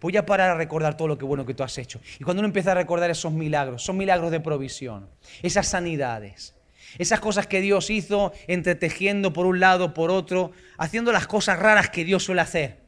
voy 0.00 0.16
a 0.16 0.26
parar 0.26 0.50
a 0.50 0.56
recordar 0.56 0.96
todo 0.96 1.06
lo 1.06 1.16
que 1.16 1.24
bueno 1.24 1.46
que 1.46 1.54
tú 1.54 1.62
has 1.62 1.78
hecho. 1.78 2.00
Y 2.18 2.24
cuando 2.24 2.40
uno 2.40 2.48
empieza 2.48 2.72
a 2.72 2.74
recordar 2.74 3.08
esos 3.08 3.32
milagros, 3.32 3.84
son 3.84 3.96
milagros 3.96 4.32
de 4.32 4.40
provisión, 4.40 5.08
esas 5.42 5.68
sanidades, 5.68 6.53
esas 6.98 7.20
cosas 7.20 7.46
que 7.46 7.60
Dios 7.60 7.90
hizo, 7.90 8.32
entretejiendo 8.46 9.32
por 9.32 9.46
un 9.46 9.60
lado, 9.60 9.94
por 9.94 10.10
otro, 10.10 10.52
haciendo 10.78 11.12
las 11.12 11.26
cosas 11.26 11.58
raras 11.58 11.90
que 11.90 12.04
Dios 12.04 12.24
suele 12.24 12.40
hacer. 12.40 12.78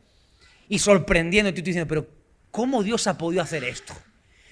Y 0.69 0.79
sorprendiendo, 0.79 1.51
y 1.51 1.53
tú 1.53 1.63
diciendo, 1.63 1.89
pero 1.89 2.09
¿cómo 2.51 2.83
Dios 2.83 3.07
ha 3.07 3.19
podido 3.19 3.43
hacer 3.43 3.65
esto? 3.65 3.95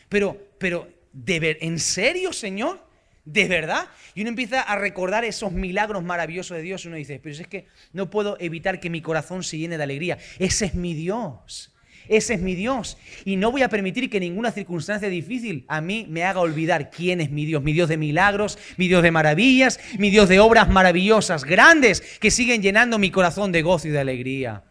Pero, 0.09 0.37
pero 0.59 0.89
¿De 1.15 1.39
ver, 1.39 1.59
¿En 1.61 1.79
serio, 1.79 2.33
Señor? 2.33 2.85
¿De 3.25 3.47
verdad? 3.47 3.89
Y 4.15 4.23
uno 4.23 4.31
empieza 4.31 4.61
a 4.61 4.77
recordar 4.77 5.25
esos 5.25 5.53
milagros 5.53 6.03
maravillosos 6.03 6.57
de 6.57 6.63
Dios 6.63 6.85
uno 6.85 6.97
dice, 6.97 7.21
pero 7.23 7.35
es 7.35 7.47
que 7.47 7.69
no 7.93 8.11
puedo 8.11 8.37
evitar 8.41 8.81
que 8.81 8.91
mi 8.91 9.01
corazón 9.01 9.45
se 9.45 9.57
llene 9.57 9.79
de 9.79 9.85
alegría. 9.85 10.19
Ese 10.41 10.67
es 10.67 10.75
mi 10.75 10.93
Dios. 10.93 11.74
Ese 12.09 12.35
es 12.35 12.41
mi 12.41 12.55
Dios. 12.55 12.99
Y 13.25 13.37
no 13.37 13.51
voy 13.51 13.63
a 13.63 13.69
permitir 13.69 14.11
que 14.11 14.21
ninguna 14.21 14.51
circunstancia 14.51 15.09
difícil 15.09 15.65
a 15.69 15.81
mí 15.81 16.07
me 16.09 16.25
haga 16.25 16.41
olvidar 16.41 16.91
quién 16.91 17.21
es 17.21 17.31
mi 17.31 17.47
Dios. 17.47 17.63
Mi 17.63 17.73
Dios 17.73 17.89
de 17.89 17.97
milagros, 17.97 18.59
mi 18.77 18.89
Dios 18.89 19.03
de 19.03 19.11
maravillas, 19.11 19.81
mi 19.99 20.11
Dios 20.11 20.29
de 20.29 20.41
obras 20.41 20.69
maravillosas, 20.69 21.45
grandes, 21.45 22.01
que 22.21 22.31
siguen 22.31 22.63
llenando 22.63 22.99
mi 22.99 23.11
corazón 23.11 23.53
de 23.53 23.63
gozo 23.63 23.89
y 23.89 23.91
de 23.91 24.01
alegría. 24.01 24.65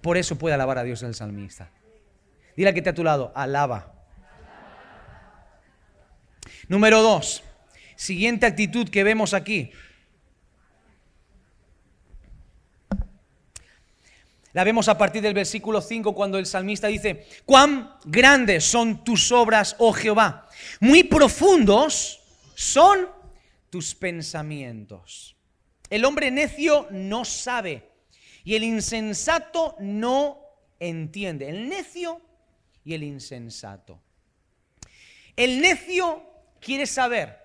Por 0.00 0.16
eso 0.16 0.36
puede 0.36 0.54
alabar 0.54 0.78
a 0.78 0.84
Dios 0.84 1.02
el 1.02 1.14
salmista. 1.14 1.70
Dile 2.56 2.70
a 2.70 2.72
que 2.72 2.80
está 2.80 2.90
a 2.90 2.94
tu 2.94 3.02
lado, 3.02 3.32
alaba. 3.34 3.94
Número 6.68 7.02
dos, 7.02 7.42
siguiente 7.96 8.46
actitud 8.46 8.88
que 8.88 9.04
vemos 9.04 9.34
aquí. 9.34 9.72
La 14.54 14.62
vemos 14.62 14.88
a 14.88 14.96
partir 14.96 15.20
del 15.20 15.34
versículo 15.34 15.80
5 15.80 16.14
cuando 16.14 16.38
el 16.38 16.46
salmista 16.46 16.86
dice, 16.86 17.26
cuán 17.44 17.96
grandes 18.04 18.64
son 18.64 19.02
tus 19.02 19.32
obras, 19.32 19.74
oh 19.78 19.92
Jehová, 19.92 20.48
muy 20.78 21.02
profundos 21.02 22.20
son 22.54 23.08
tus 23.68 23.96
pensamientos. 23.96 25.36
El 25.90 26.04
hombre 26.04 26.30
necio 26.30 26.86
no 26.92 27.24
sabe 27.24 27.90
y 28.44 28.54
el 28.54 28.62
insensato 28.62 29.74
no 29.80 30.38
entiende. 30.78 31.48
El 31.48 31.68
necio 31.68 32.20
y 32.84 32.94
el 32.94 33.02
insensato. 33.02 34.00
El 35.34 35.60
necio 35.60 36.22
quiere 36.60 36.86
saber. 36.86 37.40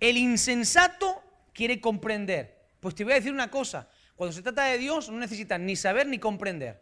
El 0.00 0.16
insensato 0.16 1.22
quiere 1.52 1.78
comprender. 1.78 2.70
Pues 2.80 2.94
te 2.94 3.04
voy 3.04 3.12
a 3.12 3.16
decir 3.16 3.32
una 3.32 3.50
cosa. 3.50 3.86
Cuando 4.22 4.36
se 4.36 4.42
trata 4.42 4.66
de 4.66 4.78
Dios 4.78 5.08
no 5.08 5.18
necesitas 5.18 5.58
ni 5.58 5.74
saber 5.74 6.06
ni 6.06 6.20
comprender. 6.20 6.80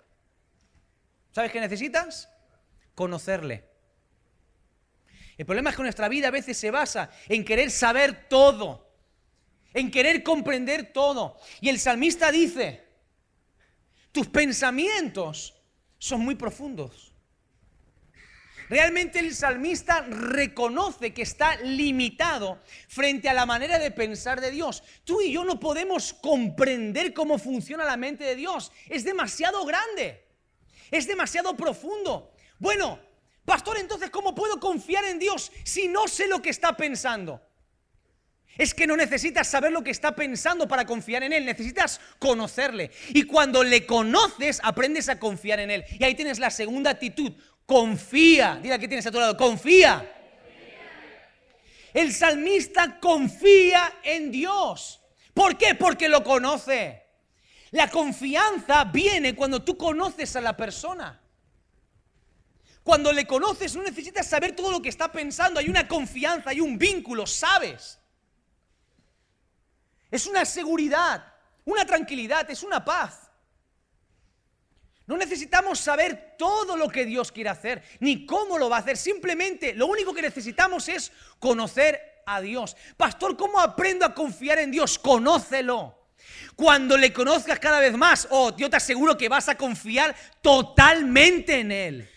¿Sabes 1.32 1.50
qué 1.50 1.58
necesitas? 1.58 2.28
Conocerle. 2.94 3.64
El 5.38 5.46
problema 5.46 5.70
es 5.70 5.76
que 5.76 5.82
nuestra 5.82 6.10
vida 6.10 6.28
a 6.28 6.32
veces 6.32 6.58
se 6.58 6.70
basa 6.70 7.08
en 7.30 7.42
querer 7.42 7.70
saber 7.70 8.28
todo, 8.28 8.92
en 9.72 9.90
querer 9.90 10.22
comprender 10.22 10.92
todo. 10.92 11.40
Y 11.62 11.70
el 11.70 11.78
salmista 11.78 12.30
dice, 12.30 12.84
tus 14.12 14.28
pensamientos 14.28 15.58
son 15.96 16.20
muy 16.20 16.34
profundos. 16.34 17.09
Realmente 18.70 19.18
el 19.18 19.34
salmista 19.34 20.02
reconoce 20.02 21.12
que 21.12 21.22
está 21.22 21.56
limitado 21.56 22.62
frente 22.86 23.28
a 23.28 23.34
la 23.34 23.44
manera 23.44 23.80
de 23.80 23.90
pensar 23.90 24.40
de 24.40 24.52
Dios. 24.52 24.84
Tú 25.02 25.20
y 25.20 25.32
yo 25.32 25.44
no 25.44 25.58
podemos 25.58 26.12
comprender 26.14 27.12
cómo 27.12 27.36
funciona 27.36 27.84
la 27.84 27.96
mente 27.96 28.22
de 28.22 28.36
Dios. 28.36 28.70
Es 28.88 29.02
demasiado 29.02 29.64
grande. 29.64 30.24
Es 30.88 31.08
demasiado 31.08 31.56
profundo. 31.56 32.32
Bueno, 32.60 33.00
pastor, 33.44 33.76
entonces, 33.76 34.08
¿cómo 34.08 34.36
puedo 34.36 34.60
confiar 34.60 35.04
en 35.04 35.18
Dios 35.18 35.50
si 35.64 35.88
no 35.88 36.06
sé 36.06 36.28
lo 36.28 36.40
que 36.40 36.50
está 36.50 36.76
pensando? 36.76 37.42
Es 38.56 38.72
que 38.72 38.86
no 38.86 38.96
necesitas 38.96 39.48
saber 39.48 39.72
lo 39.72 39.82
que 39.82 39.90
está 39.90 40.14
pensando 40.14 40.68
para 40.68 40.84
confiar 40.84 41.24
en 41.24 41.32
Él, 41.32 41.44
necesitas 41.44 42.00
conocerle. 42.20 42.92
Y 43.08 43.24
cuando 43.24 43.64
le 43.64 43.84
conoces, 43.84 44.60
aprendes 44.62 45.08
a 45.08 45.18
confiar 45.18 45.58
en 45.58 45.72
Él. 45.72 45.84
Y 45.98 46.04
ahí 46.04 46.14
tienes 46.14 46.38
la 46.38 46.50
segunda 46.50 46.90
actitud, 46.90 47.32
Confía. 47.70 48.58
Diga 48.60 48.80
que 48.80 48.88
tienes 48.88 49.06
a 49.06 49.12
tu 49.12 49.20
lado. 49.20 49.36
Confía. 49.36 50.12
El 51.94 52.12
salmista 52.12 52.98
confía 52.98 54.00
en 54.02 54.32
Dios. 54.32 55.00
¿Por 55.32 55.56
qué? 55.56 55.76
Porque 55.76 56.08
lo 56.08 56.24
conoce. 56.24 57.00
La 57.70 57.88
confianza 57.88 58.82
viene 58.82 59.36
cuando 59.36 59.62
tú 59.62 59.76
conoces 59.76 60.34
a 60.34 60.40
la 60.40 60.56
persona. 60.56 61.22
Cuando 62.82 63.12
le 63.12 63.24
conoces 63.24 63.76
no 63.76 63.84
necesitas 63.84 64.26
saber 64.26 64.56
todo 64.56 64.72
lo 64.72 64.82
que 64.82 64.88
está 64.88 65.12
pensando. 65.12 65.60
Hay 65.60 65.68
una 65.68 65.86
confianza, 65.86 66.50
hay 66.50 66.60
un 66.60 66.76
vínculo, 66.76 67.24
sabes. 67.24 68.00
Es 70.10 70.26
una 70.26 70.44
seguridad, 70.44 71.24
una 71.64 71.86
tranquilidad, 71.86 72.50
es 72.50 72.64
una 72.64 72.84
paz. 72.84 73.29
No 75.10 75.16
necesitamos 75.16 75.80
saber 75.80 76.36
todo 76.38 76.76
lo 76.76 76.88
que 76.88 77.04
Dios 77.04 77.32
quiere 77.32 77.50
hacer, 77.50 77.82
ni 77.98 78.24
cómo 78.24 78.56
lo 78.56 78.70
va 78.70 78.76
a 78.76 78.78
hacer. 78.78 78.96
Simplemente 78.96 79.74
lo 79.74 79.88
único 79.88 80.14
que 80.14 80.22
necesitamos 80.22 80.88
es 80.88 81.10
conocer 81.40 82.22
a 82.24 82.40
Dios. 82.40 82.76
Pastor, 82.96 83.36
¿cómo 83.36 83.58
aprendo 83.58 84.06
a 84.06 84.14
confiar 84.14 84.60
en 84.60 84.70
Dios? 84.70 85.00
Conócelo. 85.00 85.98
Cuando 86.54 86.96
le 86.96 87.12
conozcas 87.12 87.58
cada 87.58 87.80
vez 87.80 87.96
más, 87.96 88.28
oh, 88.30 88.56
yo 88.56 88.70
te 88.70 88.76
aseguro 88.76 89.18
que 89.18 89.28
vas 89.28 89.48
a 89.48 89.56
confiar 89.56 90.14
totalmente 90.40 91.58
en 91.58 91.72
Él. 91.72 92.10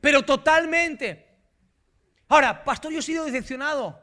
Pero 0.00 0.24
totalmente. 0.24 1.28
Ahora, 2.26 2.64
pastor, 2.64 2.90
yo 2.90 2.98
he 2.98 3.02
sido 3.02 3.26
decepcionado 3.26 4.02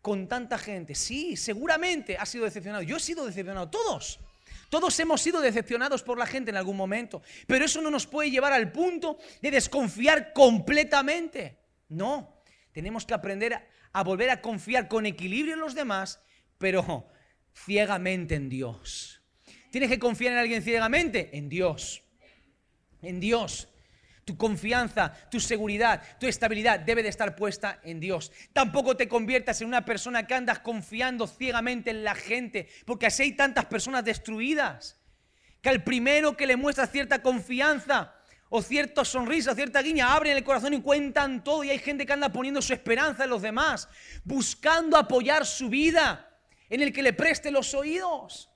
con 0.00 0.28
tanta 0.28 0.56
gente. 0.56 0.94
Sí, 0.94 1.36
seguramente 1.36 2.16
ha 2.16 2.24
sido 2.24 2.46
decepcionado. 2.46 2.82
Yo 2.82 2.96
he 2.96 3.00
sido 3.00 3.26
decepcionado. 3.26 3.68
Todos. 3.68 4.18
Todos 4.70 4.98
hemos 5.00 5.20
sido 5.20 5.40
decepcionados 5.40 6.02
por 6.02 6.16
la 6.16 6.26
gente 6.26 6.50
en 6.50 6.56
algún 6.56 6.76
momento, 6.76 7.22
pero 7.46 7.64
eso 7.64 7.82
no 7.82 7.90
nos 7.90 8.06
puede 8.06 8.30
llevar 8.30 8.52
al 8.52 8.70
punto 8.70 9.18
de 9.42 9.50
desconfiar 9.50 10.32
completamente. 10.32 11.58
No, 11.88 12.42
tenemos 12.72 13.04
que 13.04 13.12
aprender 13.12 13.66
a, 13.92 14.02
volver 14.04 14.30
a 14.30 14.40
confiar 14.40 14.86
con 14.86 15.06
equilibrio 15.06 15.54
en 15.54 15.60
los 15.60 15.74
demás, 15.74 16.22
pero 16.56 17.08
ciegamente 17.52 18.36
en 18.36 18.48
Dios. 18.48 19.20
¿Tienes 19.72 19.90
que 19.90 19.98
confiar 19.98 20.34
en 20.34 20.38
alguien 20.38 20.62
ciegamente? 20.62 21.36
En 21.36 21.48
Dios. 21.48 22.04
En 23.02 23.18
Dios. 23.18 23.68
Tu 24.30 24.36
confianza, 24.36 25.12
tu 25.28 25.40
seguridad, 25.40 26.00
tu 26.20 26.28
estabilidad 26.28 26.78
debe 26.78 27.02
de 27.02 27.08
estar 27.08 27.34
puesta 27.34 27.80
en 27.82 27.98
Dios. 27.98 28.30
Tampoco 28.52 28.96
te 28.96 29.08
conviertas 29.08 29.60
en 29.60 29.66
una 29.66 29.84
persona 29.84 30.24
que 30.24 30.34
andas 30.34 30.60
confiando 30.60 31.26
ciegamente 31.26 31.90
en 31.90 32.04
la 32.04 32.14
gente, 32.14 32.68
porque 32.86 33.06
así 33.06 33.24
hay 33.24 33.32
tantas 33.32 33.64
personas 33.64 34.04
destruidas, 34.04 35.00
que 35.60 35.68
al 35.68 35.82
primero 35.82 36.36
que 36.36 36.46
le 36.46 36.54
muestra 36.54 36.86
cierta 36.86 37.20
confianza 37.22 38.14
o 38.50 38.62
cierta 38.62 39.04
sonrisa, 39.04 39.56
cierta 39.56 39.82
guiña, 39.82 40.14
abren 40.14 40.36
el 40.36 40.44
corazón 40.44 40.74
y 40.74 40.80
cuentan 40.80 41.42
todo 41.42 41.64
y 41.64 41.70
hay 41.70 41.80
gente 41.80 42.06
que 42.06 42.12
anda 42.12 42.30
poniendo 42.30 42.62
su 42.62 42.72
esperanza 42.72 43.24
en 43.24 43.30
los 43.30 43.42
demás, 43.42 43.88
buscando 44.22 44.96
apoyar 44.96 45.44
su 45.44 45.68
vida 45.68 46.38
en 46.68 46.82
el 46.82 46.92
que 46.92 47.02
le 47.02 47.14
preste 47.14 47.50
los 47.50 47.74
oídos 47.74 48.49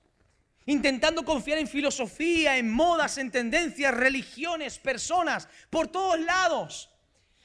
intentando 0.65 1.23
confiar 1.23 1.59
en 1.59 1.67
filosofía, 1.67 2.57
en 2.57 2.71
modas, 2.71 3.17
en 3.17 3.31
tendencias, 3.31 3.93
religiones, 3.93 4.79
personas, 4.79 5.47
por 5.69 5.87
todos 5.87 6.19
lados. 6.19 6.89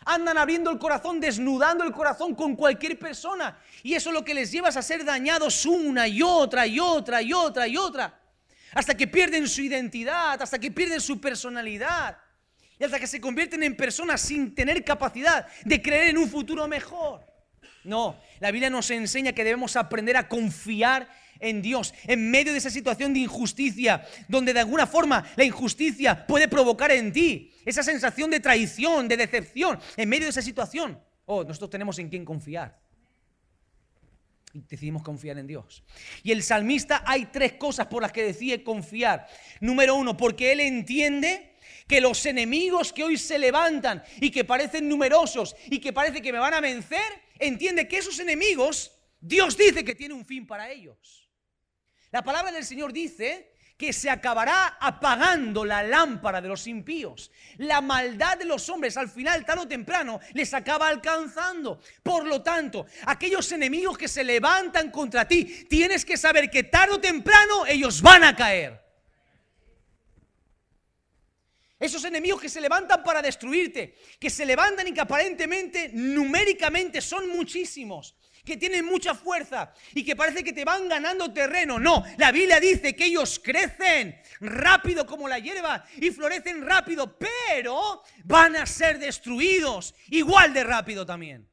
Andan 0.06 0.38
abriendo 0.38 0.70
el 0.70 0.78
corazón, 0.78 1.20
desnudando 1.20 1.85
el 1.85 1.92
corazón 1.92 2.35
con 2.35 2.56
cualquier 2.56 2.98
persona. 2.98 3.59
Y 3.83 3.94
eso 3.94 4.11
lo 4.11 4.24
que 4.24 4.33
les 4.33 4.50
lleva 4.50 4.68
a 4.68 4.83
ser 4.83 5.04
dañados 5.04 5.66
una 5.66 6.09
y 6.09 6.22
otra 6.22 6.66
y 6.66 6.80
otra 6.80 7.20
y 7.20 7.33
otra 7.35 7.68
y 7.68 7.76
otra. 7.76 8.18
Hasta 8.72 8.96
que 8.96 9.06
pierden 9.06 9.46
su 9.46 9.61
identidad, 9.61 10.40
hasta 10.40 10.59
que 10.59 10.70
pierden 10.70 11.00
su 11.00 11.20
personalidad. 11.20 12.16
Y 12.78 12.85
hasta 12.85 12.98
que 12.98 13.06
se 13.06 13.20
convierten 13.20 13.62
en 13.62 13.76
personas 13.76 14.22
sin 14.22 14.54
tener 14.54 14.83
capacidad 14.83 15.46
de 15.64 15.83
creer 15.83 16.09
en 16.09 16.18
un 16.18 16.30
futuro 16.30 16.66
mejor. 16.66 17.26
No, 17.85 18.18
la 18.40 18.50
Biblia 18.50 18.70
nos 18.70 18.90
enseña 18.90 19.33
que 19.33 19.44
debemos 19.44 19.76
aprender 19.76 20.16
a 20.16 20.28
confiar 20.28 21.09
en 21.40 21.62
Dios, 21.62 21.94
en 22.07 22.31
medio 22.31 22.53
de 22.53 22.59
esa 22.59 22.70
situación 22.70 23.12
de 23.12 23.20
injusticia, 23.20 24.07
donde 24.29 24.53
de 24.53 24.61
alguna 24.61 24.87
forma 24.87 25.24
la 25.37 25.44
injusticia 25.44 26.26
puede 26.26 26.48
provocar 26.48 26.90
en 26.92 27.12
ti 27.12 27.53
esa 27.64 27.83
sensación 27.83 28.31
de 28.31 28.40
traición, 28.40 29.09
de 29.09 29.16
decepción, 29.16 29.79
en 29.96 30.09
medio 30.09 30.24
de 30.26 30.31
esa 30.31 30.42
situación. 30.42 31.00
Oh, 31.26 31.44
nosotros 31.44 31.70
tenemos 31.70 31.98
en 31.98 32.09
quién 32.09 32.24
confiar. 32.24 32.79
Y 34.53 34.62
decidimos 34.68 35.03
confiar 35.03 35.38
en 35.38 35.46
Dios. 35.46 35.85
Y 36.24 36.33
el 36.33 36.42
salmista 36.42 37.05
hay 37.07 37.26
tres 37.26 37.53
cosas 37.53 37.87
por 37.87 38.03
las 38.03 38.11
que 38.11 38.24
decide 38.24 38.64
confiar. 38.64 39.29
Número 39.61 39.94
uno, 39.94 40.16
porque 40.16 40.50
él 40.50 40.61
entiende 40.61 41.55
que 41.87 42.00
los 42.00 42.24
enemigos 42.26 42.92
que 42.92 43.05
hoy 43.05 43.16
se 43.16 43.38
levantan 43.38 44.03
y 44.20 44.31
que 44.31 44.44
parecen 44.44 44.88
numerosos 44.88 45.55
y 45.66 45.79
que 45.79 45.92
parece 45.92 46.20
que 46.20 46.33
me 46.33 46.38
van 46.38 46.55
a 46.55 46.61
vencer, 46.61 47.00
entiende 47.38 47.87
que 47.87 47.98
esos 47.98 48.18
enemigos, 48.18 48.92
Dios 49.20 49.57
dice 49.57 49.85
que 49.85 49.94
tiene 49.94 50.14
un 50.14 50.24
fin 50.24 50.46
para 50.46 50.70
ellos. 50.70 51.19
La 52.12 52.23
palabra 52.23 52.51
del 52.51 52.64
Señor 52.64 52.92
dice 52.92 53.53
que 53.81 53.94
se 53.94 54.11
acabará 54.11 54.77
apagando 54.79 55.64
la 55.64 55.83
lámpara 55.83 56.42
de 56.42 56.49
los 56.49 56.66
impíos. 56.66 57.31
La 57.57 57.81
maldad 57.81 58.37
de 58.37 58.44
los 58.44 58.68
hombres 58.68 58.96
al 58.99 59.09
final, 59.09 59.42
tarde 59.46 59.62
o 59.62 59.68
temprano, 59.68 60.20
les 60.35 60.53
acaba 60.53 60.87
alcanzando. 60.87 61.81
Por 62.03 62.27
lo 62.27 62.42
tanto, 62.42 62.85
aquellos 63.07 63.51
enemigos 63.53 63.96
que 63.96 64.07
se 64.07 64.23
levantan 64.23 64.90
contra 64.90 65.27
ti, 65.27 65.64
tienes 65.66 66.05
que 66.05 66.18
saber 66.18 66.51
que 66.51 66.64
tarde 66.64 66.96
o 66.96 67.01
temprano 67.01 67.64
ellos 67.66 68.03
van 68.03 68.25
a 68.25 68.37
caer. 68.37 68.79
Esos 71.79 72.05
enemigos 72.05 72.42
que 72.42 72.51
se 72.51 72.61
levantan 72.61 73.03
para 73.03 73.23
destruirte, 73.23 73.96
que 74.18 74.29
se 74.29 74.44
levantan 74.44 74.88
y 74.88 74.92
que 74.92 75.01
aparentemente 75.01 75.90
numéricamente 75.94 77.01
son 77.01 77.31
muchísimos, 77.31 78.14
que 78.44 78.57
tienen 78.57 78.85
mucha 78.85 79.14
fuerza 79.14 79.72
y 79.94 80.05
que 80.05 80.16
parece 80.16 80.42
que 80.42 80.53
te 80.53 80.64
van 80.64 80.88
ganando 80.88 81.33
terreno. 81.33 81.79
No, 81.79 82.05
la 82.18 82.33
Biblia 82.33 82.61
dice 82.61 82.94
que 82.94 83.07
ellos 83.07 83.40
crecen 83.42 84.20
rápido 84.40 85.07
como 85.07 85.29
la 85.29 85.38
hierba 85.38 85.85
y 85.96 86.11
florecen 86.11 86.64
rápido, 86.64 87.18
pero 87.18 88.03
van 88.24 88.57
a 88.57 88.66
ser 88.66 88.98
destruidos 88.98 89.94
igual 90.09 90.53
de 90.53 90.64
rápido 90.64 91.05
también. 91.05 91.50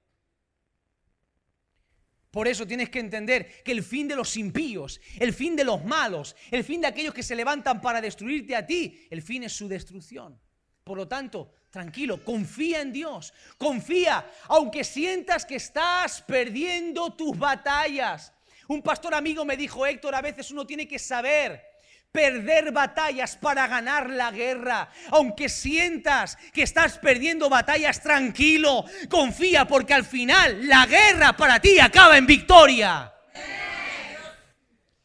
Por 2.31 2.47
eso 2.47 2.67
tienes 2.67 2.89
que 2.89 2.99
entender 2.99 3.63
que 3.63 3.71
el 3.71 3.83
fin 3.83 4.07
de 4.07 4.15
los 4.15 4.37
impíos, 4.37 5.01
el 5.19 5.33
fin 5.33 5.55
de 5.55 5.63
los 5.63 5.83
malos, 5.83 6.35
el 6.51 6.63
fin 6.63 6.81
de 6.81 6.87
aquellos 6.87 7.13
que 7.13 7.23
se 7.23 7.35
levantan 7.35 7.81
para 7.81 8.01
destruirte 8.01 8.55
a 8.55 8.65
ti, 8.65 9.07
el 9.09 9.21
fin 9.21 9.43
es 9.43 9.53
su 9.53 9.67
destrucción. 9.67 10.39
Por 10.83 10.97
lo 10.97 11.07
tanto, 11.07 11.53
tranquilo, 11.69 12.23
confía 12.23 12.81
en 12.81 12.91
Dios, 12.91 13.33
confía, 13.57 14.29
aunque 14.47 14.83
sientas 14.83 15.45
que 15.45 15.55
estás 15.55 16.21
perdiendo 16.21 17.13
tus 17.13 17.37
batallas. 17.37 18.33
Un 18.67 18.81
pastor 18.81 19.13
amigo 19.13 19.45
me 19.45 19.57
dijo, 19.57 19.85
Héctor, 19.85 20.15
a 20.15 20.21
veces 20.21 20.51
uno 20.51 20.65
tiene 20.65 20.87
que 20.87 20.99
saber 20.99 21.63
perder 22.11 22.71
batallas 22.71 23.37
para 23.37 23.67
ganar 23.67 24.09
la 24.09 24.31
guerra. 24.31 24.89
Aunque 25.11 25.49
sientas 25.49 26.37
que 26.53 26.63
estás 26.63 26.97
perdiendo 26.97 27.49
batallas, 27.49 28.01
tranquilo, 28.01 28.85
confía 29.09 29.67
porque 29.67 29.93
al 29.93 30.03
final 30.03 30.67
la 30.67 30.85
guerra 30.85 31.37
para 31.37 31.59
ti 31.59 31.79
acaba 31.79 32.17
en 32.17 32.25
victoria. 32.25 33.13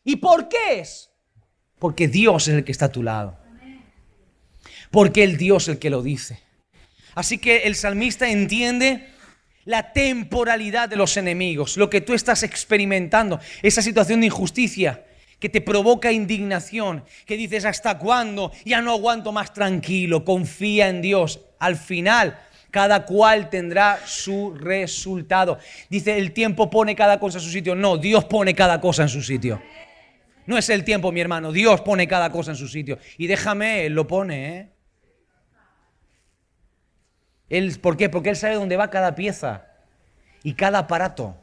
¿Y 0.05 0.17
por 0.17 0.49
qué 0.49 0.81
es? 0.81 1.11
Porque 1.79 2.09
Dios 2.09 2.49
es 2.49 2.55
el 2.55 2.65
que 2.65 2.73
está 2.73 2.87
a 2.87 2.93
tu 2.93 3.03
lado. 3.03 3.39
Porque 4.91 5.23
el 5.23 5.37
Dios 5.37 5.65
es 5.65 5.69
el 5.71 5.79
que 5.79 5.91
lo 5.91 6.03
dice. 6.03 6.43
Así 7.15 7.39
que 7.39 7.59
el 7.65 7.75
salmista 7.75 8.29
entiende 8.29 9.09
la 9.65 9.93
temporalidad 9.93 10.89
de 10.89 10.97
los 10.97 11.17
enemigos, 11.17 11.77
lo 11.77 11.89
que 11.89 12.01
tú 12.01 12.15
estás 12.15 12.43
experimentando, 12.43 13.39
esa 13.63 13.83
situación 13.83 14.21
de 14.21 14.27
injusticia 14.27 15.05
que 15.39 15.49
te 15.49 15.61
provoca 15.61 16.13
indignación, 16.13 17.05
que 17.27 17.37
dices, 17.37 17.65
¿hasta 17.65 17.99
cuándo? 17.99 18.53
Ya 18.65 18.81
no 18.81 18.93
aguanto 18.93 19.33
más 19.33 19.53
tranquilo, 19.53 20.25
confía 20.25 20.89
en 20.89 21.03
Dios. 21.03 21.41
Al 21.59 21.75
final, 21.75 22.39
cada 22.71 23.05
cual 23.05 23.51
tendrá 23.51 23.99
su 24.07 24.55
resultado. 24.55 25.59
Dice, 25.91 26.17
el 26.17 26.33
tiempo 26.33 26.71
pone 26.71 26.95
cada 26.95 27.19
cosa 27.19 27.39
en 27.39 27.45
su 27.45 27.51
sitio. 27.51 27.75
No, 27.75 27.99
Dios 27.99 28.25
pone 28.25 28.55
cada 28.55 28.81
cosa 28.81 29.03
en 29.03 29.09
su 29.09 29.21
sitio. 29.21 29.61
No 30.47 30.59
es 30.59 30.69
el 30.71 30.85
tiempo, 30.85 31.11
mi 31.11 31.21
hermano, 31.21 31.51
Dios 31.51 31.81
pone 31.81 32.07
cada 32.07 32.31
cosa 32.31 32.53
en 32.53 32.57
su 32.57 32.69
sitio. 32.69 32.99
Y 33.19 33.27
déjame, 33.27 33.87
Él 33.87 33.95
lo 33.95 34.07
pone, 34.07 34.59
¿eh? 34.59 34.69
¿Por 37.81 37.97
qué? 37.97 38.09
Porque 38.09 38.31
Él 38.31 38.37
sabe 38.37 38.55
dónde 38.55 38.77
va 38.77 38.91
cada 38.91 39.15
pieza 39.15 39.67
y 40.43 40.55
cada 40.55 40.79
aparato 40.79 41.37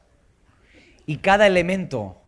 y 1.05 1.17
cada 1.17 1.45
elemento 1.45 2.21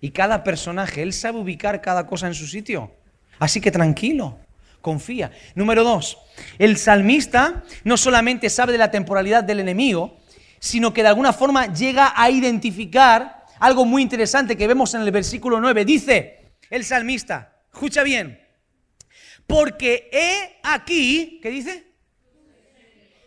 y 0.00 0.10
cada 0.10 0.44
personaje. 0.44 1.02
Él 1.02 1.12
sabe 1.12 1.38
ubicar 1.38 1.80
cada 1.80 2.06
cosa 2.06 2.26
en 2.26 2.34
su 2.34 2.46
sitio. 2.46 2.92
Así 3.38 3.60
que 3.60 3.72
tranquilo, 3.72 4.38
confía. 4.80 5.32
Número 5.54 5.82
dos, 5.82 6.18
el 6.58 6.76
salmista 6.76 7.64
no 7.82 7.96
solamente 7.96 8.48
sabe 8.50 8.72
de 8.72 8.78
la 8.78 8.90
temporalidad 8.90 9.42
del 9.42 9.60
enemigo, 9.60 10.18
sino 10.60 10.92
que 10.94 11.02
de 11.02 11.08
alguna 11.08 11.32
forma 11.32 11.72
llega 11.72 12.12
a 12.14 12.30
identificar 12.30 13.44
algo 13.58 13.84
muy 13.84 14.02
interesante 14.02 14.56
que 14.56 14.68
vemos 14.68 14.94
en 14.94 15.02
el 15.02 15.10
versículo 15.10 15.60
9. 15.60 15.84
Dice 15.84 16.54
el 16.70 16.84
salmista, 16.84 17.56
escucha 17.72 18.02
bien, 18.02 18.40
porque 19.46 20.08
he 20.12 20.60
aquí, 20.62 21.40
¿qué 21.42 21.50
dice? 21.50 21.83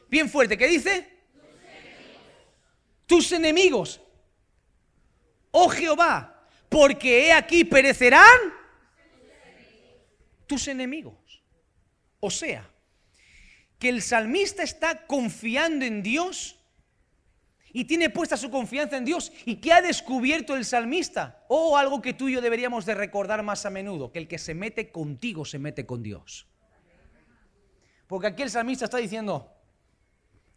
Bien 0.10 0.30
fuerte, 0.30 0.58
¿qué 0.58 0.67
dice? 0.67 1.08
Tus 3.06 3.32
enemigos. 3.32 4.02
Oh 5.52 5.70
Jehová, 5.70 6.48
porque 6.70 7.28
he 7.28 7.34
aquí 7.34 7.63
perecerán 7.63 8.54
tus 10.46 10.67
enemigos. 10.67 11.41
O 12.20 12.30
sea, 12.30 12.70
que 13.80 13.89
el 13.89 14.02
salmista 14.02 14.63
está 14.63 15.06
confiando 15.06 15.86
en 15.86 16.02
Dios 16.02 16.58
y 17.72 17.86
tiene 17.86 18.10
puesta 18.10 18.38
su 18.38 18.50
confianza 18.50 18.98
en 18.98 19.06
Dios. 19.06 19.32
¿Y 19.46 19.58
qué 19.58 19.74
ha 19.74 19.82
descubierto 19.82 20.56
el 20.56 20.65
salmista? 20.65 21.46
O 21.48 21.72
oh, 21.72 21.78
algo 21.78 22.02
que 22.02 22.13
tú 22.13 22.28
y 22.28 22.34
yo 22.34 22.41
deberíamos 22.41 22.86
de 22.86 22.96
recordar 22.96 23.43
más 23.43 23.65
a 23.65 23.70
menudo, 23.70 24.12
que 24.12 24.20
el 24.20 24.28
que 24.28 24.39
se 24.39 24.56
mete 24.56 24.91
contigo 24.91 25.46
se 25.46 25.60
mete 25.60 25.86
con 25.86 26.02
Dios. 26.02 26.48
Porque 28.08 28.28
aquí 28.28 28.41
el 28.41 28.50
salmista 28.50 28.86
está 28.86 28.98
diciendo, 28.98 29.57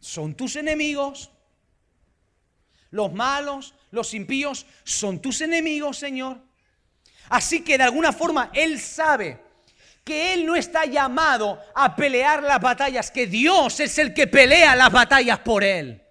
son 0.01 0.35
tus 0.35 0.57
enemigos, 0.57 1.31
los 2.89 3.13
malos, 3.13 3.73
los 3.91 4.13
impíos, 4.13 4.65
son 4.83 5.21
tus 5.21 5.39
enemigos, 5.39 5.97
Señor. 5.97 6.41
Así 7.29 7.61
que 7.61 7.77
de 7.77 7.85
alguna 7.85 8.11
forma 8.11 8.51
Él 8.53 8.77
sabe 8.79 9.39
que 10.03 10.33
Él 10.33 10.45
no 10.45 10.55
está 10.55 10.85
llamado 10.85 11.61
a 11.73 11.95
pelear 11.95 12.43
las 12.43 12.59
batallas, 12.59 13.11
que 13.11 13.27
Dios 13.27 13.79
es 13.79 13.97
el 13.99 14.13
que 14.13 14.27
pelea 14.27 14.75
las 14.75 14.91
batallas 14.91 15.39
por 15.39 15.63
Él. 15.63 16.01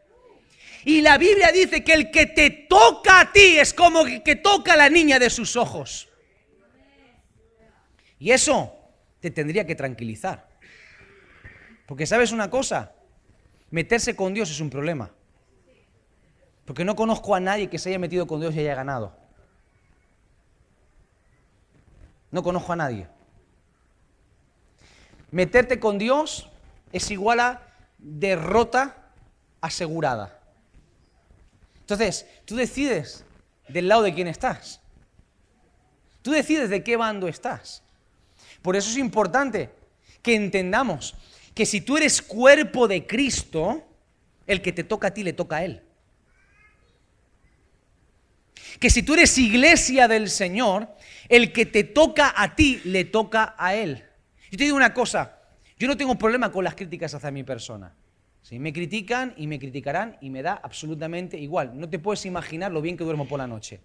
Y 0.84 1.02
la 1.02 1.18
Biblia 1.18 1.52
dice 1.52 1.84
que 1.84 1.92
el 1.92 2.10
que 2.10 2.26
te 2.26 2.48
toca 2.50 3.20
a 3.20 3.32
ti 3.32 3.58
es 3.58 3.74
como 3.74 4.02
el 4.02 4.22
que 4.22 4.36
toca 4.36 4.72
a 4.72 4.76
la 4.76 4.88
niña 4.88 5.18
de 5.18 5.28
sus 5.28 5.56
ojos. 5.56 6.08
Y 8.18 8.30
eso 8.30 8.74
te 9.18 9.30
tendría 9.30 9.66
que 9.66 9.74
tranquilizar. 9.74 10.48
Porque 11.86 12.06
sabes 12.06 12.32
una 12.32 12.48
cosa, 12.48 12.94
meterse 13.70 14.16
con 14.16 14.34
Dios 14.34 14.50
es 14.50 14.60
un 14.60 14.70
problema. 14.70 15.10
Porque 16.64 16.84
no 16.84 16.94
conozco 16.94 17.34
a 17.34 17.40
nadie 17.40 17.68
que 17.68 17.78
se 17.78 17.88
haya 17.88 17.98
metido 17.98 18.26
con 18.26 18.40
Dios 18.40 18.54
y 18.54 18.60
haya 18.60 18.74
ganado. 18.74 19.16
No 22.30 22.42
conozco 22.42 22.72
a 22.72 22.76
nadie. 22.76 23.08
Meterte 25.30 25.80
con 25.80 25.98
Dios 25.98 26.48
es 26.92 27.10
igual 27.10 27.40
a 27.40 27.62
derrota 27.98 28.96
asegurada. 29.60 30.38
Entonces, 31.80 32.26
tú 32.44 32.56
decides 32.56 33.24
del 33.68 33.88
lado 33.88 34.02
de 34.02 34.14
quién 34.14 34.28
estás. 34.28 34.80
Tú 36.22 36.30
decides 36.32 36.70
de 36.70 36.84
qué 36.84 36.96
bando 36.96 37.28
estás. 37.28 37.82
Por 38.62 38.76
eso 38.76 38.90
es 38.90 38.96
importante 38.96 39.70
que 40.22 40.34
entendamos 40.34 41.14
que 41.60 41.66
si 41.66 41.82
tú 41.82 41.98
eres 41.98 42.22
cuerpo 42.22 42.88
de 42.88 43.06
Cristo, 43.06 43.86
el 44.46 44.62
que 44.62 44.72
te 44.72 44.82
toca 44.82 45.08
a 45.08 45.10
ti 45.10 45.22
le 45.22 45.34
toca 45.34 45.56
a 45.56 45.64
Él. 45.66 45.82
Que 48.78 48.88
si 48.88 49.02
tú 49.02 49.12
eres 49.12 49.36
iglesia 49.36 50.08
del 50.08 50.30
Señor, 50.30 50.88
el 51.28 51.52
que 51.52 51.66
te 51.66 51.84
toca 51.84 52.32
a 52.34 52.56
ti 52.56 52.80
le 52.84 53.04
toca 53.04 53.54
a 53.58 53.74
Él. 53.74 54.02
Yo 54.50 54.56
te 54.56 54.64
digo 54.64 54.74
una 54.74 54.94
cosa, 54.94 55.38
yo 55.78 55.86
no 55.86 55.98
tengo 55.98 56.16
problema 56.16 56.50
con 56.50 56.64
las 56.64 56.74
críticas 56.74 57.12
hacia 57.12 57.30
mi 57.30 57.44
persona. 57.44 57.94
Si 58.40 58.58
me 58.58 58.72
critican 58.72 59.34
y 59.36 59.46
me 59.46 59.58
criticarán 59.58 60.16
y 60.22 60.30
me 60.30 60.40
da 60.40 60.54
absolutamente 60.54 61.36
igual. 61.38 61.78
No 61.78 61.90
te 61.90 61.98
puedes 61.98 62.24
imaginar 62.24 62.72
lo 62.72 62.80
bien 62.80 62.96
que 62.96 63.04
duermo 63.04 63.28
por 63.28 63.38
la 63.38 63.46
noche. 63.46 63.82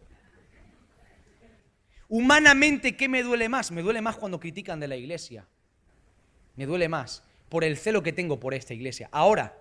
Humanamente, 2.07 2.95
¿qué 2.95 3.09
me 3.09 3.21
duele 3.21 3.49
más? 3.49 3.69
Me 3.69 3.81
duele 3.81 3.99
más 3.99 4.15
cuando 4.15 4.39
critican 4.39 4.79
de 4.79 4.87
la 4.87 4.95
iglesia. 4.95 5.45
Me 6.55 6.65
duele 6.65 6.87
más 6.87 7.24
por 7.49 7.63
el 7.63 7.77
celo 7.77 8.03
que 8.03 8.13
tengo 8.13 8.39
por 8.39 8.53
esta 8.53 8.73
iglesia. 8.73 9.09
Ahora, 9.11 9.57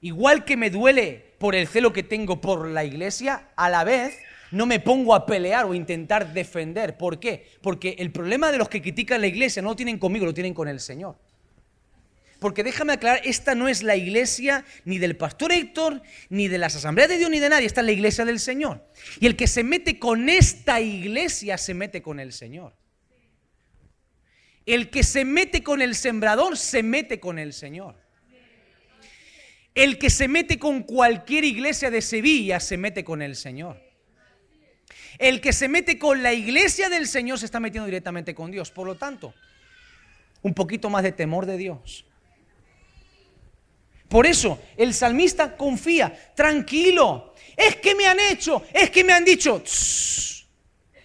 igual 0.00 0.44
que 0.44 0.56
me 0.56 0.70
duele 0.70 1.34
por 1.38 1.54
el 1.54 1.66
celo 1.66 1.92
que 1.92 2.02
tengo 2.02 2.40
por 2.40 2.68
la 2.68 2.84
iglesia, 2.84 3.48
a 3.56 3.68
la 3.70 3.84
vez 3.84 4.18
no 4.50 4.66
me 4.66 4.80
pongo 4.80 5.14
a 5.14 5.26
pelear 5.26 5.64
o 5.66 5.74
intentar 5.74 6.32
defender. 6.32 6.96
¿Por 6.96 7.20
qué? 7.20 7.46
Porque 7.62 7.96
el 7.98 8.10
problema 8.10 8.50
de 8.50 8.58
los 8.58 8.68
que 8.68 8.82
critican 8.82 9.20
la 9.20 9.26
iglesia 9.26 9.62
no 9.62 9.70
lo 9.70 9.76
tienen 9.76 9.98
conmigo, 9.98 10.26
lo 10.26 10.34
tienen 10.34 10.54
con 10.54 10.68
el 10.68 10.80
Señor. 10.80 11.16
Porque 12.40 12.64
déjame 12.64 12.94
aclarar, 12.94 13.20
esta 13.24 13.54
no 13.54 13.68
es 13.68 13.82
la 13.82 13.96
iglesia 13.96 14.64
ni 14.86 14.98
del 14.98 15.14
pastor 15.14 15.52
Héctor, 15.52 16.02
ni 16.30 16.48
de 16.48 16.56
las 16.56 16.74
asambleas 16.74 17.10
de 17.10 17.18
Dios, 17.18 17.30
ni 17.30 17.38
de 17.38 17.50
nadie, 17.50 17.66
esta 17.66 17.82
es 17.82 17.84
la 17.84 17.92
iglesia 17.92 18.24
del 18.24 18.40
Señor. 18.40 18.82
Y 19.20 19.26
el 19.26 19.36
que 19.36 19.46
se 19.46 19.62
mete 19.62 19.98
con 19.98 20.28
esta 20.30 20.80
iglesia 20.80 21.58
se 21.58 21.74
mete 21.74 22.00
con 22.00 22.18
el 22.18 22.32
Señor. 22.32 22.72
El 24.74 24.88
que 24.88 25.02
se 25.02 25.24
mete 25.24 25.64
con 25.64 25.82
el 25.82 25.96
sembrador 25.96 26.56
se 26.56 26.84
mete 26.84 27.18
con 27.18 27.40
el 27.40 27.52
Señor. 27.52 27.96
El 29.74 29.98
que 29.98 30.10
se 30.10 30.28
mete 30.28 30.60
con 30.60 30.84
cualquier 30.84 31.44
iglesia 31.44 31.90
de 31.90 32.00
Sevilla 32.00 32.60
se 32.60 32.76
mete 32.76 33.02
con 33.02 33.20
el 33.20 33.34
Señor. 33.34 33.82
El 35.18 35.40
que 35.40 35.52
se 35.52 35.68
mete 35.68 35.98
con 35.98 36.22
la 36.22 36.32
iglesia 36.32 36.88
del 36.88 37.08
Señor 37.08 37.40
se 37.40 37.46
está 37.46 37.58
metiendo 37.58 37.86
directamente 37.86 38.32
con 38.32 38.52
Dios. 38.52 38.70
Por 38.70 38.86
lo 38.86 38.94
tanto, 38.94 39.34
un 40.42 40.54
poquito 40.54 40.88
más 40.88 41.02
de 41.02 41.12
temor 41.12 41.46
de 41.46 41.56
Dios. 41.56 42.04
Por 44.08 44.26
eso 44.26 44.60
el 44.76 44.94
salmista 44.94 45.56
confía, 45.56 46.32
tranquilo, 46.36 47.34
es 47.56 47.74
que 47.76 47.96
me 47.96 48.06
han 48.06 48.18
hecho, 48.18 48.64
es 48.72 48.90
que 48.90 49.02
me 49.02 49.12
han 49.12 49.24
dicho, 49.24 49.62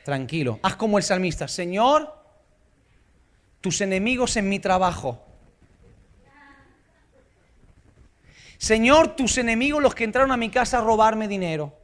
tranquilo, 0.04 0.60
haz 0.62 0.76
como 0.76 0.98
el 0.98 1.04
salmista, 1.04 1.48
Señor, 1.48 2.25
tus 3.66 3.82
enemigos 3.82 4.38
en 4.38 4.48
mi 4.48 4.60
trabajo. 4.60 5.26
Señor, 8.60 9.16
tus 9.16 9.40
enemigos 9.40 9.82
los 9.82 9.96
que 9.96 10.04
entraron 10.04 10.32
a 10.32 10.38
mi 10.38 10.52
casa 10.52 10.78
a 10.78 10.82
robarme 10.82 11.28
dinero. 11.28 11.76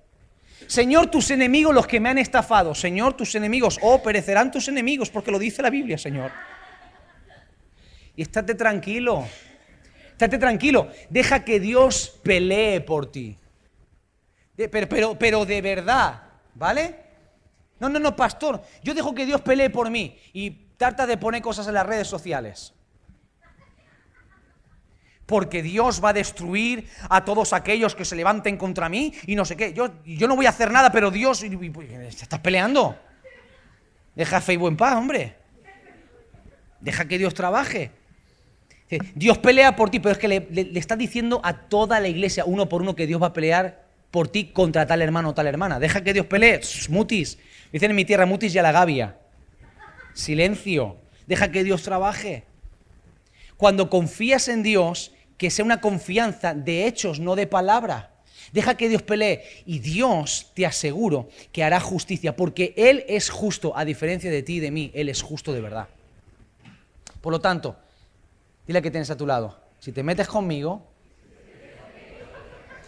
Señor, 0.67 1.08
tus 1.08 1.32
enemigos 1.32 1.74
los 1.74 1.88
que 1.88 2.00
me 2.00 2.10
han 2.10 2.20
estafado. 2.20 2.76
Señor, 2.76 3.17
tus 3.17 3.34
enemigos, 3.34 3.80
oh, 3.82 4.04
perecerán 4.04 4.52
tus 4.52 4.67
enemigos, 4.67 5.10
porque 5.10 5.32
lo 5.32 5.39
dice 5.39 5.63
la 5.63 5.72
Biblia, 5.72 5.98
Señor. 5.98 6.32
Y 8.15 8.22
estate 8.22 8.54
tranquilo. 8.54 9.26
Estate 10.12 10.38
tranquilo, 10.38 10.88
deja 11.10 11.44
que 11.44 11.60
Dios 11.60 12.20
pelee 12.22 12.82
por 12.82 13.12
ti. 13.12 13.36
pero, 14.70 14.88
pero, 14.88 15.17
pero 15.17 15.46
de 15.48 15.62
verdad, 15.63 16.22
¿vale? 16.54 16.96
No, 17.80 17.89
no, 17.89 17.98
no, 17.98 18.15
pastor, 18.15 18.62
yo 18.84 18.94
dejo 18.94 19.15
que 19.15 19.26
Dios 19.26 19.41
pelee 19.41 19.72
por 19.72 19.89
mí 19.89 20.15
y 20.32 20.52
trata 20.82 21.06
de 21.06 21.15
poner 21.15 21.44
cosas 21.44 21.67
en 21.67 21.76
las 21.76 21.86
redes 21.86 22.08
sociales. 22.08 22.74
Porque 25.28 25.62
Dios 25.62 26.04
va 26.04 26.10
a 26.10 26.13
destruir 26.13 26.89
a 27.08 27.24
todos 27.24 27.54
aquellos 27.54 27.94
que 27.94 28.04
se 28.04 28.15
levanten 28.15 28.58
contra 28.58 28.89
mí 28.89 29.13
y 29.28 29.36
no 29.36 29.46
sé 29.46 29.56
qué. 29.56 29.74
Yo, 29.74 29.91
yo 30.04 30.28
no 30.28 30.36
voy 30.36 30.48
a 30.48 30.50
hacer 30.50 30.72
nada, 30.72 30.91
pero 30.91 31.12
Dios... 31.12 31.44
¿Estás 31.44 32.39
peleando? 32.39 32.98
Deja 34.15 34.41
Facebook 34.41 34.70
en 34.70 34.78
paz, 34.78 34.96
hombre. 34.96 35.36
Deja 36.80 37.06
que 37.06 37.20
Dios 37.20 37.36
trabaje. 37.36 37.91
Dios 39.13 39.38
pelea 39.38 39.76
por 39.76 39.91
ti, 39.91 40.00
pero 40.00 40.13
es 40.13 40.17
que 40.17 40.28
le, 40.28 40.48
le, 40.50 40.80
estás 40.80 40.98
diciendo 40.98 41.41
a 41.44 41.54
toda 41.54 42.00
la 42.00 42.08
iglesia, 42.08 42.44
uno 42.44 42.67
por 42.67 42.82
uno, 42.82 42.96
que 42.96 43.06
Dios 43.06 43.22
va 43.22 43.28
a 43.28 43.34
pelear 43.34 43.86
por 44.10 44.30
ti 44.30 44.46
contra 44.46 44.88
tal 44.88 45.04
hermano 45.04 45.30
o 45.30 45.34
tal 45.36 45.46
hermana. 45.46 45.80
Deja 45.80 46.04
que 46.04 46.12
Dios 46.12 46.26
pelee. 46.26 46.60
mutis. 46.89 47.38
Dicen 47.72 47.91
en 47.91 47.96
mi 47.96 48.04
tierra, 48.04 48.26
mutis 48.26 48.56
y 48.56 48.58
a 48.58 48.63
la 48.63 48.72
gavia. 48.72 49.20
Silencio. 50.13 50.97
Deja 51.28 51.52
que 51.52 51.63
Dios 51.63 51.84
trabaje. 51.84 52.45
Cuando 53.58 53.89
confías 53.89 54.47
en 54.47 54.63
Dios, 54.63 55.12
que 55.38 55.50
sea 55.50 55.65
una 55.65 55.82
confianza 55.82 56.54
de 56.54 56.88
hechos, 56.88 57.19
no 57.19 57.36
de 57.36 57.47
palabra. 57.47 58.12
Deja 58.52 58.76
que 58.76 58.89
Dios 58.89 59.02
pelee 59.02 59.43
y 59.65 59.80
Dios 59.80 60.52
te 60.56 60.65
aseguro 60.65 61.30
que 61.52 61.63
hará 61.63 61.80
justicia, 61.80 62.36
porque 62.36 62.74
Él 62.76 63.06
es 63.08 63.30
justo, 63.30 63.76
a 63.78 63.86
diferencia 63.86 64.32
de 64.32 64.43
ti 64.43 64.56
y 64.56 64.60
de 64.60 64.71
mí, 64.71 64.91
Él 64.93 65.10
es 65.10 65.21
justo 65.21 65.54
de 65.54 65.62
verdad. 65.62 65.88
Por 67.21 67.32
lo 67.32 67.39
tanto, 67.39 67.78
Dile 68.71 68.82
que 68.82 68.91
tienes 68.91 69.10
a 69.10 69.17
tu 69.17 69.26
lado. 69.26 69.58
Si 69.80 69.91
te 69.91 70.04
metes 70.04 70.28
conmigo, 70.28 70.86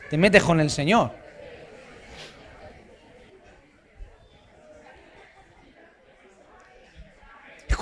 te 0.09 0.17
metes 0.17 0.43
con 0.43 0.59
el 0.59 0.69
Señor. 0.69 1.12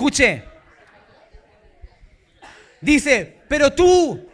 Escuche. 0.02 0.42
Dice, 2.80 3.38
pero 3.46 3.72
tú, 3.72 4.28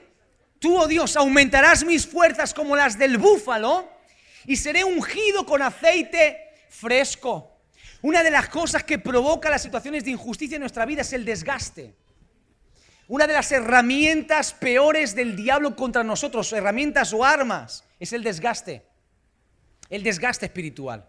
tú, 0.58 0.78
oh 0.78 0.86
Dios, 0.86 1.14
aumentarás 1.14 1.84
mis 1.84 2.06
fuerzas 2.06 2.54
como 2.54 2.74
las 2.74 2.98
del 2.98 3.18
búfalo 3.18 3.86
y 4.46 4.56
seré 4.56 4.82
ungido 4.82 5.44
con 5.44 5.60
aceite 5.60 6.38
fresco. 6.70 7.60
Una 8.00 8.22
de 8.22 8.30
las 8.30 8.48
cosas 8.48 8.82
que 8.82 8.98
provoca 8.98 9.50
las 9.50 9.60
situaciones 9.60 10.04
de 10.04 10.12
injusticia 10.12 10.56
en 10.56 10.60
nuestra 10.62 10.86
vida 10.86 11.02
es 11.02 11.12
el 11.12 11.26
desgaste. 11.26 11.94
Una 13.06 13.26
de 13.26 13.34
las 13.34 13.52
herramientas 13.52 14.54
peores 14.54 15.14
del 15.14 15.36
diablo 15.36 15.76
contra 15.76 16.02
nosotros, 16.02 16.50
herramientas 16.54 17.12
o 17.12 17.22
armas, 17.26 17.84
es 18.00 18.14
el 18.14 18.22
desgaste. 18.22 18.86
El 19.90 20.02
desgaste 20.02 20.46
espiritual. 20.46 21.06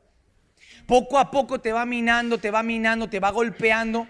Poco 0.85 1.17
a 1.17 1.31
poco 1.31 1.61
te 1.61 1.71
va 1.71 1.85
minando, 1.85 2.39
te 2.39 2.51
va 2.51 2.61
minando, 2.61 3.09
te 3.09 3.21
va 3.21 3.29
golpeando. 3.29 4.05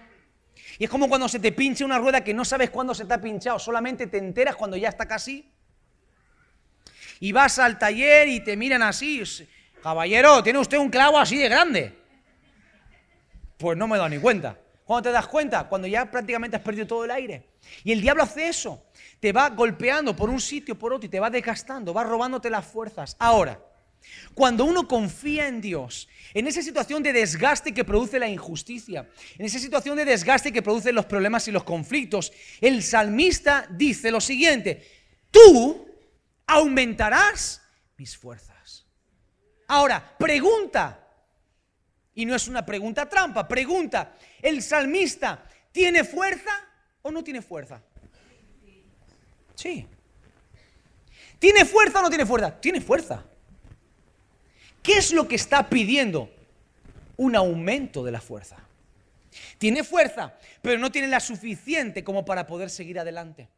Y 0.78 0.84
es 0.84 0.90
como 0.90 1.08
cuando 1.08 1.28
se 1.28 1.38
te 1.38 1.52
pincha 1.52 1.84
una 1.84 1.98
rueda 1.98 2.22
que 2.22 2.32
no 2.32 2.44
sabes 2.44 2.70
cuándo 2.70 2.94
se 2.94 3.04
te 3.04 3.14
ha 3.14 3.20
pinchado, 3.20 3.58
solamente 3.58 4.06
te 4.06 4.18
enteras 4.18 4.56
cuando 4.56 4.76
ya 4.76 4.88
está 4.88 5.06
casi. 5.06 5.50
Y 7.20 7.32
vas 7.32 7.58
al 7.58 7.78
taller 7.78 8.28
y 8.28 8.40
te 8.40 8.56
miran 8.56 8.82
así, 8.82 9.22
caballero, 9.82 10.42
tiene 10.42 10.58
usted 10.58 10.78
un 10.78 10.88
clavo 10.88 11.18
así 11.18 11.36
de 11.36 11.48
grande. 11.48 11.98
Pues 13.58 13.76
no 13.76 13.86
me 13.86 13.98
he 13.98 14.08
ni 14.08 14.18
cuenta. 14.18 14.56
¿Cuándo 14.84 15.08
te 15.08 15.12
das 15.12 15.26
cuenta? 15.26 15.68
Cuando 15.68 15.86
ya 15.86 16.10
prácticamente 16.10 16.56
has 16.56 16.62
perdido 16.62 16.86
todo 16.86 17.04
el 17.04 17.10
aire. 17.10 17.50
Y 17.84 17.92
el 17.92 18.00
diablo 18.00 18.22
hace 18.22 18.48
eso. 18.48 18.86
Te 19.20 19.32
va 19.32 19.50
golpeando 19.50 20.16
por 20.16 20.30
un 20.30 20.40
sitio, 20.40 20.78
por 20.78 20.94
otro, 20.94 21.06
y 21.06 21.10
te 21.10 21.20
va 21.20 21.30
desgastando, 21.30 21.92
va 21.92 22.02
robándote 22.02 22.48
las 22.48 22.64
fuerzas. 22.64 23.16
Ahora, 23.18 23.60
cuando 24.34 24.64
uno 24.64 24.86
confía 24.88 25.48
en 25.48 25.60
Dios, 25.60 26.08
en 26.34 26.46
esa 26.46 26.62
situación 26.62 27.02
de 27.02 27.12
desgaste 27.12 27.74
que 27.74 27.84
produce 27.84 28.18
la 28.18 28.28
injusticia, 28.28 29.08
en 29.38 29.46
esa 29.46 29.58
situación 29.58 29.96
de 29.96 30.04
desgaste 30.04 30.52
que 30.52 30.62
produce 30.62 30.92
los 30.92 31.06
problemas 31.06 31.46
y 31.48 31.52
los 31.52 31.64
conflictos, 31.64 32.32
el 32.60 32.82
salmista 32.82 33.66
dice 33.70 34.10
lo 34.10 34.20
siguiente, 34.20 34.86
tú 35.30 35.88
aumentarás 36.46 37.62
mis 37.96 38.16
fuerzas. 38.16 38.86
Ahora, 39.68 40.16
pregunta, 40.18 41.06
y 42.14 42.24
no 42.24 42.34
es 42.34 42.48
una 42.48 42.64
pregunta 42.64 43.08
trampa, 43.08 43.46
pregunta, 43.46 44.14
¿el 44.42 44.62
salmista 44.62 45.46
tiene 45.72 46.04
fuerza 46.04 46.50
o 47.02 47.10
no 47.10 47.22
tiene 47.22 47.42
fuerza? 47.42 47.82
Sí. 49.54 49.86
¿Tiene 51.38 51.64
fuerza 51.64 52.00
o 52.00 52.02
no 52.02 52.08
tiene 52.08 52.26
fuerza? 52.26 52.60
Tiene 52.60 52.80
fuerza. 52.80 53.24
¿Qué 54.82 54.94
es 54.94 55.12
lo 55.12 55.28
que 55.28 55.36
está 55.36 55.68
pidiendo? 55.68 56.30
Un 57.16 57.36
aumento 57.36 58.02
de 58.02 58.12
la 58.12 58.20
fuerza. 58.20 58.56
Tiene 59.58 59.84
fuerza, 59.84 60.34
pero 60.62 60.78
no 60.78 60.90
tiene 60.90 61.08
la 61.08 61.20
suficiente 61.20 62.02
como 62.02 62.24
para 62.24 62.46
poder 62.46 62.70
seguir 62.70 62.98
adelante. 62.98 63.48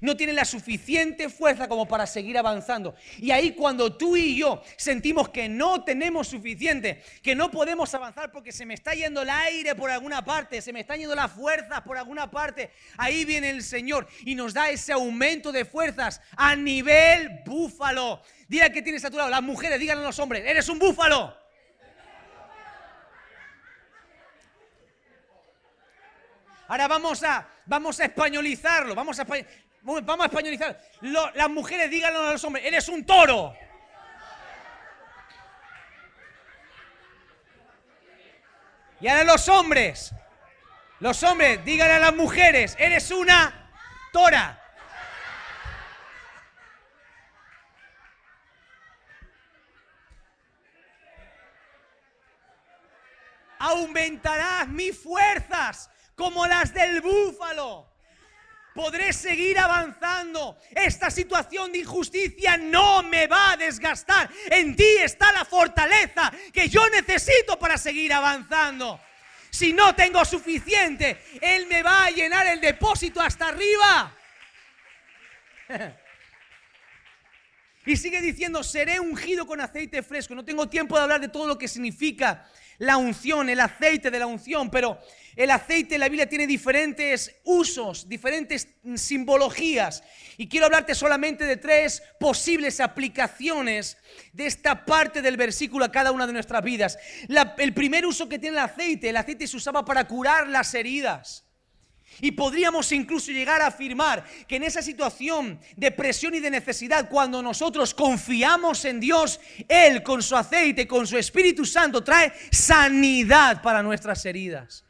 No 0.00 0.16
tiene 0.16 0.32
la 0.32 0.44
suficiente 0.44 1.28
fuerza 1.28 1.68
como 1.68 1.86
para 1.86 2.06
seguir 2.06 2.38
avanzando. 2.38 2.94
Y 3.18 3.30
ahí 3.30 3.52
cuando 3.52 3.96
tú 3.96 4.16
y 4.16 4.36
yo 4.36 4.62
sentimos 4.76 5.28
que 5.28 5.48
no 5.48 5.84
tenemos 5.84 6.28
suficiente, 6.28 7.02
que 7.22 7.34
no 7.34 7.50
podemos 7.50 7.92
avanzar 7.94 8.30
porque 8.32 8.52
se 8.52 8.66
me 8.66 8.74
está 8.74 8.94
yendo 8.94 9.22
el 9.22 9.30
aire 9.30 9.74
por 9.74 9.90
alguna 9.90 10.24
parte, 10.24 10.60
se 10.62 10.72
me 10.72 10.80
están 10.80 10.98
yendo 10.98 11.14
las 11.14 11.32
fuerzas 11.32 11.82
por 11.82 11.96
alguna 11.96 12.30
parte, 12.30 12.70
ahí 12.96 13.24
viene 13.24 13.50
el 13.50 13.62
Señor 13.62 14.06
y 14.24 14.34
nos 14.34 14.54
da 14.54 14.70
ese 14.70 14.92
aumento 14.92 15.52
de 15.52 15.64
fuerzas 15.64 16.20
a 16.36 16.56
nivel 16.56 17.40
búfalo. 17.44 18.22
Diga 18.48 18.70
que 18.70 18.82
tienes 18.82 19.04
a 19.04 19.10
tu 19.10 19.16
lado, 19.16 19.30
las 19.30 19.42
mujeres, 19.42 19.78
díganle 19.78 20.04
a 20.04 20.06
los 20.06 20.18
hombres, 20.18 20.44
eres 20.46 20.68
un 20.68 20.78
búfalo. 20.78 21.44
Ahora 26.66 26.88
vamos 26.88 27.22
a, 27.22 27.46
vamos 27.66 28.00
a 28.00 28.04
españolizarlo, 28.04 28.94
vamos 28.94 29.18
a, 29.20 29.26
vamos 29.84 30.24
a 30.24 30.26
españolizar. 30.26 30.80
las 31.34 31.50
mujeres 31.50 31.90
díganlo 31.90 32.20
a 32.20 32.32
los 32.32 32.44
hombres, 32.44 32.64
eres 32.64 32.88
un 32.88 33.04
toro. 33.04 33.54
Y 39.00 39.08
ahora 39.08 39.24
los 39.24 39.48
hombres, 39.48 40.14
los 41.00 41.22
hombres, 41.22 41.62
díganle 41.64 41.94
a 41.94 41.98
las 41.98 42.14
mujeres, 42.14 42.74
eres 42.78 43.10
una 43.10 43.70
tora. 44.12 44.60
Aumentarás 53.58 54.68
mis 54.68 54.98
fuerzas 54.98 55.90
como 56.14 56.46
las 56.46 56.72
del 56.72 57.00
búfalo. 57.02 57.93
Podré 58.74 59.12
seguir 59.12 59.58
avanzando. 59.58 60.58
Esta 60.74 61.10
situación 61.10 61.70
de 61.70 61.78
injusticia 61.78 62.56
no 62.56 63.02
me 63.04 63.26
va 63.26 63.52
a 63.52 63.56
desgastar. 63.56 64.28
En 64.50 64.74
ti 64.74 64.96
está 65.00 65.32
la 65.32 65.44
fortaleza 65.44 66.32
que 66.52 66.68
yo 66.68 66.88
necesito 66.90 67.58
para 67.58 67.78
seguir 67.78 68.12
avanzando. 68.12 69.00
Si 69.50 69.72
no 69.72 69.94
tengo 69.94 70.24
suficiente, 70.24 71.22
Él 71.40 71.66
me 71.68 71.84
va 71.84 72.06
a 72.06 72.10
llenar 72.10 72.46
el 72.48 72.60
depósito 72.60 73.20
hasta 73.20 73.48
arriba. 73.48 74.16
Y 77.86 77.98
sigue 77.98 78.22
diciendo, 78.22 78.62
seré 78.62 78.98
ungido 78.98 79.46
con 79.46 79.60
aceite 79.60 80.02
fresco. 80.02 80.34
No 80.34 80.42
tengo 80.44 80.68
tiempo 80.68 80.96
de 80.96 81.02
hablar 81.02 81.20
de 81.20 81.28
todo 81.28 81.46
lo 81.46 81.58
que 81.58 81.68
significa 81.68 82.48
la 82.78 82.96
unción, 82.96 83.48
el 83.50 83.60
aceite 83.60 84.10
de 84.10 84.18
la 84.18 84.26
unción, 84.26 84.70
pero 84.70 84.98
el 85.36 85.50
aceite 85.50 85.94
en 85.94 86.00
la 86.00 86.08
Biblia 86.08 86.28
tiene 86.28 86.46
diferentes 86.46 87.34
usos, 87.44 88.08
diferentes 88.08 88.68
simbologías. 88.96 90.02
Y 90.36 90.48
quiero 90.48 90.66
hablarte 90.66 90.94
solamente 90.94 91.44
de 91.44 91.56
tres 91.56 92.02
posibles 92.20 92.80
aplicaciones 92.80 93.96
de 94.32 94.46
esta 94.46 94.84
parte 94.84 95.22
del 95.22 95.36
versículo 95.36 95.84
a 95.84 95.92
cada 95.92 96.12
una 96.12 96.26
de 96.26 96.32
nuestras 96.32 96.62
vidas. 96.62 96.98
el 97.58 97.74
primer 97.74 98.06
uso 98.06 98.28
que 98.28 98.38
tiene 98.38 98.56
el 98.56 98.64
aceite, 98.64 99.10
el 99.10 99.16
aceite 99.16 99.46
se 99.46 99.56
usaba 99.56 99.84
para 99.84 100.06
curar 100.06 100.48
las 100.48 100.74
heridas. 100.74 101.44
Y 102.20 102.32
podríamos 102.32 102.92
incluso 102.92 103.32
llegar 103.32 103.60
a 103.60 103.66
afirmar 103.66 104.24
que 104.46 104.56
en 104.56 104.62
esa 104.62 104.82
situación 104.82 105.58
de 105.76 105.90
presión 105.90 106.34
y 106.34 106.40
de 106.40 106.50
necesidad, 106.50 107.08
cuando 107.08 107.42
nosotros 107.42 107.92
confiamos 107.92 108.84
en 108.84 109.00
Dios, 109.00 109.40
Él 109.68 110.02
con 110.02 110.22
su 110.22 110.36
aceite, 110.36 110.86
con 110.86 111.06
su 111.06 111.18
Espíritu 111.18 111.64
Santo, 111.64 112.04
trae 112.04 112.32
sanidad 112.52 113.62
para 113.62 113.82
nuestras 113.82 114.24
heridas. 114.26 114.83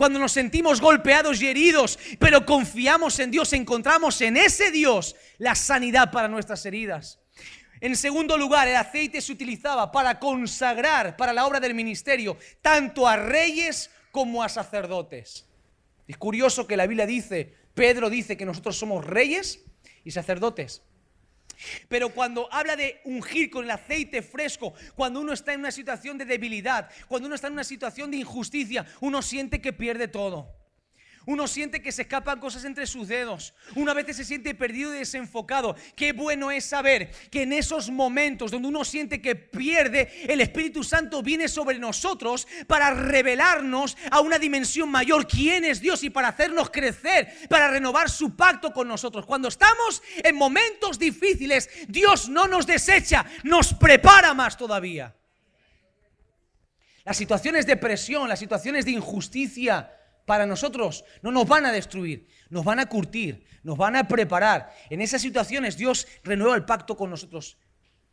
Cuando 0.00 0.18
nos 0.18 0.32
sentimos 0.32 0.80
golpeados 0.80 1.42
y 1.42 1.48
heridos, 1.48 1.98
pero 2.18 2.46
confiamos 2.46 3.18
en 3.18 3.30
Dios, 3.30 3.52
encontramos 3.52 4.18
en 4.22 4.38
ese 4.38 4.70
Dios 4.70 5.14
la 5.36 5.54
sanidad 5.54 6.10
para 6.10 6.26
nuestras 6.26 6.64
heridas. 6.64 7.20
En 7.82 7.94
segundo 7.94 8.38
lugar, 8.38 8.66
el 8.66 8.76
aceite 8.76 9.20
se 9.20 9.30
utilizaba 9.30 9.92
para 9.92 10.18
consagrar 10.18 11.18
para 11.18 11.34
la 11.34 11.46
obra 11.46 11.60
del 11.60 11.74
ministerio 11.74 12.38
tanto 12.62 13.06
a 13.06 13.16
reyes 13.16 13.90
como 14.10 14.42
a 14.42 14.48
sacerdotes. 14.48 15.44
Es 16.08 16.16
curioso 16.16 16.66
que 16.66 16.78
la 16.78 16.86
Biblia 16.86 17.04
dice, 17.04 17.54
Pedro 17.74 18.08
dice 18.08 18.38
que 18.38 18.46
nosotros 18.46 18.78
somos 18.78 19.04
reyes 19.04 19.60
y 20.02 20.12
sacerdotes. 20.12 20.80
Pero 21.88 22.10
cuando 22.10 22.52
habla 22.52 22.76
de 22.76 23.00
ungir 23.04 23.50
con 23.50 23.64
el 23.64 23.70
aceite 23.70 24.22
fresco, 24.22 24.74
cuando 24.94 25.20
uno 25.20 25.32
está 25.32 25.52
en 25.52 25.60
una 25.60 25.70
situación 25.70 26.18
de 26.18 26.24
debilidad, 26.24 26.90
cuando 27.08 27.26
uno 27.26 27.34
está 27.34 27.48
en 27.48 27.54
una 27.54 27.64
situación 27.64 28.10
de 28.10 28.18
injusticia, 28.18 28.86
uno 29.00 29.22
siente 29.22 29.60
que 29.60 29.72
pierde 29.72 30.08
todo. 30.08 30.59
Uno 31.30 31.46
siente 31.46 31.80
que 31.80 31.92
se 31.92 32.02
escapan 32.02 32.40
cosas 32.40 32.64
entre 32.64 32.88
sus 32.88 33.06
dedos. 33.06 33.54
Uno 33.76 33.92
a 33.92 33.94
veces 33.94 34.16
se 34.16 34.24
siente 34.24 34.52
perdido 34.52 34.92
y 34.92 34.98
desenfocado. 34.98 35.76
Qué 35.94 36.12
bueno 36.12 36.50
es 36.50 36.64
saber 36.64 37.12
que 37.30 37.42
en 37.42 37.52
esos 37.52 37.88
momentos 37.88 38.50
donde 38.50 38.66
uno 38.66 38.84
siente 38.84 39.22
que 39.22 39.36
pierde, 39.36 40.24
el 40.24 40.40
Espíritu 40.40 40.82
Santo 40.82 41.22
viene 41.22 41.46
sobre 41.46 41.78
nosotros 41.78 42.48
para 42.66 42.90
revelarnos 42.90 43.96
a 44.10 44.18
una 44.18 44.40
dimensión 44.40 44.88
mayor 44.88 45.28
quién 45.28 45.64
es 45.64 45.80
Dios 45.80 46.02
y 46.02 46.10
para 46.10 46.26
hacernos 46.26 46.68
crecer, 46.68 47.32
para 47.48 47.70
renovar 47.70 48.10
su 48.10 48.34
pacto 48.34 48.72
con 48.72 48.88
nosotros. 48.88 49.24
Cuando 49.24 49.46
estamos 49.46 50.02
en 50.24 50.34
momentos 50.34 50.98
difíciles, 50.98 51.70
Dios 51.86 52.28
no 52.28 52.48
nos 52.48 52.66
desecha, 52.66 53.24
nos 53.44 53.72
prepara 53.72 54.34
más 54.34 54.56
todavía. 54.56 55.14
Las 57.04 57.16
situaciones 57.16 57.66
de 57.66 57.76
presión, 57.76 58.28
las 58.28 58.40
situaciones 58.40 58.84
de 58.84 58.90
injusticia, 58.90 59.94
para 60.26 60.46
nosotros 60.46 61.04
no 61.22 61.30
nos 61.30 61.46
van 61.46 61.66
a 61.66 61.72
destruir, 61.72 62.28
nos 62.48 62.64
van 62.64 62.80
a 62.80 62.86
curtir, 62.86 63.44
nos 63.62 63.76
van 63.76 63.96
a 63.96 64.08
preparar. 64.08 64.74
En 64.90 65.00
esas 65.00 65.22
situaciones 65.22 65.76
Dios 65.76 66.06
renueva 66.22 66.56
el 66.56 66.64
pacto 66.64 66.96
con 66.96 67.10
nosotros. 67.10 67.56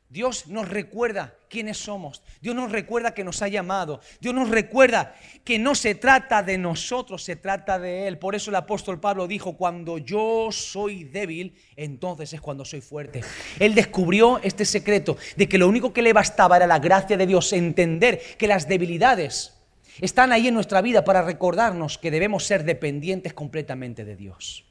Dios 0.10 0.48
nos 0.48 0.70
recuerda 0.70 1.36
quiénes 1.50 1.78
somos. 1.78 2.24
Dios 2.40 2.56
nos 2.56 2.72
recuerda 2.72 3.14
que 3.14 3.26
nos 3.26 3.42
ha 3.42 3.50
llamado. 3.50 4.00
Dios 4.22 4.34
nos 4.34 4.50
recuerda 4.50 5.14
que 5.44 5.60
no 5.60 5.76
se 5.76 5.96
trata 5.96 6.44
de 6.44 6.58
nosotros, 6.58 7.24
se 7.24 7.36
trata 7.36 7.78
de 7.78 8.08
Él. 8.08 8.18
Por 8.18 8.34
eso 8.34 8.50
el 8.50 8.56
apóstol 8.56 9.02
Pablo 9.02 9.28
dijo, 9.28 9.58
cuando 9.58 9.98
yo 9.98 10.48
soy 10.52 11.04
débil, 11.04 11.56
entonces 11.76 12.32
es 12.32 12.40
cuando 12.40 12.64
soy 12.64 12.80
fuerte. 12.80 13.22
Él 13.60 13.76
descubrió 13.76 14.40
este 14.44 14.64
secreto 14.64 15.18
de 15.36 15.50
que 15.50 15.58
lo 15.58 15.68
único 15.68 15.92
que 15.92 16.02
le 16.02 16.14
bastaba 16.14 16.56
era 16.56 16.68
la 16.68 16.80
gracia 16.80 17.18
de 17.18 17.28
Dios, 17.28 17.52
entender 17.52 18.22
que 18.38 18.48
las 18.48 18.70
debilidades 18.70 19.57
están 20.00 20.32
ahí 20.32 20.48
en 20.48 20.54
nuestra 20.54 20.82
vida 20.82 21.04
para 21.04 21.22
recordarnos 21.22 21.98
que 21.98 22.12
debemos 22.12 22.46
ser 22.46 22.64
dependientes 22.64 23.34
completamente 23.34 24.06
de 24.06 24.16
Dios. 24.16 24.66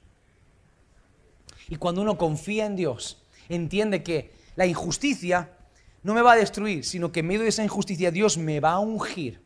Y 1.68 1.76
cuando 1.76 2.02
uno 2.02 2.16
confía 2.16 2.66
en 2.66 2.76
Dios, 2.76 3.22
entiende 3.48 4.02
que 4.02 4.32
la 4.54 4.66
injusticia 4.66 5.50
no 6.02 6.14
me 6.14 6.22
va 6.22 6.32
a 6.32 6.36
destruir, 6.36 6.84
sino 6.84 7.10
que 7.10 7.20
en 7.20 7.26
medio 7.26 7.42
de 7.42 7.48
esa 7.48 7.64
injusticia 7.64 8.10
Dios 8.10 8.38
me 8.38 8.60
va 8.60 8.72
a 8.72 8.78
ungir 8.78 9.40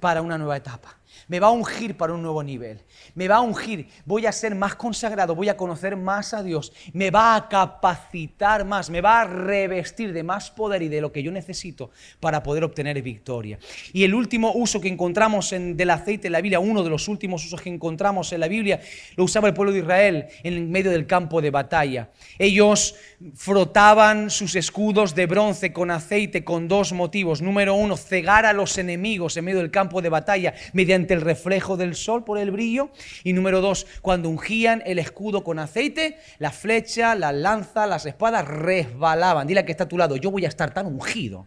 para 0.00 0.22
una 0.22 0.38
nueva 0.38 0.56
etapa 0.56 1.01
me 1.28 1.40
va 1.40 1.48
a 1.48 1.50
ungir 1.50 1.96
para 1.96 2.12
un 2.12 2.22
nuevo 2.22 2.42
nivel, 2.42 2.80
me 3.14 3.28
va 3.28 3.36
a 3.36 3.40
ungir, 3.40 3.88
voy 4.04 4.26
a 4.26 4.32
ser 4.32 4.54
más 4.54 4.74
consagrado, 4.74 5.34
voy 5.34 5.48
a 5.48 5.56
conocer 5.56 5.96
más 5.96 6.34
a 6.34 6.42
Dios, 6.42 6.72
me 6.92 7.10
va 7.10 7.36
a 7.36 7.48
capacitar 7.48 8.64
más, 8.64 8.90
me 8.90 9.00
va 9.00 9.22
a 9.22 9.24
revestir 9.24 10.12
de 10.12 10.22
más 10.22 10.50
poder 10.50 10.82
y 10.82 10.88
de 10.88 11.00
lo 11.00 11.12
que 11.12 11.22
yo 11.22 11.32
necesito 11.32 11.90
para 12.20 12.42
poder 12.42 12.64
obtener 12.64 13.00
victoria. 13.02 13.58
Y 13.92 14.04
el 14.04 14.14
último 14.14 14.52
uso 14.54 14.80
que 14.80 14.88
encontramos 14.88 15.52
en, 15.52 15.76
del 15.76 15.90
aceite 15.90 16.28
en 16.28 16.32
la 16.32 16.40
Biblia, 16.40 16.60
uno 16.60 16.82
de 16.82 16.90
los 16.90 17.08
últimos 17.08 17.44
usos 17.44 17.60
que 17.60 17.70
encontramos 17.70 18.32
en 18.32 18.40
la 18.40 18.48
Biblia, 18.48 18.80
lo 19.16 19.24
usaba 19.24 19.48
el 19.48 19.54
pueblo 19.54 19.72
de 19.72 19.80
Israel 19.80 20.26
en 20.42 20.70
medio 20.70 20.90
del 20.90 21.06
campo 21.06 21.40
de 21.40 21.50
batalla. 21.50 22.10
Ellos 22.38 22.94
frotaban 23.34 24.30
sus 24.30 24.54
escudos 24.54 25.14
de 25.14 25.26
bronce 25.26 25.72
con 25.72 25.90
aceite 25.90 26.44
con 26.44 26.68
dos 26.68 26.92
motivos. 26.92 27.42
Número 27.42 27.74
uno, 27.74 27.96
cegar 27.96 28.46
a 28.46 28.52
los 28.52 28.78
enemigos 28.78 29.36
en 29.36 29.44
medio 29.44 29.58
del 29.58 29.70
campo 29.70 30.02
de 30.02 30.08
batalla 30.08 30.54
mediante 30.72 31.01
el 31.10 31.20
reflejo 31.20 31.76
del 31.76 31.94
sol 31.94 32.24
por 32.24 32.38
el 32.38 32.50
brillo. 32.50 32.90
Y 33.24 33.32
número 33.32 33.60
dos, 33.60 33.86
cuando 34.00 34.28
ungían 34.28 34.82
el 34.86 34.98
escudo 34.98 35.44
con 35.44 35.58
aceite, 35.58 36.18
la 36.38 36.50
flecha, 36.50 37.14
la 37.14 37.32
lanza, 37.32 37.86
las 37.86 38.06
espadas 38.06 38.46
resbalaban. 38.46 39.46
Dile 39.46 39.64
que 39.64 39.72
está 39.72 39.84
a 39.84 39.88
tu 39.88 39.98
lado, 39.98 40.16
yo 40.16 40.30
voy 40.30 40.44
a 40.44 40.48
estar 40.48 40.72
tan 40.72 40.86
ungido 40.86 41.46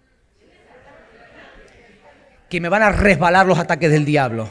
que 2.49 2.61
me 2.61 2.69
van 2.69 2.83
a 2.83 2.91
resbalar 2.91 3.45
los 3.45 3.57
ataques 3.57 3.91
del 3.91 4.05
diablo. 4.05 4.47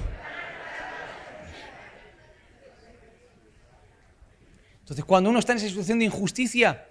Entonces, 4.80 5.04
cuando 5.04 5.30
uno 5.30 5.38
está 5.38 5.52
en 5.52 5.58
esa 5.58 5.68
situación 5.68 5.98
de 5.98 6.04
injusticia, 6.04 6.86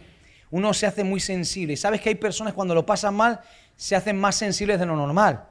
uno 0.50 0.74
se 0.74 0.88
hace 0.88 1.04
muy 1.04 1.20
sensible. 1.20 1.74
Y 1.74 1.78
sabes 1.78 2.02
que 2.02 2.10
hay 2.10 2.16
personas 2.16 2.54
cuando 2.54 2.74
lo 2.74 2.86
pasan 2.86 3.14
mal, 3.14 3.42
se 3.76 3.96
hacen 3.96 4.20
más 4.20 4.36
sensibles 4.36 4.80
de 4.80 4.86
lo 4.86 4.96
normal. 4.96 5.48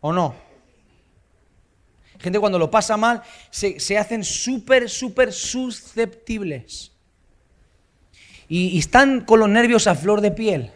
¿O 0.00 0.12
no? 0.12 0.45
Gente 2.18 2.38
cuando 2.40 2.58
lo 2.58 2.70
pasa 2.70 2.96
mal 2.96 3.22
se, 3.50 3.98
hacen 3.98 4.24
súper, 4.24 4.88
súper 4.88 5.32
susceptibles. 5.32 6.92
Y, 8.48 8.78
están 8.78 9.22
con 9.22 9.40
los 9.40 9.48
nervios 9.48 9.86
a 9.86 9.94
flor 9.94 10.20
de 10.20 10.30
piel. 10.30 10.70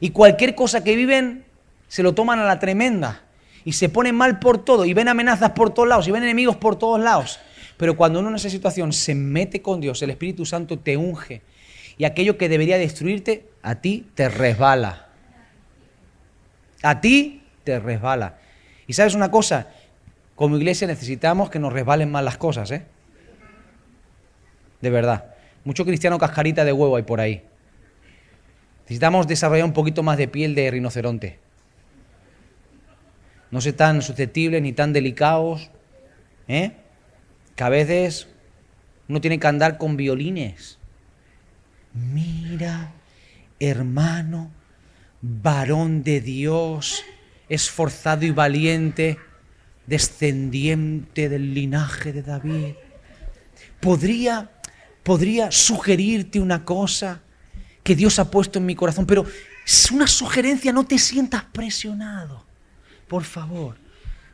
Y 0.00 0.10
cualquier 0.10 0.54
cosa 0.54 0.82
que 0.84 0.96
viven 0.96 1.44
se 1.88 2.02
lo 2.02 2.14
toman 2.14 2.38
a 2.38 2.44
la 2.44 2.58
tremenda. 2.58 3.24
Y 3.64 3.72
se 3.72 3.88
ponen 3.88 4.14
mal 4.14 4.38
por 4.38 4.64
todo. 4.64 4.84
Y 4.84 4.94
ven 4.94 5.08
amenazas 5.08 5.50
por 5.50 5.74
todos 5.74 5.88
lados. 5.88 6.08
Y 6.08 6.10
ven 6.10 6.22
enemigos 6.22 6.56
por 6.56 6.76
todos 6.76 7.00
lados. 7.00 7.38
Pero 7.76 7.96
cuando 7.96 8.20
uno 8.20 8.30
en 8.30 8.36
esa 8.36 8.50
situación 8.50 8.92
se 8.92 9.14
mete 9.14 9.62
con 9.62 9.80
Dios, 9.80 10.02
el 10.02 10.10
Espíritu 10.10 10.44
Santo 10.44 10.78
te 10.78 10.96
unge 10.96 11.42
y 11.98 12.04
aquello 12.04 12.38
que 12.38 12.48
debería 12.48 12.78
destruirte, 12.78 13.50
a 13.60 13.74
ti 13.76 14.06
te 14.14 14.28
resbala. 14.28 15.08
A 16.82 17.00
ti 17.00 17.42
te 17.64 17.80
resbala. 17.80 18.38
Y 18.86 18.92
sabes 18.92 19.14
una 19.14 19.32
cosa, 19.32 19.68
como 20.38 20.56
iglesia 20.56 20.86
necesitamos 20.86 21.50
que 21.50 21.58
nos 21.58 21.72
resbalen 21.72 22.12
más 22.12 22.22
las 22.22 22.38
cosas, 22.38 22.70
¿eh? 22.70 22.86
De 24.80 24.88
verdad. 24.88 25.34
Mucho 25.64 25.84
cristiano 25.84 26.16
cascarita 26.16 26.64
de 26.64 26.72
huevo 26.72 26.94
hay 26.94 27.02
por 27.02 27.20
ahí. 27.20 27.42
Necesitamos 28.82 29.26
desarrollar 29.26 29.64
un 29.64 29.72
poquito 29.72 30.04
más 30.04 30.16
de 30.16 30.28
piel 30.28 30.54
de 30.54 30.70
rinoceronte. 30.70 31.40
No 33.50 33.60
ser 33.60 33.72
tan 33.72 34.00
susceptibles 34.00 34.62
ni 34.62 34.72
tan 34.72 34.92
delicados. 34.92 35.72
¿eh? 36.46 36.70
Que 37.56 37.64
a 37.64 37.68
veces 37.68 38.28
uno 39.08 39.20
tiene 39.20 39.40
que 39.40 39.46
andar 39.48 39.76
con 39.76 39.96
violines. 39.96 40.78
Mira, 41.94 42.92
hermano, 43.58 44.52
varón 45.20 46.04
de 46.04 46.20
Dios, 46.20 47.04
esforzado 47.48 48.24
y 48.24 48.30
valiente, 48.30 49.18
descendiente 49.88 51.28
del 51.28 51.54
linaje 51.54 52.12
de 52.12 52.22
David. 52.22 52.74
Podría, 53.80 54.50
podría 55.02 55.50
sugerirte 55.50 56.40
una 56.40 56.64
cosa 56.64 57.22
que 57.82 57.96
Dios 57.96 58.18
ha 58.18 58.30
puesto 58.30 58.58
en 58.58 58.66
mi 58.66 58.74
corazón, 58.74 59.06
pero 59.06 59.24
es 59.64 59.90
una 59.90 60.06
sugerencia, 60.06 60.72
no 60.72 60.84
te 60.84 60.98
sientas 60.98 61.44
presionado, 61.44 62.44
por 63.08 63.24
favor. 63.24 63.76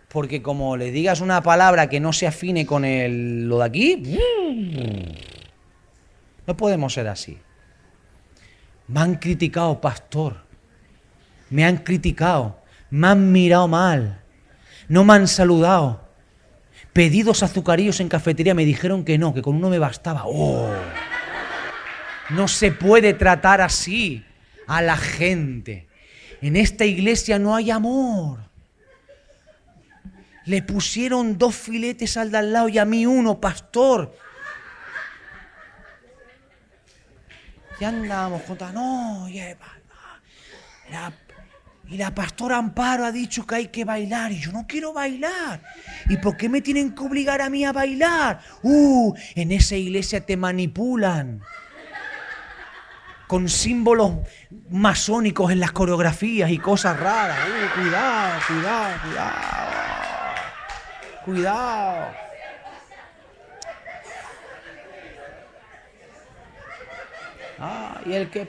Porque 0.08 0.42
como 0.42 0.76
le 0.76 0.90
digas 0.90 1.20
una 1.20 1.42
palabra 1.42 1.88
que 1.88 2.00
no 2.00 2.12
se 2.12 2.26
afine 2.26 2.66
con 2.66 2.84
el, 2.84 3.48
lo 3.48 3.58
de 3.58 3.64
aquí, 3.64 4.18
no 6.46 6.56
podemos 6.56 6.92
ser 6.92 7.08
así. 7.08 7.38
Me 8.86 9.00
han 9.00 9.16
criticado, 9.16 9.80
pastor. 9.80 10.36
Me 11.50 11.64
han 11.64 11.78
criticado. 11.78 12.60
Me 12.90 13.08
han 13.08 13.32
mirado 13.32 13.66
mal. 13.66 14.23
No 14.88 15.04
me 15.04 15.14
han 15.14 15.28
saludado. 15.28 16.04
Pedidos 16.92 17.42
azucarillos 17.42 18.00
en 18.00 18.08
cafetería 18.08 18.54
me 18.54 18.64
dijeron 18.64 19.04
que 19.04 19.18
no, 19.18 19.34
que 19.34 19.42
con 19.42 19.56
uno 19.56 19.68
me 19.68 19.78
bastaba. 19.78 20.22
¡Oh! 20.26 20.72
No 22.30 22.48
se 22.48 22.70
puede 22.72 23.14
tratar 23.14 23.60
así 23.60 24.24
a 24.66 24.80
la 24.80 24.96
gente. 24.96 25.88
En 26.40 26.56
esta 26.56 26.84
iglesia 26.84 27.38
no 27.38 27.54
hay 27.54 27.70
amor. 27.70 28.38
Le 30.44 30.62
pusieron 30.62 31.38
dos 31.38 31.54
filetes 31.54 32.16
al 32.16 32.30
de 32.30 32.38
al 32.38 32.52
lado 32.52 32.68
y 32.68 32.78
a 32.78 32.84
mí 32.84 33.06
uno, 33.06 33.40
pastor. 33.40 34.14
Andábamos 37.84 38.42
contando, 38.42 38.80
no, 38.80 39.28
la, 40.90 41.12
y 41.88 41.96
la 41.98 42.14
pastora 42.14 42.56
Amparo 42.56 43.04
ha 43.04 43.12
dicho 43.12 43.46
que 43.46 43.56
hay 43.56 43.68
que 43.68 43.84
bailar 43.84 44.32
y 44.32 44.40
yo 44.40 44.52
no 44.52 44.66
quiero 44.66 44.92
bailar. 44.92 45.60
¿Y 46.08 46.16
por 46.16 46.36
qué 46.36 46.48
me 46.48 46.60
tienen 46.60 46.94
que 46.94 47.02
obligar 47.02 47.42
a 47.42 47.50
mí 47.50 47.64
a 47.64 47.72
bailar? 47.72 48.40
Uh, 48.62 49.14
en 49.34 49.52
esa 49.52 49.76
iglesia 49.76 50.24
te 50.24 50.36
manipulan 50.36 51.42
con 53.26 53.48
símbolos 53.48 54.12
masónicos 54.70 55.52
en 55.52 55.60
las 55.60 55.72
coreografías 55.72 56.50
y 56.50 56.58
cosas 56.58 56.98
raras. 56.98 57.38
Uh, 57.38 57.80
cuidado, 57.80 58.40
cuidado, 58.46 59.00
cuidado. 59.02 59.34
Cuidado. 61.24 62.24
Ah, 67.58 68.00
y 68.04 68.12
el 68.12 68.30
que 68.30 68.48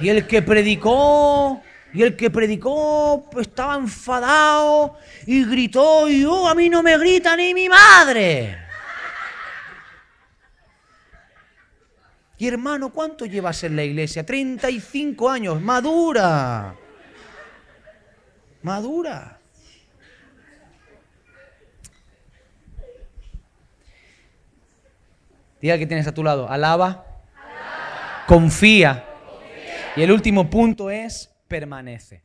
y 0.00 0.08
el 0.10 0.26
que 0.26 0.42
predicó 0.42 1.62
y 1.92 2.02
el 2.02 2.16
que 2.16 2.30
predicó 2.30 3.28
pues, 3.30 3.48
estaba 3.48 3.76
enfadado 3.76 4.98
y 5.26 5.44
gritó 5.44 6.08
y 6.08 6.24
oh, 6.24 6.48
a 6.48 6.54
mí 6.54 6.68
no 6.68 6.82
me 6.82 6.96
grita 6.98 7.36
ni 7.36 7.54
mi 7.54 7.68
madre. 7.68 8.58
Y 12.38 12.46
hermano, 12.46 12.92
¿cuánto 12.92 13.24
llevas 13.24 13.64
en 13.64 13.76
la 13.76 13.82
iglesia? 13.82 14.26
35 14.26 15.30
años, 15.30 15.60
madura. 15.62 16.74
Madura. 18.62 19.38
Diga 25.62 25.78
que 25.78 25.86
tienes 25.86 26.06
a 26.06 26.12
tu 26.12 26.22
lado, 26.22 26.48
alaba, 26.50 27.06
Confía. 28.26 29.04
Y 29.94 30.02
el 30.02 30.10
último 30.10 30.50
punto 30.50 30.90
es 30.90 31.35
permanece. 31.48 32.22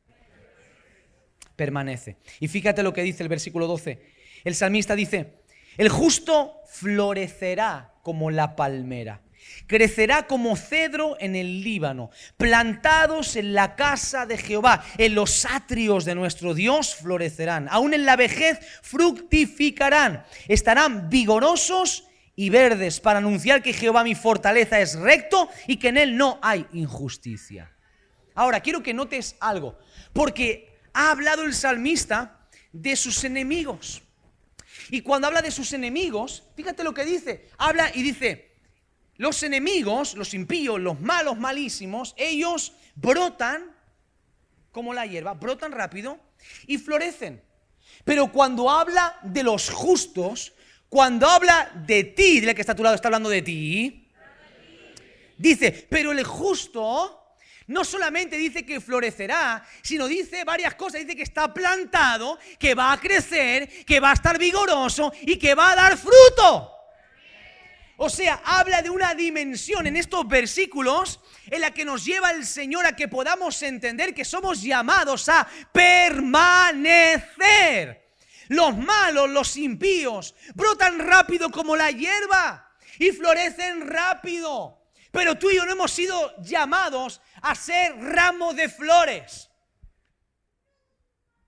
Permanece. 1.55 2.17
Y 2.39 2.47
fíjate 2.47 2.83
lo 2.83 2.93
que 2.93 3.03
dice 3.03 3.23
el 3.23 3.29
versículo 3.29 3.67
12. 3.67 4.01
El 4.43 4.55
salmista 4.55 4.95
dice, 4.95 5.41
el 5.77 5.89
justo 5.89 6.61
florecerá 6.67 7.93
como 8.03 8.31
la 8.31 8.55
palmera 8.55 9.21
crecerá 9.67 10.27
como 10.27 10.55
cedro 10.55 11.17
en 11.19 11.35
el 11.35 11.63
Líbano, 11.63 12.09
plantados 12.37 13.35
en 13.35 13.53
la 13.53 13.75
casa 13.75 14.25
de 14.25 14.37
Jehová, 14.37 14.83
en 14.97 15.15
los 15.15 15.45
atrios 15.45 16.05
de 16.05 16.15
nuestro 16.15 16.53
Dios 16.53 16.95
florecerán, 16.95 17.67
aún 17.69 17.93
en 17.93 18.05
la 18.05 18.15
vejez 18.15 18.59
fructificarán, 18.81 20.25
estarán 20.47 21.09
vigorosos 21.09 22.05
y 22.35 22.49
verdes 22.49 22.99
para 22.99 23.19
anunciar 23.19 23.61
que 23.61 23.73
Jehová 23.73 24.03
mi 24.03 24.15
fortaleza 24.15 24.79
es 24.79 24.95
recto 24.95 25.49
y 25.67 25.77
que 25.77 25.89
en 25.89 25.97
él 25.97 26.17
no 26.17 26.39
hay 26.41 26.65
injusticia. 26.73 27.71
Ahora, 28.35 28.61
quiero 28.61 28.81
que 28.83 28.93
notes 28.93 29.35
algo, 29.39 29.77
porque 30.13 30.77
ha 30.93 31.11
hablado 31.11 31.43
el 31.43 31.53
salmista 31.53 32.47
de 32.71 32.95
sus 32.95 33.23
enemigos. 33.23 34.01
Y 34.89 35.01
cuando 35.01 35.27
habla 35.27 35.41
de 35.41 35.51
sus 35.51 35.73
enemigos, 35.73 36.43
fíjate 36.55 36.83
lo 36.83 36.93
que 36.93 37.05
dice, 37.05 37.49
habla 37.57 37.91
y 37.93 38.01
dice, 38.01 38.51
los 39.17 39.43
enemigos, 39.43 40.15
los 40.15 40.33
impíos, 40.33 40.79
los 40.79 40.99
malos, 40.99 41.37
malísimos, 41.37 42.13
ellos 42.17 42.73
brotan 42.95 43.75
como 44.71 44.93
la 44.93 45.05
hierba, 45.05 45.33
brotan 45.33 45.71
rápido 45.71 46.19
y 46.67 46.77
florecen. 46.77 47.43
Pero 48.03 48.31
cuando 48.31 48.69
habla 48.69 49.19
de 49.21 49.43
los 49.43 49.69
justos, 49.69 50.53
cuando 50.89 51.27
habla 51.27 51.71
de 51.85 52.03
ti, 52.03 52.39
dile 52.39 52.55
que 52.55 52.61
está 52.61 52.73
a 52.73 52.75
tu 52.75 52.83
lado, 52.83 52.95
está 52.95 53.07
hablando 53.07 53.29
de 53.29 53.41
ti, 53.41 54.09
dice, 55.37 55.87
pero 55.89 56.11
el 56.11 56.23
justo 56.23 57.20
no 57.67 57.85
solamente 57.85 58.37
dice 58.37 58.65
que 58.65 58.81
florecerá, 58.81 59.63
sino 59.81 60.07
dice 60.07 60.43
varias 60.43 60.75
cosas. 60.75 61.01
Dice 61.01 61.15
que 61.15 61.23
está 61.23 61.53
plantado, 61.53 62.37
que 62.59 62.75
va 62.75 62.91
a 62.91 62.99
crecer, 62.99 63.85
que 63.85 63.99
va 63.99 64.11
a 64.11 64.13
estar 64.13 64.37
vigoroso 64.37 65.13
y 65.21 65.37
que 65.37 65.55
va 65.55 65.71
a 65.71 65.75
dar 65.75 65.97
fruto. 65.97 66.71
O 68.03 68.09
sea, 68.09 68.41
habla 68.43 68.81
de 68.81 68.89
una 68.89 69.13
dimensión 69.13 69.85
en 69.85 69.95
estos 69.95 70.27
versículos 70.27 71.19
en 71.45 71.61
la 71.61 71.71
que 71.71 71.85
nos 71.85 72.03
lleva 72.03 72.31
el 72.31 72.47
Señor 72.47 72.83
a 72.87 72.95
que 72.95 73.07
podamos 73.07 73.61
entender 73.61 74.15
que 74.15 74.25
somos 74.25 74.63
llamados 74.63 75.29
a 75.29 75.47
permanecer. 75.71 77.29
Los 78.47 78.75
malos, 78.75 79.29
los 79.29 79.55
impíos, 79.55 80.33
brotan 80.55 80.97
rápido 80.97 81.51
como 81.51 81.75
la 81.75 81.91
hierba 81.91 82.71
y 82.97 83.11
florecen 83.11 83.87
rápido. 83.87 84.80
Pero 85.11 85.37
tú 85.37 85.49
y 85.49 85.57
yo 85.57 85.65
no 85.65 85.73
hemos 85.73 85.91
sido 85.91 86.35
llamados 86.41 87.21
a 87.41 87.53
ser 87.53 87.97
ramos 87.97 88.55
de 88.55 88.69
flores. 88.69 89.49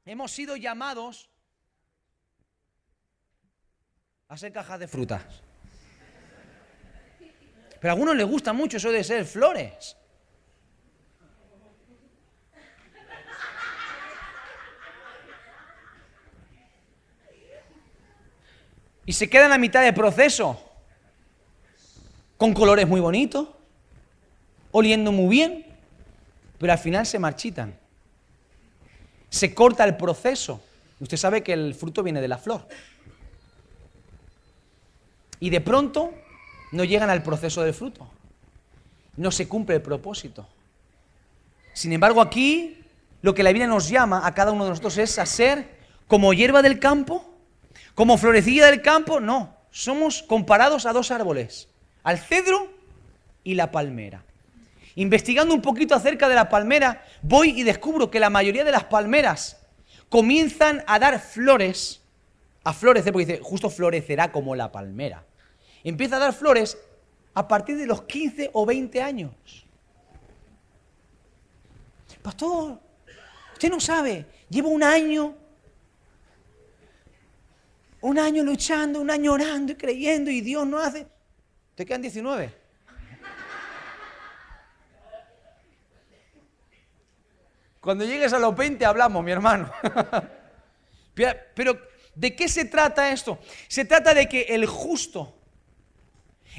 Hemos 0.05 0.31
sido 0.31 0.57
llamados 0.57 1.29
a 4.27 4.37
ser 4.37 4.51
cajas 4.51 4.79
de 4.79 4.87
frutas. 4.87 5.23
Pero 7.79 7.91
a 7.91 7.93
algunos 7.93 8.15
les 8.15 8.25
gusta 8.25 8.51
mucho 8.51 8.77
eso 8.77 8.91
de 8.91 9.03
ser 9.03 9.25
flores. 9.25 9.95
Y 19.05 19.13
se 19.13 19.29
quedan 19.29 19.51
a 19.51 19.57
mitad 19.57 19.83
de 19.83 19.91
proceso, 19.93 20.72
con 22.43 22.53
colores 22.53 22.85
muy 22.85 22.99
bonitos, 22.99 23.47
oliendo 24.73 25.13
muy 25.13 25.29
bien, 25.29 25.65
pero 26.57 26.73
al 26.73 26.77
final 26.77 27.05
se 27.05 27.17
marchitan. 27.17 27.73
Se 29.29 29.53
corta 29.55 29.85
el 29.85 29.95
proceso. 29.95 30.61
Usted 30.99 31.15
sabe 31.15 31.41
que 31.41 31.53
el 31.53 31.73
fruto 31.73 32.03
viene 32.03 32.19
de 32.19 32.27
la 32.27 32.37
flor. 32.37 32.67
Y 35.39 35.51
de 35.51 35.61
pronto 35.61 36.13
no 36.73 36.83
llegan 36.83 37.09
al 37.09 37.23
proceso 37.23 37.63
del 37.63 37.73
fruto. 37.73 38.09
No 39.15 39.31
se 39.31 39.47
cumple 39.47 39.77
el 39.77 39.81
propósito. 39.81 40.45
Sin 41.71 41.93
embargo, 41.93 42.19
aquí 42.19 42.77
lo 43.21 43.33
que 43.33 43.43
la 43.43 43.51
Biblia 43.51 43.67
nos 43.67 43.87
llama 43.87 44.27
a 44.27 44.33
cada 44.33 44.51
uno 44.51 44.65
de 44.65 44.71
nosotros 44.71 44.97
es 44.97 45.17
a 45.17 45.25
ser 45.25 45.77
como 46.09 46.33
hierba 46.33 46.61
del 46.61 46.77
campo, 46.77 47.23
como 47.95 48.17
florecilla 48.17 48.65
del 48.65 48.81
campo, 48.81 49.21
no. 49.21 49.55
somos 49.71 50.23
comparados 50.23 50.85
a 50.85 50.91
dos 50.91 51.09
árboles, 51.09 51.69
al 52.03 52.19
cedro 52.19 52.69
y 53.43 53.55
la 53.55 53.71
palmera. 53.71 54.23
Investigando 54.95 55.53
un 55.53 55.61
poquito 55.61 55.95
acerca 55.95 56.29
de 56.29 56.35
la 56.35 56.49
palmera, 56.49 57.03
voy 57.21 57.59
y 57.59 57.63
descubro 57.63 58.11
que 58.11 58.19
la 58.19 58.29
mayoría 58.29 58.63
de 58.63 58.71
las 58.71 58.83
palmeras 58.83 59.57
comienzan 60.09 60.83
a 60.85 60.99
dar 60.99 61.19
flores, 61.19 62.01
a 62.63 62.73
florecer, 62.73 63.11
porque 63.11 63.25
dice, 63.25 63.41
justo 63.41 63.69
florecerá 63.69 64.31
como 64.31 64.55
la 64.55 64.71
palmera. 64.71 65.23
Empieza 65.83 66.17
a 66.17 66.19
dar 66.19 66.33
flores 66.33 66.77
a 67.33 67.47
partir 67.47 67.77
de 67.77 67.87
los 67.87 68.03
15 68.03 68.51
o 68.53 68.65
20 68.65 69.01
años. 69.01 69.31
Pastor, 72.21 72.79
usted 73.53 73.69
no 73.69 73.79
sabe, 73.79 74.25
llevo 74.49 74.69
un 74.69 74.83
año, 74.83 75.35
un 78.01 78.19
año 78.19 78.43
luchando, 78.43 79.01
un 79.01 79.09
año 79.09 79.33
orando 79.33 79.71
y 79.73 79.75
creyendo 79.75 80.29
y 80.29 80.41
Dios 80.41 80.65
no 80.67 80.79
hace. 80.79 81.07
Te 81.75 81.85
quedan 81.85 82.01
19. 82.01 82.63
Cuando 87.79 88.05
llegues 88.05 88.31
a 88.31 88.39
los 88.39 88.55
20 88.55 88.85
hablamos, 88.85 89.23
mi 89.23 89.31
hermano. 89.31 89.71
Pero, 91.13 91.77
¿de 92.15 92.35
qué 92.35 92.47
se 92.47 92.65
trata 92.65 93.11
esto? 93.11 93.39
Se 93.67 93.85
trata 93.85 94.13
de 94.13 94.29
que 94.29 94.43
el 94.43 94.65
justo 94.65 95.37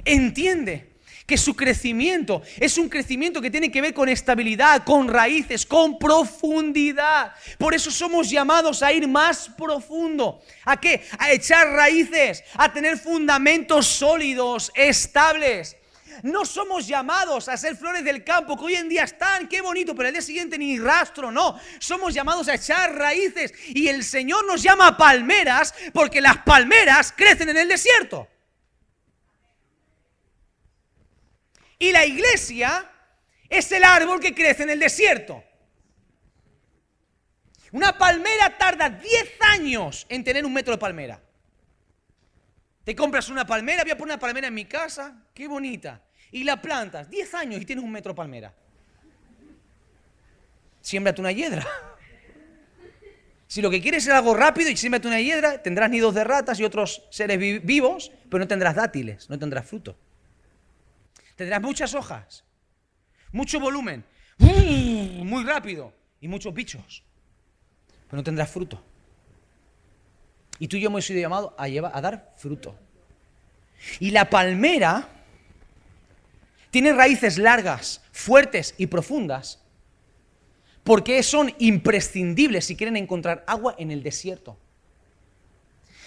entiende 0.04 0.93
que 1.26 1.38
su 1.38 1.56
crecimiento 1.56 2.42
es 2.58 2.76
un 2.76 2.88
crecimiento 2.88 3.40
que 3.40 3.50
tiene 3.50 3.70
que 3.70 3.80
ver 3.80 3.94
con 3.94 4.08
estabilidad, 4.08 4.84
con 4.84 5.08
raíces, 5.08 5.64
con 5.64 5.98
profundidad. 5.98 7.32
Por 7.58 7.74
eso 7.74 7.90
somos 7.90 8.28
llamados 8.28 8.82
a 8.82 8.92
ir 8.92 9.08
más 9.08 9.48
profundo. 9.56 10.42
¿A 10.64 10.78
qué? 10.78 11.02
A 11.18 11.32
echar 11.32 11.68
raíces, 11.68 12.44
a 12.54 12.72
tener 12.72 12.98
fundamentos 12.98 13.86
sólidos, 13.86 14.70
estables. 14.74 15.76
No 16.22 16.44
somos 16.44 16.86
llamados 16.86 17.48
a 17.48 17.56
ser 17.56 17.76
flores 17.76 18.04
del 18.04 18.22
campo 18.22 18.56
que 18.56 18.64
hoy 18.64 18.74
en 18.74 18.88
día 18.88 19.04
están, 19.04 19.48
qué 19.48 19.60
bonito, 19.60 19.94
pero 19.94 20.08
el 20.08 20.14
día 20.14 20.22
siguiente 20.22 20.58
ni 20.58 20.78
rastro, 20.78 21.32
no. 21.32 21.58
Somos 21.78 22.14
llamados 22.14 22.48
a 22.48 22.54
echar 22.54 22.94
raíces 22.94 23.52
y 23.68 23.88
el 23.88 24.04
Señor 24.04 24.46
nos 24.46 24.62
llama 24.62 24.96
palmeras 24.96 25.74
porque 25.92 26.20
las 26.20 26.38
palmeras 26.38 27.12
crecen 27.16 27.48
en 27.48 27.56
el 27.56 27.68
desierto. 27.68 28.28
Y 31.84 31.92
la 31.92 32.06
iglesia 32.06 32.90
es 33.46 33.70
el 33.70 33.84
árbol 33.84 34.18
que 34.18 34.34
crece 34.34 34.62
en 34.62 34.70
el 34.70 34.78
desierto. 34.78 35.44
Una 37.72 37.98
palmera 37.98 38.56
tarda 38.56 38.88
10 38.88 39.32
años 39.52 40.06
en 40.08 40.24
tener 40.24 40.46
un 40.46 40.54
metro 40.54 40.72
de 40.72 40.78
palmera. 40.78 41.20
Te 42.84 42.96
compras 42.96 43.28
una 43.28 43.46
palmera, 43.46 43.82
voy 43.82 43.90
a 43.90 43.98
poner 43.98 44.14
una 44.14 44.18
palmera 44.18 44.48
en 44.48 44.54
mi 44.54 44.64
casa, 44.64 45.14
qué 45.34 45.46
bonita. 45.46 46.00
Y 46.32 46.44
la 46.44 46.62
plantas, 46.62 47.10
10 47.10 47.34
años 47.34 47.60
y 47.60 47.66
tienes 47.66 47.84
un 47.84 47.92
metro 47.92 48.12
de 48.12 48.16
palmera. 48.16 48.54
Siémbrate 50.80 51.20
una 51.20 51.32
hiedra. 51.32 51.66
Si 53.46 53.60
lo 53.60 53.68
que 53.70 53.82
quieres 53.82 54.06
es 54.06 54.12
algo 54.14 54.34
rápido 54.34 54.70
y 54.70 54.76
siémbrate 54.78 55.06
una 55.06 55.20
hiedra, 55.20 55.62
tendrás 55.62 55.90
nidos 55.90 56.14
de 56.14 56.24
ratas 56.24 56.58
y 56.58 56.64
otros 56.64 57.02
seres 57.10 57.38
vivos, 57.38 58.10
pero 58.30 58.38
no 58.38 58.48
tendrás 58.48 58.74
dátiles, 58.74 59.28
no 59.28 59.38
tendrás 59.38 59.66
fruto. 59.66 59.98
Tendrás 61.36 61.60
muchas 61.60 61.94
hojas, 61.94 62.44
mucho 63.32 63.58
volumen, 63.58 64.04
muy 64.38 65.44
rápido 65.44 65.92
y 66.20 66.28
muchos 66.28 66.54
bichos, 66.54 67.02
pero 68.06 68.18
no 68.18 68.24
tendrás 68.24 68.50
fruto. 68.50 68.82
Y 70.58 70.68
tú 70.68 70.76
y 70.76 70.80
yo 70.80 70.88
hemos 70.88 71.04
sido 71.04 71.20
llamados 71.20 71.52
a, 71.58 71.68
llevar, 71.68 71.92
a 71.94 72.00
dar 72.00 72.34
fruto. 72.36 72.76
Y 73.98 74.12
la 74.12 74.30
palmera 74.30 75.08
tiene 76.70 76.92
raíces 76.92 77.38
largas, 77.38 78.02
fuertes 78.12 78.74
y 78.78 78.86
profundas, 78.86 79.60
porque 80.84 81.22
son 81.22 81.52
imprescindibles 81.58 82.66
si 82.66 82.76
quieren 82.76 82.96
encontrar 82.96 83.44
agua 83.46 83.74
en 83.78 83.90
el 83.90 84.02
desierto. 84.02 84.56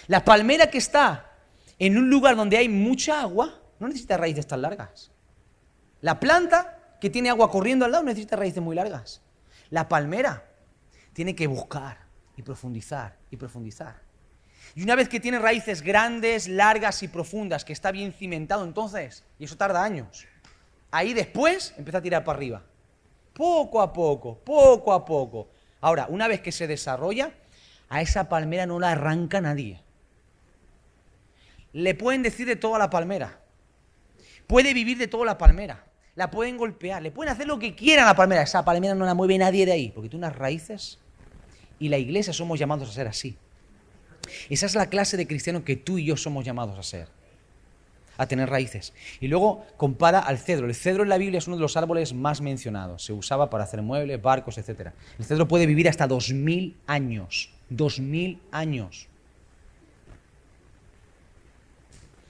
La 0.06 0.24
palmera 0.24 0.70
que 0.70 0.78
está 0.78 1.32
en 1.78 1.98
un 1.98 2.08
lugar 2.08 2.36
donde 2.36 2.56
hay 2.56 2.68
mucha 2.68 3.20
agua 3.20 3.60
no 3.78 3.88
necesita 3.88 4.16
raíces 4.16 4.46
tan 4.46 4.62
largas. 4.62 5.10
La 6.00 6.20
planta 6.20 6.96
que 7.00 7.10
tiene 7.10 7.30
agua 7.30 7.50
corriendo 7.50 7.84
al 7.84 7.92
lado 7.92 8.04
necesita 8.04 8.36
raíces 8.36 8.62
muy 8.62 8.76
largas. 8.76 9.20
La 9.70 9.88
palmera 9.88 10.44
tiene 11.12 11.34
que 11.34 11.46
buscar 11.46 11.98
y 12.36 12.42
profundizar 12.42 13.16
y 13.30 13.36
profundizar. 13.36 14.00
Y 14.74 14.82
una 14.82 14.94
vez 14.94 15.08
que 15.08 15.20
tiene 15.20 15.38
raíces 15.38 15.82
grandes, 15.82 16.46
largas 16.46 17.02
y 17.02 17.08
profundas, 17.08 17.64
que 17.64 17.72
está 17.72 17.90
bien 17.90 18.12
cimentado 18.12 18.64
entonces, 18.64 19.24
y 19.38 19.44
eso 19.44 19.56
tarda 19.56 19.82
años, 19.82 20.26
ahí 20.90 21.14
después 21.14 21.74
empieza 21.76 21.98
a 21.98 22.02
tirar 22.02 22.24
para 22.24 22.36
arriba. 22.36 22.62
Poco 23.32 23.80
a 23.80 23.92
poco, 23.92 24.38
poco 24.38 24.92
a 24.92 25.04
poco. 25.04 25.48
Ahora, 25.80 26.06
una 26.08 26.28
vez 26.28 26.40
que 26.40 26.52
se 26.52 26.66
desarrolla, 26.66 27.32
a 27.88 28.02
esa 28.02 28.28
palmera 28.28 28.66
no 28.66 28.78
la 28.78 28.92
arranca 28.92 29.40
nadie. 29.40 29.80
Le 31.72 31.94
pueden 31.94 32.22
decir 32.22 32.46
de 32.46 32.56
toda 32.56 32.78
la 32.78 32.90
palmera. 32.90 33.40
Puede 34.46 34.74
vivir 34.74 34.98
de 34.98 35.08
toda 35.08 35.24
la 35.24 35.38
palmera. 35.38 35.84
La 36.18 36.32
pueden 36.32 36.56
golpear, 36.56 37.00
le 37.00 37.12
pueden 37.12 37.32
hacer 37.32 37.46
lo 37.46 37.60
que 37.60 37.76
quieran 37.76 38.04
a 38.06 38.08
la 38.08 38.16
palmera. 38.16 38.42
Esa 38.42 38.64
palmera 38.64 38.92
no 38.92 39.04
la 39.04 39.14
mueve 39.14 39.38
nadie 39.38 39.64
de 39.64 39.70
ahí, 39.70 39.92
porque 39.94 40.08
tiene 40.08 40.26
unas 40.26 40.36
raíces. 40.36 40.98
Y 41.78 41.90
la 41.90 41.98
iglesia 41.98 42.32
somos 42.32 42.58
llamados 42.58 42.88
a 42.88 42.92
ser 42.92 43.06
así. 43.06 43.36
Esa 44.50 44.66
es 44.66 44.74
la 44.74 44.88
clase 44.88 45.16
de 45.16 45.28
cristiano 45.28 45.62
que 45.62 45.76
tú 45.76 45.96
y 45.96 46.06
yo 46.06 46.16
somos 46.16 46.44
llamados 46.44 46.76
a 46.76 46.82
ser, 46.82 47.06
a 48.16 48.26
tener 48.26 48.50
raíces. 48.50 48.94
Y 49.20 49.28
luego 49.28 49.64
compara 49.76 50.18
al 50.18 50.38
cedro. 50.38 50.66
El 50.66 50.74
cedro 50.74 51.04
en 51.04 51.08
la 51.08 51.18
Biblia 51.18 51.38
es 51.38 51.46
uno 51.46 51.54
de 51.54 51.62
los 51.62 51.76
árboles 51.76 52.12
más 52.12 52.40
mencionados. 52.40 53.04
Se 53.04 53.12
usaba 53.12 53.48
para 53.48 53.62
hacer 53.62 53.80
muebles, 53.80 54.20
barcos, 54.20 54.58
etc. 54.58 54.88
El 55.20 55.24
cedro 55.24 55.46
puede 55.46 55.66
vivir 55.66 55.88
hasta 55.88 56.08
2000 56.08 56.78
años. 56.88 57.52
2000 57.70 58.40
años. 58.50 59.06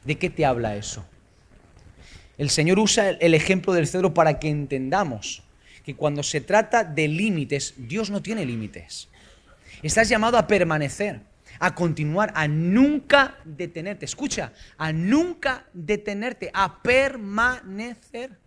¿De 0.04 0.18
qué 0.18 0.28
te 0.28 0.44
habla 0.44 0.76
eso? 0.76 1.06
El 2.38 2.50
Señor 2.50 2.78
usa 2.78 3.10
el 3.10 3.34
ejemplo 3.34 3.72
del 3.72 3.86
cedro 3.86 4.14
para 4.14 4.38
que 4.38 4.48
entendamos 4.48 5.42
que 5.84 5.94
cuando 5.94 6.22
se 6.22 6.40
trata 6.40 6.84
de 6.84 7.08
límites, 7.08 7.74
Dios 7.76 8.10
no 8.10 8.22
tiene 8.22 8.46
límites. 8.46 9.08
Estás 9.82 10.08
llamado 10.08 10.38
a 10.38 10.46
permanecer 10.46 11.20
a 11.60 11.74
continuar, 11.74 12.32
a 12.34 12.48
nunca 12.48 13.38
detenerte. 13.44 14.04
Escucha, 14.04 14.52
a 14.76 14.92
nunca 14.92 15.66
detenerte, 15.72 16.50
a 16.52 16.82
permanecer. 16.82 18.38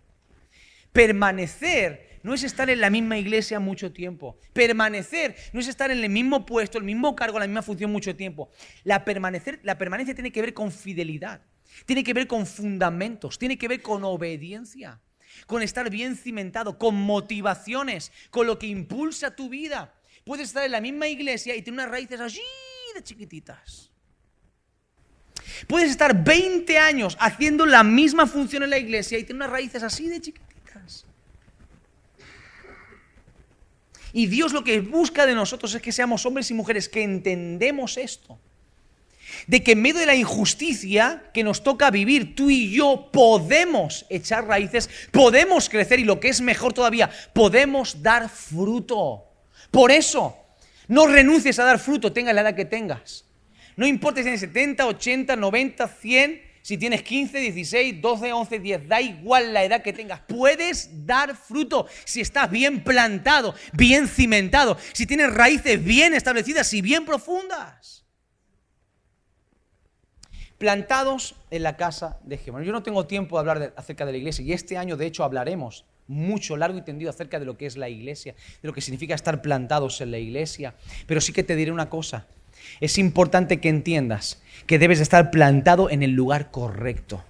Permanecer 0.92 2.20
no 2.22 2.34
es 2.34 2.44
estar 2.44 2.70
en 2.70 2.80
la 2.80 2.90
misma 2.90 3.18
iglesia 3.18 3.58
mucho 3.60 3.92
tiempo. 3.92 4.38
Permanecer 4.52 5.36
no 5.52 5.60
es 5.60 5.68
estar 5.68 5.90
en 5.90 6.02
el 6.02 6.10
mismo 6.10 6.46
puesto, 6.46 6.78
el 6.78 6.84
mismo 6.84 7.16
cargo, 7.16 7.38
la 7.38 7.46
misma 7.46 7.62
función 7.62 7.90
mucho 7.90 8.14
tiempo. 8.14 8.50
La, 8.84 9.04
permanecer, 9.04 9.60
la 9.62 9.78
permanencia 9.78 10.14
tiene 10.14 10.30
que 10.30 10.40
ver 10.40 10.54
con 10.54 10.70
fidelidad, 10.70 11.40
tiene 11.86 12.04
que 12.04 12.14
ver 12.14 12.26
con 12.26 12.46
fundamentos, 12.46 13.38
tiene 13.38 13.58
que 13.58 13.68
ver 13.68 13.82
con 13.82 14.04
obediencia, 14.04 15.00
con 15.46 15.62
estar 15.62 15.90
bien 15.90 16.16
cimentado, 16.16 16.78
con 16.78 16.94
motivaciones, 16.94 18.12
con 18.30 18.46
lo 18.46 18.58
que 18.58 18.66
impulsa 18.66 19.34
tu 19.34 19.48
vida. 19.48 19.94
Puedes 20.24 20.48
estar 20.48 20.64
en 20.64 20.72
la 20.72 20.80
misma 20.80 21.08
iglesia 21.08 21.56
y 21.56 21.62
tener 21.62 21.80
unas 21.80 21.90
raíces 21.90 22.20
allí 22.20 22.40
de 22.94 23.02
chiquititas. 23.02 23.90
Puedes 25.66 25.90
estar 25.90 26.24
20 26.24 26.78
años 26.78 27.16
haciendo 27.20 27.66
la 27.66 27.82
misma 27.82 28.26
función 28.26 28.62
en 28.62 28.70
la 28.70 28.78
iglesia 28.78 29.18
y 29.18 29.24
tener 29.24 29.36
unas 29.36 29.50
raíces 29.50 29.82
así 29.82 30.08
de 30.08 30.20
chiquititas. 30.20 31.06
Y 34.12 34.26
Dios 34.26 34.52
lo 34.52 34.62
que 34.62 34.80
busca 34.80 35.24
de 35.24 35.34
nosotros 35.34 35.74
es 35.74 35.80
que 35.80 35.90
seamos 35.90 36.26
hombres 36.26 36.50
y 36.50 36.54
mujeres 36.54 36.88
que 36.88 37.02
entendemos 37.02 37.96
esto. 37.96 38.38
De 39.46 39.62
que 39.62 39.72
en 39.72 39.82
medio 39.82 40.00
de 40.00 40.06
la 40.06 40.14
injusticia 40.14 41.24
que 41.34 41.44
nos 41.44 41.62
toca 41.62 41.90
vivir, 41.90 42.34
tú 42.34 42.50
y 42.50 42.70
yo 42.70 43.10
podemos 43.12 44.06
echar 44.08 44.46
raíces, 44.46 44.88
podemos 45.10 45.68
crecer 45.68 46.00
y 46.00 46.04
lo 46.04 46.20
que 46.20 46.28
es 46.28 46.40
mejor 46.40 46.72
todavía, 46.72 47.10
podemos 47.32 48.02
dar 48.02 48.28
fruto. 48.28 49.24
Por 49.70 49.90
eso, 49.90 50.36
no 50.88 51.06
renuncies 51.06 51.58
a 51.58 51.64
dar 51.64 51.78
fruto, 51.78 52.12
tenga 52.12 52.32
la 52.32 52.42
edad 52.42 52.54
que 52.54 52.64
tengas. 52.64 53.24
No 53.76 53.86
importa 53.86 54.20
si 54.20 54.24
tienes 54.24 54.40
70, 54.40 54.86
80, 54.86 55.36
90, 55.36 55.88
100, 55.88 56.42
si 56.62 56.78
tienes 56.78 57.02
15, 57.02 57.38
16, 57.38 58.00
12, 58.00 58.32
11, 58.32 58.58
10, 58.60 58.88
da 58.88 59.00
igual 59.00 59.52
la 59.52 59.64
edad 59.64 59.82
que 59.82 59.92
tengas. 59.92 60.20
Puedes 60.20 61.06
dar 61.06 61.36
fruto 61.36 61.86
si 62.04 62.20
estás 62.20 62.50
bien 62.50 62.84
plantado, 62.84 63.54
bien 63.72 64.06
cimentado, 64.06 64.76
si 64.92 65.06
tienes 65.06 65.32
raíces 65.32 65.82
bien 65.82 66.14
establecidas 66.14 66.72
y 66.72 66.80
bien 66.80 67.04
profundas. 67.04 68.01
Plantados 70.62 71.34
en 71.50 71.64
la 71.64 71.76
casa 71.76 72.18
de 72.22 72.38
Jehová. 72.38 72.62
Yo 72.62 72.70
no 72.70 72.84
tengo 72.84 73.04
tiempo 73.04 73.34
de 73.34 73.40
hablar 73.40 73.74
acerca 73.76 74.06
de 74.06 74.12
la 74.12 74.18
iglesia 74.18 74.44
y 74.44 74.52
este 74.52 74.78
año 74.78 74.96
de 74.96 75.06
hecho 75.06 75.24
hablaremos 75.24 75.84
mucho, 76.06 76.56
largo 76.56 76.78
y 76.78 76.82
tendido 76.82 77.10
acerca 77.10 77.40
de 77.40 77.46
lo 77.46 77.58
que 77.58 77.66
es 77.66 77.76
la 77.76 77.88
iglesia, 77.88 78.36
de 78.62 78.68
lo 78.68 78.72
que 78.72 78.80
significa 78.80 79.16
estar 79.16 79.42
plantados 79.42 80.00
en 80.00 80.12
la 80.12 80.18
iglesia. 80.18 80.76
Pero 81.08 81.20
sí 81.20 81.32
que 81.32 81.42
te 81.42 81.56
diré 81.56 81.72
una 81.72 81.90
cosa, 81.90 82.28
es 82.80 82.96
importante 82.96 83.60
que 83.60 83.70
entiendas 83.70 84.40
que 84.68 84.78
debes 84.78 85.00
estar 85.00 85.32
plantado 85.32 85.90
en 85.90 86.04
el 86.04 86.12
lugar 86.12 86.52
correcto. 86.52 87.24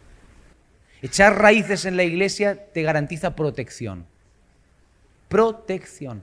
Echar 1.01 1.41
raíces 1.41 1.87
en 1.87 1.97
la 1.97 2.05
iglesia 2.05 2.67
te 2.75 2.83
garantiza 2.83 3.35
protección. 3.35 4.05
Protección. 5.31 6.23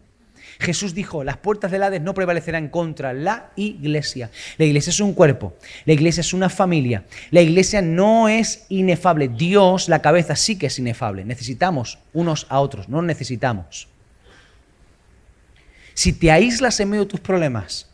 Jesús 0.59 0.93
dijo, 0.93 1.23
las 1.23 1.37
puertas 1.37 1.71
del 1.71 1.83
Hades 1.83 2.01
no 2.01 2.13
prevalecerán 2.13 2.69
contra 2.69 3.13
la 3.13 3.51
iglesia. 3.55 4.31
La 4.57 4.65
iglesia 4.65 4.91
es 4.91 4.99
un 4.99 5.13
cuerpo, 5.13 5.55
la 5.85 5.93
iglesia 5.93 6.21
es 6.21 6.33
una 6.33 6.49
familia, 6.49 7.05
la 7.31 7.41
iglesia 7.41 7.81
no 7.81 8.27
es 8.29 8.65
inefable. 8.69 9.27
Dios, 9.27 9.89
la 9.89 10.01
cabeza, 10.01 10.35
sí 10.35 10.57
que 10.57 10.67
es 10.67 10.79
inefable. 10.79 11.25
Necesitamos 11.25 11.99
unos 12.13 12.47
a 12.49 12.59
otros, 12.59 12.89
no 12.89 13.01
necesitamos. 13.01 13.87
Si 15.93 16.13
te 16.13 16.31
aíslas 16.31 16.79
en 16.79 16.89
medio 16.89 17.03
de 17.03 17.09
tus 17.09 17.19
problemas, 17.19 17.89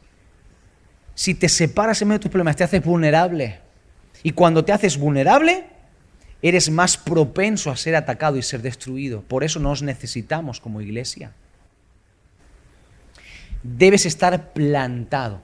si 1.16 1.34
te 1.34 1.50
separas 1.50 2.02
en 2.02 2.10
medio 2.10 2.20
de 2.20 2.24
tus 2.24 2.32
problemas, 2.32 2.56
te 2.56 2.64
haces 2.64 2.84
vulnerable. 2.84 3.60
Y 4.22 4.32
cuando 4.32 4.64
te 4.64 4.72
haces 4.72 4.98
vulnerable, 4.98 5.66
eres 6.42 6.70
más 6.70 6.98
propenso 6.98 7.72
a 7.72 7.78
ser 7.78 7.96
atacado 7.96 8.38
y 8.38 8.44
ser 8.44 8.62
destruido. 8.62 9.22
Por 9.22 9.44
eso 9.44 9.60
nos 9.60 9.82
necesitamos 9.82 10.60
como 10.60 10.82
iglesia. 10.82 11.32
Debes 13.66 14.06
estar 14.06 14.54
plantado. 14.54 15.42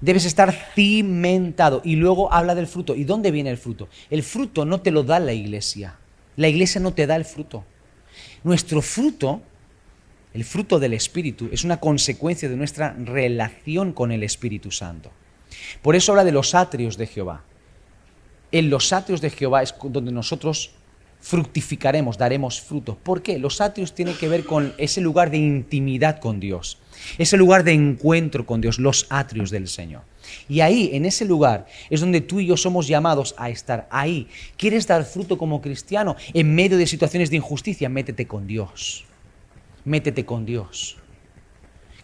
Debes 0.00 0.24
estar 0.24 0.52
cimentado. 0.74 1.80
Y 1.84 1.96
luego 1.96 2.32
habla 2.32 2.54
del 2.54 2.66
fruto. 2.66 2.94
¿Y 2.94 3.04
dónde 3.04 3.30
viene 3.30 3.50
el 3.50 3.58
fruto? 3.58 3.88
El 4.10 4.22
fruto 4.22 4.64
no 4.64 4.80
te 4.80 4.90
lo 4.90 5.04
da 5.04 5.20
la 5.20 5.32
iglesia. 5.32 5.96
La 6.36 6.48
iglesia 6.48 6.80
no 6.80 6.92
te 6.92 7.06
da 7.06 7.14
el 7.16 7.24
fruto. 7.24 7.64
Nuestro 8.42 8.82
fruto 8.82 9.42
el 10.34 10.44
fruto 10.44 10.80
del 10.80 10.94
Espíritu 10.94 11.50
es 11.52 11.64
una 11.64 11.78
consecuencia 11.78 12.48
de 12.48 12.56
nuestra 12.56 12.94
relación 12.94 13.92
con 13.92 14.12
el 14.12 14.22
Espíritu 14.22 14.70
Santo. 14.70 15.10
Por 15.82 15.94
eso 15.94 16.12
habla 16.12 16.24
de 16.24 16.32
los 16.32 16.54
atrios 16.54 16.96
de 16.96 17.06
Jehová. 17.06 17.44
En 18.50 18.70
los 18.70 18.92
atrios 18.92 19.20
de 19.20 19.30
Jehová 19.30 19.62
es 19.62 19.74
donde 19.82 20.10
nosotros 20.10 20.72
fructificaremos, 21.20 22.16
daremos 22.16 22.60
fruto. 22.60 22.96
¿Por 22.96 23.22
qué? 23.22 23.38
Los 23.38 23.60
atrios 23.60 23.94
tienen 23.94 24.16
que 24.16 24.28
ver 24.28 24.44
con 24.44 24.74
ese 24.78 25.02
lugar 25.02 25.30
de 25.30 25.36
intimidad 25.36 26.18
con 26.18 26.40
Dios, 26.40 26.78
ese 27.18 27.36
lugar 27.36 27.64
de 27.64 27.72
encuentro 27.72 28.46
con 28.46 28.60
Dios, 28.60 28.78
los 28.78 29.06
atrios 29.10 29.50
del 29.50 29.68
Señor. 29.68 30.02
Y 30.48 30.60
ahí, 30.60 30.90
en 30.92 31.04
ese 31.04 31.24
lugar, 31.24 31.66
es 31.90 32.00
donde 32.00 32.20
tú 32.20 32.40
y 32.40 32.46
yo 32.46 32.56
somos 32.56 32.86
llamados 32.86 33.34
a 33.36 33.50
estar. 33.50 33.88
Ahí. 33.90 34.28
¿Quieres 34.56 34.86
dar 34.86 35.04
fruto 35.04 35.36
como 35.36 35.60
cristiano 35.60 36.16
en 36.32 36.54
medio 36.54 36.78
de 36.78 36.86
situaciones 36.86 37.30
de 37.30 37.36
injusticia? 37.36 37.88
Métete 37.88 38.26
con 38.26 38.46
Dios 38.46 39.04
métete 39.84 40.24
con 40.24 40.44
Dios. 40.44 40.96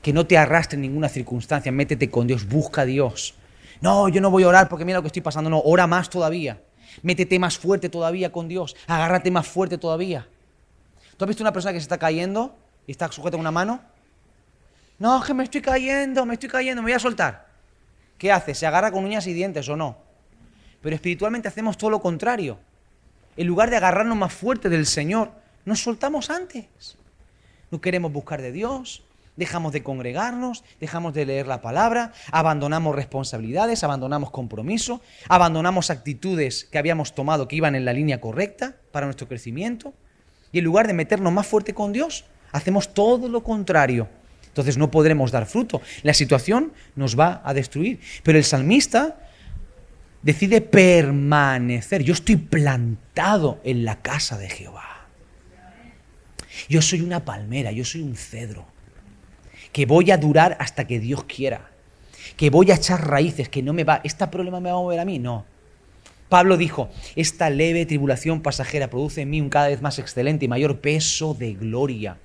Que 0.02 0.12
no 0.12 0.26
te 0.26 0.38
arrastre 0.38 0.78
ninguna 0.78 1.08
circunstancia, 1.08 1.72
métete 1.72 2.10
con 2.10 2.26
Dios, 2.26 2.48
busca 2.48 2.82
a 2.82 2.84
Dios. 2.84 3.34
No, 3.80 4.08
yo 4.08 4.20
no 4.20 4.30
voy 4.30 4.44
a 4.44 4.48
orar 4.48 4.68
porque 4.68 4.84
mira 4.84 4.98
lo 4.98 5.02
que 5.02 5.08
estoy 5.08 5.22
pasando, 5.22 5.50
no, 5.50 5.60
ora 5.60 5.86
más 5.86 6.10
todavía. 6.10 6.60
Métete 7.02 7.38
más 7.38 7.58
fuerte 7.58 7.88
todavía 7.88 8.32
con 8.32 8.48
Dios, 8.48 8.76
agárrate 8.86 9.30
más 9.30 9.46
fuerte 9.46 9.78
todavía. 9.78 10.28
¿Tú 11.16 11.24
has 11.24 11.28
visto 11.28 11.42
una 11.42 11.52
persona 11.52 11.72
que 11.72 11.80
se 11.80 11.84
está 11.84 11.98
cayendo 11.98 12.56
y 12.86 12.92
está 12.92 13.10
sujeta 13.10 13.32
con 13.32 13.40
una 13.40 13.50
mano? 13.50 13.80
No, 14.98 15.22
que 15.22 15.34
me 15.34 15.44
estoy 15.44 15.60
cayendo, 15.60 16.26
me 16.26 16.34
estoy 16.34 16.48
cayendo, 16.48 16.82
me 16.82 16.86
voy 16.86 16.96
a 16.96 16.98
soltar. 16.98 17.48
¿Qué 18.16 18.32
hace? 18.32 18.54
¿Se 18.54 18.66
agarra 18.66 18.90
con 18.90 19.04
uñas 19.04 19.26
y 19.26 19.32
dientes 19.32 19.68
o 19.68 19.76
no? 19.76 19.96
Pero 20.80 20.94
espiritualmente 20.94 21.48
hacemos 21.48 21.78
todo 21.78 21.90
lo 21.90 22.00
contrario. 22.00 22.58
En 23.36 23.46
lugar 23.46 23.70
de 23.70 23.76
agarrarnos 23.76 24.16
más 24.16 24.32
fuerte 24.32 24.68
del 24.68 24.86
Señor, 24.86 25.30
nos 25.64 25.82
soltamos 25.82 26.30
antes 26.30 26.98
no 27.70 27.80
queremos 27.80 28.12
buscar 28.12 28.40
de 28.40 28.52
Dios, 28.52 29.02
dejamos 29.36 29.72
de 29.72 29.82
congregarnos, 29.82 30.64
dejamos 30.80 31.14
de 31.14 31.26
leer 31.26 31.46
la 31.46 31.60
palabra, 31.60 32.12
abandonamos 32.32 32.94
responsabilidades, 32.94 33.84
abandonamos 33.84 34.30
compromiso, 34.30 35.00
abandonamos 35.28 35.90
actitudes 35.90 36.64
que 36.64 36.78
habíamos 36.78 37.14
tomado 37.14 37.46
que 37.46 37.56
iban 37.56 37.74
en 37.74 37.84
la 37.84 37.92
línea 37.92 38.20
correcta 38.20 38.76
para 38.90 39.06
nuestro 39.06 39.28
crecimiento. 39.28 39.92
Y 40.50 40.58
en 40.58 40.64
lugar 40.64 40.86
de 40.86 40.94
meternos 40.94 41.32
más 41.32 41.46
fuerte 41.46 41.74
con 41.74 41.92
Dios, 41.92 42.24
hacemos 42.52 42.94
todo 42.94 43.28
lo 43.28 43.44
contrario. 43.44 44.08
Entonces 44.48 44.76
no 44.76 44.90
podremos 44.90 45.30
dar 45.30 45.46
fruto. 45.46 45.80
La 46.02 46.14
situación 46.14 46.72
nos 46.96 47.18
va 47.18 47.40
a 47.44 47.54
destruir. 47.54 48.00
Pero 48.22 48.38
el 48.38 48.44
salmista 48.44 49.16
decide 50.22 50.60
permanecer. 50.60 52.02
Yo 52.02 52.12
estoy 52.12 52.36
plantado 52.36 53.60
en 53.64 53.84
la 53.84 54.02
casa 54.02 54.36
de 54.36 54.48
Jehová. 54.48 55.06
Yo 56.68 56.82
soy 56.82 57.00
una 57.02 57.24
palmera, 57.24 57.70
yo 57.72 57.84
soy 57.84 58.02
un 58.02 58.16
cedro, 58.16 58.66
que 59.72 59.86
voy 59.86 60.10
a 60.10 60.16
durar 60.16 60.56
hasta 60.58 60.86
que 60.86 60.98
Dios 60.98 61.24
quiera, 61.24 61.70
que 62.36 62.50
voy 62.50 62.70
a 62.70 62.74
echar 62.74 63.06
raíces, 63.08 63.48
que 63.48 63.62
no 63.62 63.72
me 63.72 63.84
va, 63.84 64.00
¿este 64.02 64.26
problema 64.26 64.58
me 64.58 64.70
va 64.70 64.78
a 64.78 64.80
mover 64.80 64.98
a 64.98 65.04
mí? 65.04 65.18
No. 65.18 65.44
Pablo 66.28 66.56
dijo, 66.56 66.90
esta 67.16 67.48
leve 67.48 67.86
tribulación 67.86 68.42
pasajera 68.42 68.90
produce 68.90 69.22
en 69.22 69.30
mí 69.30 69.40
un 69.40 69.48
cada 69.48 69.68
vez 69.68 69.80
más 69.80 69.98
excelente 69.98 70.44
y 70.44 70.48
mayor 70.48 70.80
peso 70.80 71.34
de 71.34 71.54
gloria. 71.54 72.18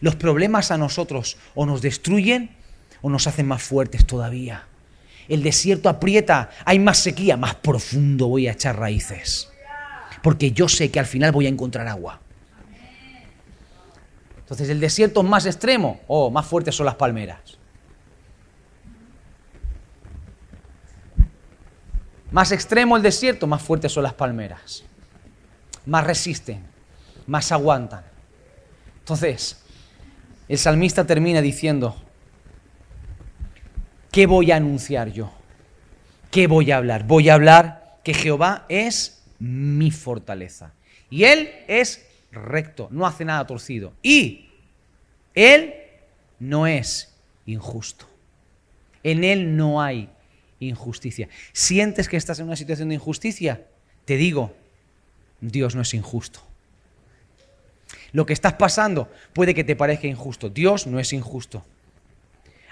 Los 0.00 0.16
problemas 0.16 0.70
a 0.70 0.78
nosotros 0.78 1.36
o 1.54 1.66
nos 1.66 1.82
destruyen 1.82 2.50
o 3.02 3.10
nos 3.10 3.26
hacen 3.26 3.46
más 3.46 3.62
fuertes 3.62 4.06
todavía. 4.06 4.66
El 5.28 5.42
desierto 5.42 5.88
aprieta, 5.88 6.50
hay 6.64 6.78
más 6.78 6.98
sequía, 6.98 7.36
más 7.36 7.54
profundo 7.54 8.28
voy 8.28 8.46
a 8.46 8.52
echar 8.52 8.78
raíces. 8.78 9.50
Porque 10.22 10.52
yo 10.52 10.68
sé 10.68 10.90
que 10.90 11.00
al 11.00 11.06
final 11.06 11.32
voy 11.32 11.46
a 11.46 11.50
encontrar 11.50 11.88
agua. 11.88 12.20
Entonces 14.38 14.68
el 14.68 14.80
desierto 14.80 15.22
más 15.22 15.46
extremo, 15.46 16.00
oh, 16.06 16.30
más 16.30 16.46
fuertes 16.46 16.74
son 16.74 16.86
las 16.86 16.94
palmeras. 16.96 17.58
Más 22.30 22.50
extremo 22.52 22.96
el 22.96 23.02
desierto, 23.02 23.46
más 23.46 23.62
fuertes 23.62 23.92
son 23.92 24.02
las 24.02 24.12
palmeras. 24.12 24.82
Más 25.86 26.04
resisten, 26.04 26.64
más 27.26 27.52
aguantan. 27.52 28.13
Entonces, 29.04 29.62
el 30.48 30.56
salmista 30.56 31.06
termina 31.06 31.42
diciendo, 31.42 31.94
¿qué 34.10 34.24
voy 34.24 34.50
a 34.50 34.56
anunciar 34.56 35.12
yo? 35.12 35.30
¿Qué 36.30 36.46
voy 36.46 36.70
a 36.70 36.78
hablar? 36.78 37.06
Voy 37.06 37.28
a 37.28 37.34
hablar 37.34 37.98
que 38.02 38.14
Jehová 38.14 38.64
es 38.70 39.22
mi 39.38 39.90
fortaleza. 39.90 40.72
Y 41.10 41.24
Él 41.24 41.50
es 41.68 42.06
recto, 42.32 42.88
no 42.90 43.06
hace 43.06 43.26
nada 43.26 43.46
torcido. 43.46 43.92
Y 44.02 44.48
Él 45.34 45.74
no 46.38 46.66
es 46.66 47.14
injusto. 47.44 48.08
En 49.02 49.22
Él 49.22 49.54
no 49.54 49.82
hay 49.82 50.08
injusticia. 50.60 51.28
¿Sientes 51.52 52.08
que 52.08 52.16
estás 52.16 52.38
en 52.38 52.46
una 52.46 52.56
situación 52.56 52.88
de 52.88 52.94
injusticia? 52.94 53.66
Te 54.06 54.16
digo, 54.16 54.56
Dios 55.42 55.74
no 55.74 55.82
es 55.82 55.92
injusto. 55.92 56.40
Lo 58.14 58.26
que 58.26 58.32
estás 58.32 58.52
pasando 58.52 59.10
puede 59.32 59.54
que 59.54 59.64
te 59.64 59.74
parezca 59.74 60.06
injusto. 60.06 60.48
Dios 60.48 60.86
no 60.86 61.00
es 61.00 61.12
injusto. 61.12 61.64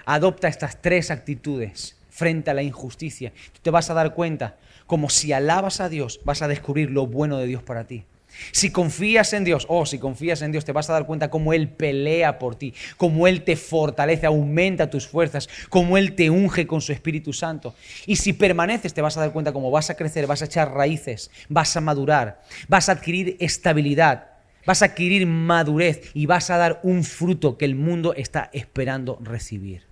Adopta 0.05 0.47
estas 0.47 0.81
tres 0.81 1.11
actitudes 1.11 1.97
frente 2.09 2.49
a 2.49 2.53
la 2.53 2.63
injusticia. 2.63 3.33
Tú 3.51 3.59
te 3.61 3.69
vas 3.69 3.89
a 3.89 3.93
dar 3.93 4.13
cuenta, 4.13 4.55
como 4.87 5.09
si 5.09 5.33
alabas 5.33 5.81
a 5.81 5.89
Dios, 5.89 6.21
vas 6.23 6.41
a 6.41 6.47
descubrir 6.47 6.91
lo 6.91 7.07
bueno 7.07 7.37
de 7.39 7.47
Dios 7.47 7.61
para 7.61 7.83
ti. 7.83 8.05
Si 8.53 8.71
confías 8.71 9.33
en 9.33 9.43
Dios, 9.43 9.65
oh, 9.67 9.85
si 9.85 9.99
confías 9.99 10.41
en 10.41 10.53
Dios, 10.53 10.63
te 10.63 10.71
vas 10.71 10.89
a 10.89 10.93
dar 10.93 11.05
cuenta 11.05 11.29
cómo 11.29 11.51
Él 11.51 11.67
pelea 11.67 12.39
por 12.39 12.55
ti, 12.55 12.73
cómo 12.95 13.27
Él 13.27 13.43
te 13.43 13.57
fortalece, 13.57 14.25
aumenta 14.25 14.89
tus 14.89 15.07
fuerzas, 15.07 15.49
cómo 15.67 15.97
Él 15.97 16.15
te 16.15 16.29
unge 16.29 16.65
con 16.65 16.79
su 16.79 16.93
Espíritu 16.93 17.33
Santo. 17.33 17.75
Y 18.05 18.15
si 18.15 18.31
permaneces, 18.31 18.93
te 18.93 19.01
vas 19.01 19.17
a 19.17 19.19
dar 19.19 19.33
cuenta 19.33 19.51
cómo 19.51 19.71
vas 19.71 19.89
a 19.89 19.95
crecer, 19.95 20.25
vas 20.25 20.41
a 20.41 20.45
echar 20.45 20.71
raíces, 20.71 21.31
vas 21.49 21.75
a 21.75 21.81
madurar, 21.81 22.41
vas 22.69 22.87
a 22.87 22.93
adquirir 22.93 23.35
estabilidad, 23.41 24.32
vas 24.65 24.81
a 24.81 24.85
adquirir 24.85 25.27
madurez 25.27 26.11
y 26.13 26.25
vas 26.25 26.49
a 26.49 26.57
dar 26.57 26.79
un 26.83 27.03
fruto 27.03 27.57
que 27.57 27.65
el 27.65 27.75
mundo 27.75 28.13
está 28.13 28.49
esperando 28.53 29.19
recibir. 29.21 29.83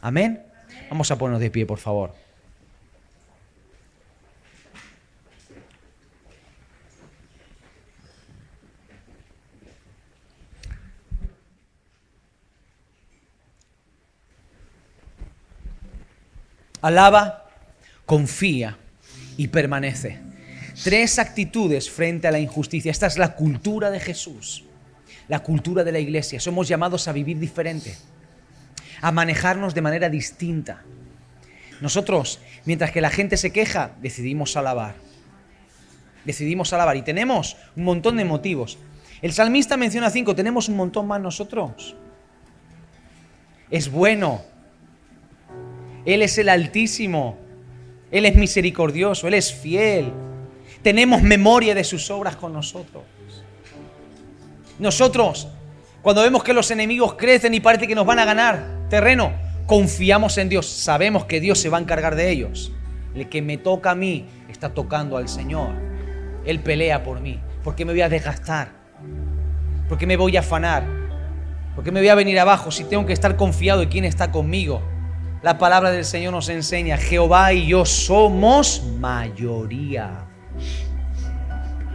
Amén. 0.00 0.42
Vamos 0.90 1.10
a 1.10 1.18
ponernos 1.18 1.40
de 1.40 1.50
pie, 1.50 1.66
por 1.66 1.78
favor. 1.78 2.26
alaba, 16.86 17.50
confía 18.04 18.76
y 19.36 19.48
permanece. 19.48 20.25
Tres 20.82 21.18
actitudes 21.18 21.90
frente 21.90 22.28
a 22.28 22.30
la 22.30 22.38
injusticia. 22.38 22.90
Esta 22.90 23.06
es 23.06 23.18
la 23.18 23.34
cultura 23.34 23.90
de 23.90 24.00
Jesús, 24.00 24.64
la 25.28 25.40
cultura 25.40 25.84
de 25.84 25.92
la 25.92 25.98
iglesia. 25.98 26.38
Somos 26.38 26.68
llamados 26.68 27.08
a 27.08 27.12
vivir 27.12 27.38
diferente, 27.38 27.96
a 29.00 29.10
manejarnos 29.10 29.74
de 29.74 29.82
manera 29.82 30.08
distinta. 30.08 30.82
Nosotros, 31.80 32.40
mientras 32.64 32.90
que 32.90 33.00
la 33.00 33.10
gente 33.10 33.36
se 33.36 33.52
queja, 33.52 33.92
decidimos 34.00 34.56
alabar. 34.56 34.94
Decidimos 36.24 36.72
alabar 36.72 36.96
y 36.96 37.02
tenemos 37.02 37.56
un 37.76 37.84
montón 37.84 38.16
de 38.16 38.24
motivos. 38.24 38.78
El 39.22 39.32
salmista 39.32 39.76
menciona 39.76 40.10
cinco, 40.10 40.34
tenemos 40.34 40.68
un 40.68 40.76
montón 40.76 41.06
más 41.06 41.20
nosotros. 41.20 41.96
Es 43.70 43.90
bueno 43.90 44.42
Él 46.04 46.22
es 46.22 46.38
el 46.38 46.48
Altísimo. 46.48 47.38
Él 48.10 48.26
es 48.26 48.36
misericordioso, 48.36 49.26
Él 49.26 49.34
es 49.34 49.52
fiel. 49.52 50.12
Tenemos 50.82 51.22
memoria 51.22 51.74
de 51.74 51.84
sus 51.84 52.10
obras 52.10 52.36
con 52.36 52.52
nosotros. 52.52 53.04
Nosotros, 54.78 55.48
cuando 56.02 56.22
vemos 56.22 56.44
que 56.44 56.52
los 56.52 56.70
enemigos 56.70 57.14
crecen 57.14 57.54
y 57.54 57.60
parece 57.60 57.86
que 57.86 57.94
nos 57.94 58.06
van 58.06 58.18
a 58.18 58.24
ganar 58.24 58.86
terreno, 58.88 59.32
confiamos 59.66 60.38
en 60.38 60.48
Dios. 60.48 60.66
Sabemos 60.66 61.24
que 61.24 61.40
Dios 61.40 61.58
se 61.58 61.68
va 61.68 61.78
a 61.78 61.80
encargar 61.80 62.14
de 62.14 62.30
ellos. 62.30 62.72
El 63.14 63.28
que 63.28 63.42
me 63.42 63.56
toca 63.56 63.92
a 63.92 63.94
mí 63.94 64.26
está 64.48 64.74
tocando 64.74 65.16
al 65.16 65.28
Señor. 65.28 65.70
Él 66.44 66.60
pelea 66.60 67.02
por 67.02 67.20
mí. 67.20 67.40
¿Por 67.64 67.74
qué 67.74 67.84
me 67.84 67.92
voy 67.92 68.02
a 68.02 68.08
desgastar? 68.08 68.68
¿Por 69.88 69.98
qué 69.98 70.06
me 70.06 70.16
voy 70.16 70.36
a 70.36 70.40
afanar? 70.40 70.86
¿Por 71.74 71.82
qué 71.82 71.90
me 71.90 72.00
voy 72.00 72.08
a 72.08 72.14
venir 72.14 72.38
abajo 72.38 72.70
si 72.70 72.84
tengo 72.84 73.06
que 73.06 73.12
estar 73.12 73.36
confiado 73.36 73.82
en 73.82 73.88
quién 73.88 74.04
está 74.04 74.30
conmigo? 74.30 74.82
La 75.42 75.58
palabra 75.58 75.90
del 75.90 76.04
Señor 76.04 76.32
nos 76.32 76.48
enseña, 76.48 76.96
Jehová 76.96 77.52
y 77.52 77.66
yo 77.66 77.84
somos 77.84 78.82
mayoría. 78.98 80.26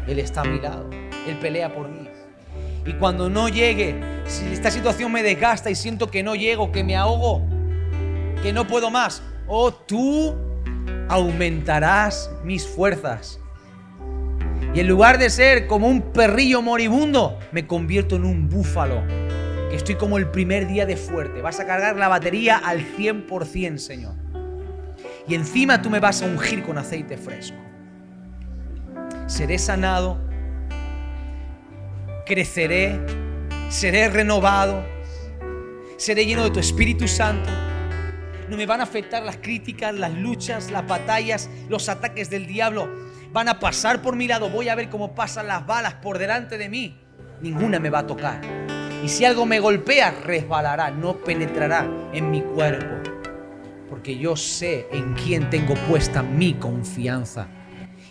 Él 0.07 0.20
está 0.20 0.41
a 0.41 0.45
mi 0.45 0.59
lado, 0.59 0.89
Él 1.28 1.38
pelea 1.39 1.74
por 1.74 1.88
mí. 1.89 2.07
Y 2.86 2.93
cuando 2.93 3.30
no 3.30 3.47
llegue, 3.49 3.95
si 4.26 4.45
esta 4.47 4.72
situación 4.72 5.12
me 5.12 5.24
desgasta 5.24 5.70
y 5.70 5.76
siento 5.76 6.09
que 6.09 6.24
no 6.24 6.36
llego, 6.36 6.72
que 6.72 6.84
me 6.84 6.95
ahogo, 6.95 7.41
que 8.41 8.51
no 8.51 8.66
puedo 8.66 8.89
más, 8.89 9.22
oh 9.47 9.72
tú 9.72 10.36
aumentarás 11.07 12.32
mis 12.43 12.66
fuerzas. 12.66 13.39
Y 14.74 14.80
en 14.80 14.88
lugar 14.88 15.18
de 15.18 15.30
ser 15.30 15.68
como 15.68 15.88
un 15.88 16.14
perrillo 16.14 16.62
moribundo, 16.62 17.38
me 17.51 17.68
convierto 17.68 18.16
en 18.16 18.26
un 18.26 18.49
búfalo. 18.49 19.03
Que 19.70 19.76
estoy 19.76 19.95
como 19.95 20.18
el 20.18 20.30
primer 20.30 20.68
día 20.68 20.86
de 20.86 20.95
fuerte. 20.95 21.41
Vas 21.41 21.59
a 21.59 21.66
cargar 21.66 21.97
la 21.97 22.07
batería 22.07 22.57
al 22.57 22.80
100%, 22.80 23.78
Señor. 23.78 24.14
Y 25.28 25.36
encima 25.36 25.82
tú 25.82 25.89
me 25.89 25.99
vas 25.99 26.22
a 26.22 26.26
ungir 26.26 26.64
con 26.64 26.78
aceite 26.78 27.18
fresco. 27.18 27.57
Seré 29.32 29.57
sanado, 29.57 30.19
creceré, 32.25 32.99
seré 33.69 34.09
renovado, 34.09 34.84
seré 35.95 36.25
lleno 36.25 36.43
de 36.43 36.51
tu 36.51 36.59
Espíritu 36.59 37.07
Santo 37.07 37.49
no 38.51 38.57
me 38.57 38.65
van 38.65 38.82
a 38.82 38.84
afectar 38.84 39.23
las 39.23 39.38
críticas, 39.38 39.95
las 39.95 40.13
luchas, 40.13 40.71
las 40.71 40.86
batallas, 40.86 41.49
los 41.69 41.88
ataques 41.88 42.29
del 42.29 42.47
diablo. 42.47 42.86
Van 43.32 43.47
a 43.47 43.61
pasar 43.61 44.01
por 44.01 44.17
mi 44.17 44.27
lado, 44.27 44.49
voy 44.49 44.67
a 44.67 44.75
ver 44.75 44.89
cómo 44.89 45.15
pasan 45.15 45.47
las 45.47 45.65
balas 45.65 45.93
por 45.93 46.19
delante 46.19 46.57
de 46.57 46.67
mí. 46.67 46.97
Ninguna 47.39 47.79
me 47.79 47.89
va 47.89 47.99
a 47.99 48.07
tocar. 48.07 48.41
Y 49.05 49.07
si 49.07 49.23
algo 49.23 49.45
me 49.45 49.61
golpea, 49.61 50.11
resbalará, 50.25 50.91
no 50.91 51.15
penetrará 51.15 51.89
en 52.11 52.29
mi 52.29 52.41
cuerpo. 52.41 53.09
Porque 53.89 54.17
yo 54.17 54.36
sé 54.36 54.86
en 54.91 55.13
quién 55.13 55.49
tengo 55.49 55.75
puesta 55.88 56.21
mi 56.21 56.55
confianza. 56.55 57.47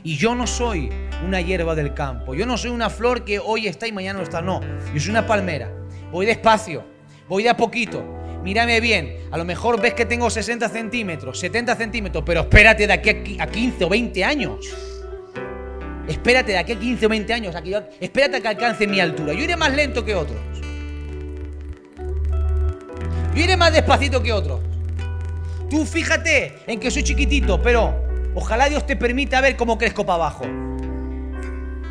Y 0.03 0.16
yo 0.16 0.34
no 0.34 0.46
soy 0.46 0.90
una 1.26 1.40
hierba 1.40 1.74
del 1.74 1.94
campo. 1.94 2.34
Yo 2.34 2.46
no 2.46 2.57
soy 2.57 2.70
una 2.70 2.90
flor 2.90 3.24
que 3.24 3.38
hoy 3.38 3.66
está 3.66 3.86
y 3.86 3.92
mañana 3.92 4.18
no 4.18 4.24
está. 4.24 4.40
No, 4.40 4.61
yo 4.92 5.01
soy 5.01 5.11
una 5.11 5.26
palmera. 5.26 5.70
Voy 6.11 6.26
despacio, 6.26 6.84
voy 7.28 7.42
de 7.44 7.51
a 7.51 7.57
poquito 7.57 8.20
mírame 8.42 8.80
bien, 8.80 9.16
a 9.30 9.38
lo 9.38 9.44
mejor 9.44 9.80
ves 9.80 9.94
que 9.94 10.07
tengo 10.07 10.30
60 10.30 10.68
centímetros, 10.68 11.38
70 11.38 11.76
centímetros, 11.76 12.24
pero 12.24 12.40
espérate 12.40 12.86
de 12.86 12.92
aquí 12.92 13.36
a 13.38 13.46
15 13.46 13.84
o 13.84 13.88
20 13.88 14.24
años. 14.24 14.66
Espérate 16.09 16.53
de 16.53 16.59
aquí 16.59 16.72
a 16.72 16.78
15 16.78 17.07
o 17.07 17.09
20 17.09 17.32
años, 17.32 17.55
espérate 18.01 18.36
a 18.36 18.40
que 18.40 18.48
alcance 18.48 18.86
mi 18.86 19.01
altura. 19.01 19.32
Yo 19.32 19.44
iré 19.44 19.57
más 19.57 19.74
lento 19.74 20.05
que 20.05 20.14
otros. 20.14 20.38
Yo 23.34 23.44
iré 23.44 23.57
más 23.57 23.72
despacito 23.72 24.22
que 24.22 24.32
otros. 24.32 24.61
Tú 25.68 25.86
fíjate 25.86 26.59
en 26.66 26.80
que 26.80 26.90
soy 26.90 27.05
chiquitito, 27.05 27.62
pero 27.62 28.09
ojalá 28.35 28.68
Dios 28.68 28.87
te 28.87 28.97
permita 28.97 29.41
ver 29.41 29.57
cómo 29.57 29.78
crezco 29.78 30.05
para 30.05 30.16
abajo. 30.16 30.45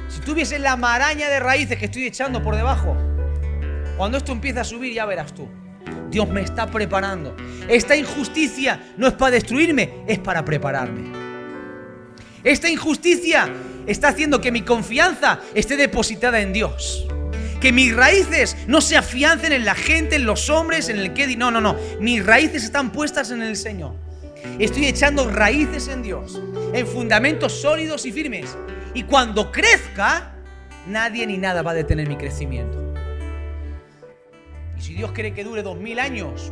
Si 0.07 0.21
tú 0.21 0.33
vieses 0.33 0.59
la 0.59 0.75
maraña 0.75 1.29
de 1.29 1.39
raíces 1.39 1.77
que 1.77 1.85
estoy 1.85 2.05
echando 2.05 2.41
por 2.41 2.55
debajo, 2.55 2.95
cuando 3.97 4.17
esto 4.17 4.31
empieza 4.31 4.61
a 4.61 4.63
subir 4.63 4.93
ya 4.93 5.05
verás 5.05 5.33
tú. 5.33 5.47
Dios 6.09 6.27
me 6.27 6.41
está 6.41 6.67
preparando. 6.67 7.35
Esta 7.67 7.95
injusticia 7.95 8.81
no 8.97 9.07
es 9.07 9.13
para 9.13 9.31
destruirme, 9.31 10.03
es 10.07 10.19
para 10.19 10.43
prepararme. 10.43 11.11
Esta 12.43 12.69
injusticia 12.69 13.49
está 13.85 14.07
haciendo 14.09 14.41
que 14.41 14.51
mi 14.51 14.61
confianza 14.61 15.39
esté 15.53 15.77
depositada 15.77 16.39
en 16.39 16.53
Dios. 16.53 17.07
Que 17.59 17.71
mis 17.73 17.93
raíces 17.93 18.55
no 18.67 18.79
se 18.81 18.95
afiancen 18.95 19.51
en 19.51 19.65
la 19.65 19.75
gente, 19.75 20.15
en 20.15 20.25
los 20.25 20.49
hombres, 20.49 20.87
en 20.89 20.97
el 20.97 21.13
que... 21.13 21.35
No, 21.35 21.51
no, 21.51 21.59
no. 21.59 21.75
Mis 21.99 22.25
raíces 22.25 22.63
están 22.63 22.91
puestas 22.91 23.31
en 23.31 23.41
el 23.41 23.57
Señor. 23.57 23.93
Estoy 24.59 24.85
echando 24.85 25.29
raíces 25.29 25.87
en 25.87 26.01
Dios, 26.01 26.41
en 26.73 26.85
fundamentos 26.87 27.61
sólidos 27.61 28.05
y 28.05 28.11
firmes. 28.11 28.57
Y 28.93 29.03
cuando 29.03 29.51
crezca, 29.51 30.35
nadie 30.87 31.25
ni 31.27 31.37
nada 31.37 31.61
va 31.61 31.71
a 31.71 31.75
detener 31.75 32.07
mi 32.07 32.15
crecimiento. 32.15 32.93
Y 34.77 34.81
si 34.81 34.93
Dios 34.93 35.11
quiere 35.11 35.33
que 35.33 35.43
dure 35.43 35.63
dos 35.63 35.77
mil 35.77 35.99
años, 35.99 36.51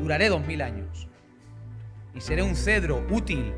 duraré 0.00 0.28
dos 0.28 0.44
mil 0.46 0.62
años. 0.62 1.08
Y 2.14 2.20
seré 2.20 2.42
un 2.42 2.56
cedro 2.56 3.06
útil, 3.10 3.52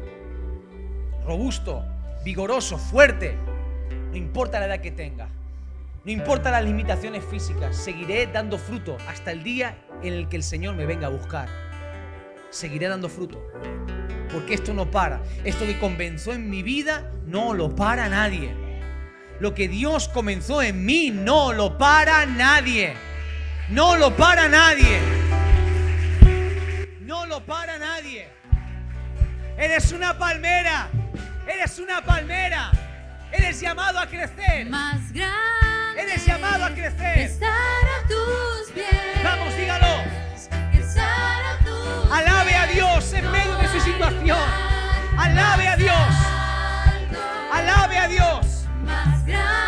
robusto, 1.24 1.84
vigoroso, 2.24 2.78
fuerte. 2.78 3.36
No 4.10 4.16
importa 4.16 4.60
la 4.60 4.66
edad 4.66 4.80
que 4.80 4.90
tenga. 4.90 5.28
No 6.04 6.12
importa 6.12 6.50
las 6.50 6.64
limitaciones 6.64 7.24
físicas. 7.24 7.76
Seguiré 7.76 8.26
dando 8.26 8.58
fruto 8.58 8.96
hasta 9.08 9.30
el 9.30 9.42
día 9.42 9.76
en 10.02 10.14
el 10.14 10.28
que 10.28 10.36
el 10.36 10.42
Señor 10.42 10.74
me 10.74 10.86
venga 10.86 11.08
a 11.08 11.10
buscar. 11.10 11.67
Seguiré 12.50 12.88
dando 12.88 13.08
fruto. 13.08 13.42
Porque 14.32 14.54
esto 14.54 14.74
no 14.74 14.90
para. 14.90 15.22
Esto 15.44 15.66
que 15.66 15.78
comenzó 15.78 16.32
en 16.32 16.50
mi 16.50 16.62
vida 16.62 17.10
no 17.26 17.54
lo 17.54 17.74
para 17.74 18.08
nadie. 18.08 18.54
Lo 19.40 19.54
que 19.54 19.68
Dios 19.68 20.08
comenzó 20.08 20.62
en 20.62 20.84
mí 20.84 21.10
no 21.10 21.52
lo 21.52 21.78
para 21.78 22.26
nadie. 22.26 22.94
No 23.68 23.96
lo 23.96 24.16
para 24.16 24.48
nadie. 24.48 24.98
No 27.00 27.26
lo 27.26 27.44
para 27.44 27.78
nadie. 27.78 28.28
Eres 29.56 29.92
una 29.92 30.16
palmera. 30.18 30.88
Eres 31.46 31.78
una 31.78 32.02
palmera. 32.02 32.70
Eres 33.32 33.60
llamado 33.60 33.98
a 33.98 34.06
crecer. 34.06 34.66
Más 34.66 35.12
grande. 35.12 36.02
Eres 36.02 36.24
llamado 36.24 36.64
a 36.64 36.70
crecer. 36.70 37.18
Estar 37.18 37.50
a 37.50 38.08
tus 38.08 38.70
pies. 38.72 39.22
Vamos, 39.22 39.56
dígalo. 39.56 39.87
A 42.10 42.18
Alabe 42.18 42.54
a 42.54 42.66
Dios 42.66 43.12
en 43.12 43.30
medio 43.30 43.56
de 43.56 43.68
su 43.68 43.80
situación. 43.80 44.38
Alabe 45.16 45.68
a 45.68 45.76
Dios. 45.76 46.14
Alabe 47.52 47.98
a 47.98 48.08
Dios. 48.08 48.64
Más 48.84 49.26
grande. 49.26 49.67